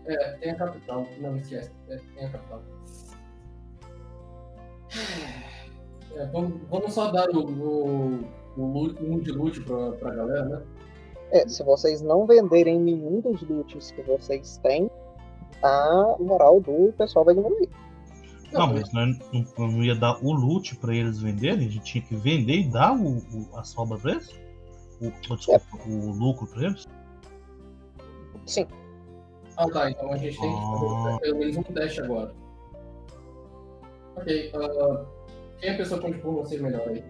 [0.06, 1.06] É, tem a capital.
[1.20, 1.70] Não, esquece.
[1.88, 2.62] É, tem a capital.
[6.14, 8.24] É, vamos, vamos só dar o, o,
[8.56, 10.62] um de loot pra, pra galera, né?
[11.30, 14.90] É, se vocês não venderem nenhum dos loots que vocês têm,
[15.62, 17.68] a moral do pessoal vai diminuir.
[18.52, 21.66] Não, mas nós não, não ia dar o loot pra eles venderem?
[21.66, 24.28] A gente tinha que vender e dar o, o- a sobra pra eles?
[25.00, 26.86] O, o- desculpa, o lucro pra eles?
[28.44, 28.66] Sim,
[29.56, 31.02] Ah tá, então a gente tem que Ah.
[31.04, 32.34] fazer pelo menos um teste agora.
[34.16, 35.04] Ok, ah,
[35.58, 37.02] quem é a pessoa com diplomacia melhor aí?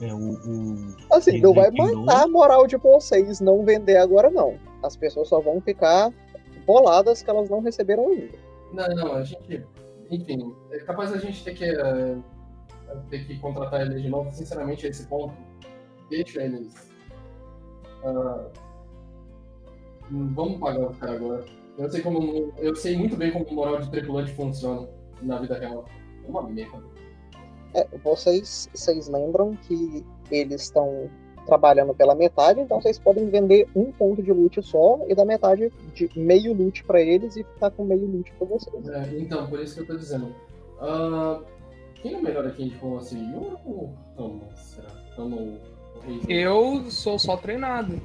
[0.00, 0.32] É o.
[0.32, 4.58] o assim, não vai matar a moral de vocês não vender agora, não.
[4.82, 6.12] As pessoas só vão ficar
[6.66, 8.38] boladas que elas não receberam ainda.
[8.72, 9.64] Não, não, a gente.
[10.10, 12.16] Enfim, é capaz a gente ter que, eh,
[13.08, 15.34] ter que contratar eles de novo, sinceramente, a esse ponto.
[16.10, 16.74] Deixa eles.
[20.10, 21.44] hum, vamos pagar o cara agora.
[21.78, 22.52] Eu sei como.
[22.58, 24.88] Eu sei muito bem como o moral de tripulante funciona
[25.22, 25.84] na vida real.
[26.24, 26.93] É uma merda.
[27.74, 31.10] É, vocês, vocês lembram que eles estão
[31.46, 35.70] trabalhando pela metade, então vocês podem vender um ponto de loot só e dar metade
[35.92, 38.88] de meio loot pra eles e ficar com meio loot pra vocês.
[38.88, 40.34] É, então, por isso que eu tô dizendo.
[40.80, 41.40] Ah,
[41.96, 43.18] quem é o melhor aqui em diplomacia?
[43.18, 44.40] Eu ou?
[44.56, 44.88] Será?
[45.16, 45.36] Tamo
[45.96, 46.20] o rei?
[46.28, 48.00] Eu sou só treinado.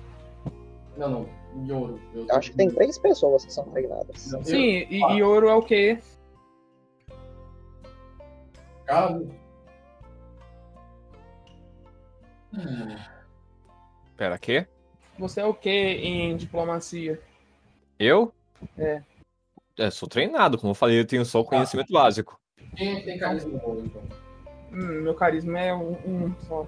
[0.97, 1.39] Não, não.
[1.67, 1.99] Yoro.
[2.13, 4.31] Eu Eu acho que tem três pessoas que são treinadas.
[4.31, 5.25] Não, eu- Sim, e, Ah.
[5.25, 5.97] ouro é o quê?
[8.85, 9.27] Carlos.
[14.17, 14.67] Pera, quê?
[15.17, 17.21] Você é o quê em diplomacia?
[17.97, 18.33] Eu?
[18.77, 19.01] É.
[19.77, 22.39] É, sou treinado, como eu falei, eu tenho só o conhecimento básico.
[22.75, 24.01] Quem é que tem carisma bom, então?
[24.71, 26.65] Hum, meu carisma é um, um só.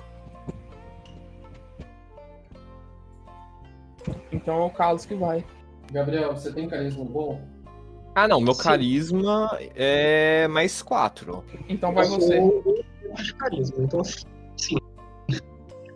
[4.31, 5.45] Então é o Carlos que vai.
[5.91, 7.41] Gabriel, você tem carisma bom?
[8.15, 8.63] Ah, não, meu Sim.
[8.63, 11.43] carisma é mais quatro.
[11.69, 12.37] Então vai você.
[12.37, 14.01] Eu de carisma, então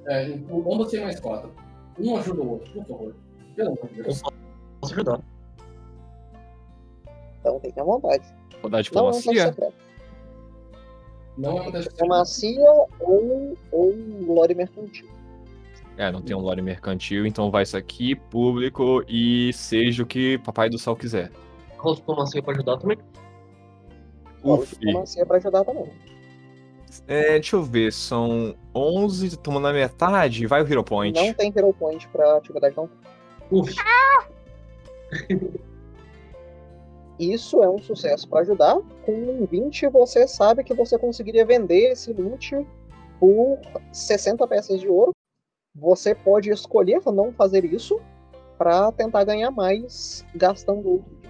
[0.07, 1.51] É, então vamos ser mais quatro.
[1.99, 3.15] Um ajuda o outro, por favor.
[3.55, 4.21] Pelo amor de Deus.
[4.81, 5.21] posso ajudar.
[7.39, 8.23] Então fiquem à vontade.
[8.61, 9.55] Vou dar é diplomacia?
[11.37, 12.69] Não é um teste Diplomacia
[12.99, 13.93] ou, ou
[14.25, 15.07] lore mercantil.
[15.97, 20.37] É, não tem um lore mercantil, então vai isso aqui, público, e seja o que
[20.39, 21.31] papai do céu quiser.
[21.77, 22.97] Rola diplomacia pra ajudar também.
[24.43, 25.89] Rola diplomacia pra ajudar também.
[27.07, 31.19] É, deixa eu ver, são 11, tomando a metade, vai o Hero Point.
[31.19, 32.89] Não tem Hero Point pra atividade não.
[33.51, 33.75] Uf,
[37.17, 38.77] Isso é um sucesso pra ajudar.
[39.05, 42.65] Com um 20, você sabe que você conseguiria vender esse loot
[43.19, 43.59] por
[43.91, 45.11] 60 peças de ouro.
[45.73, 47.99] Você pode escolher não fazer isso
[48.57, 51.24] para tentar ganhar mais gastando outro.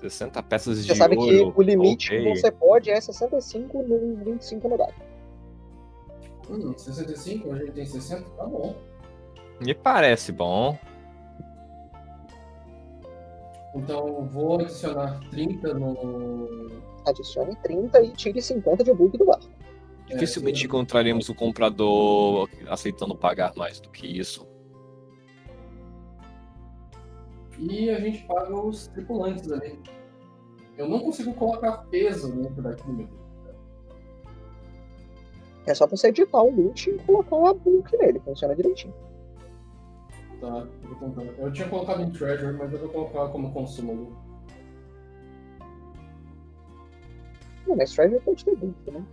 [0.00, 1.54] 60 peças de Você sabe que ouro.
[1.56, 2.22] o limite ok.
[2.32, 4.94] que você pode é 65 no 25 no dado.
[6.48, 8.74] Hum, 65, a gente tem 60, tá bom.
[9.60, 10.76] Me parece bom.
[13.74, 16.80] Então vou adicionar 30 no.
[17.06, 19.38] Adicione 30 e tire 50 de bug do bar.
[20.06, 20.66] Dificilmente sim.
[20.66, 24.49] encontraremos o comprador aceitando pagar mais do que isso.
[27.60, 29.78] E a gente paga os tripulantes ali.
[30.78, 33.20] Eu não consigo colocar peso dentro daqui, meu Deus.
[35.66, 38.18] É só você editar o loot e colocar a book nele.
[38.20, 38.94] Funciona direitinho.
[40.40, 41.24] Tá, eu vou.
[41.38, 44.16] Eu tinha colocado em Treasure, mas eu vou colocar como consumo.
[47.66, 49.04] Não, mas Treasure pode ter book, né?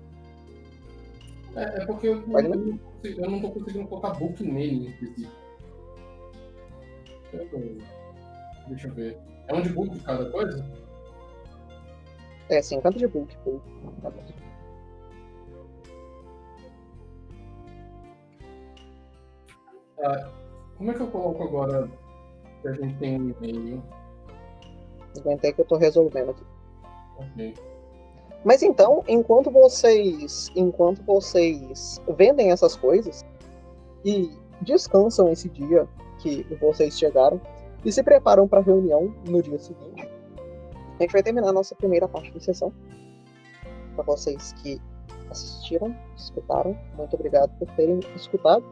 [1.57, 5.31] É, é porque eu, não eu não tô conseguindo colocar book nele em específico.
[7.33, 7.96] Eu-
[8.67, 9.17] Deixa eu ver.
[9.47, 10.65] É um de book cada coisa?
[12.49, 13.37] É, 50 de book.
[13.43, 13.59] Pô.
[14.01, 14.37] Tá bom.
[20.77, 21.89] Como é que eu coloco agora
[22.61, 23.83] que a gente tem um e-mail?
[25.17, 26.43] Aguentei que eu tô resolvendo aqui.
[27.17, 27.53] Ok.
[28.45, 33.25] Mas então, enquanto vocês, enquanto vocês vendem essas coisas
[34.05, 34.31] e
[34.61, 35.87] descansam esse dia
[36.19, 37.41] que vocês chegaram
[37.83, 40.07] e se preparam para a reunião no dia seguinte,
[40.97, 42.73] a gente vai terminar a nossa primeira parte da sessão.
[43.95, 44.81] Para vocês que
[45.29, 48.63] assistiram, escutaram, muito obrigado por terem escutado.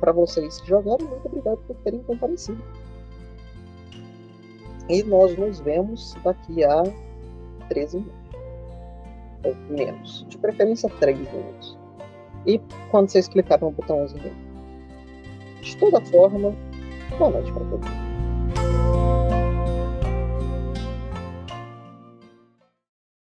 [0.00, 2.62] Para vocês que jogaram, muito obrigado por terem comparecido.
[4.88, 6.82] E nós nos vemos daqui a
[7.68, 8.22] 13 minutos
[9.44, 10.24] ou menos.
[10.28, 11.78] De preferência 3 minutos.
[12.46, 12.60] E
[12.90, 14.32] quando vocês clicarem no botãozinho.
[15.60, 16.54] De toda forma,
[17.18, 18.01] boa noite para todos.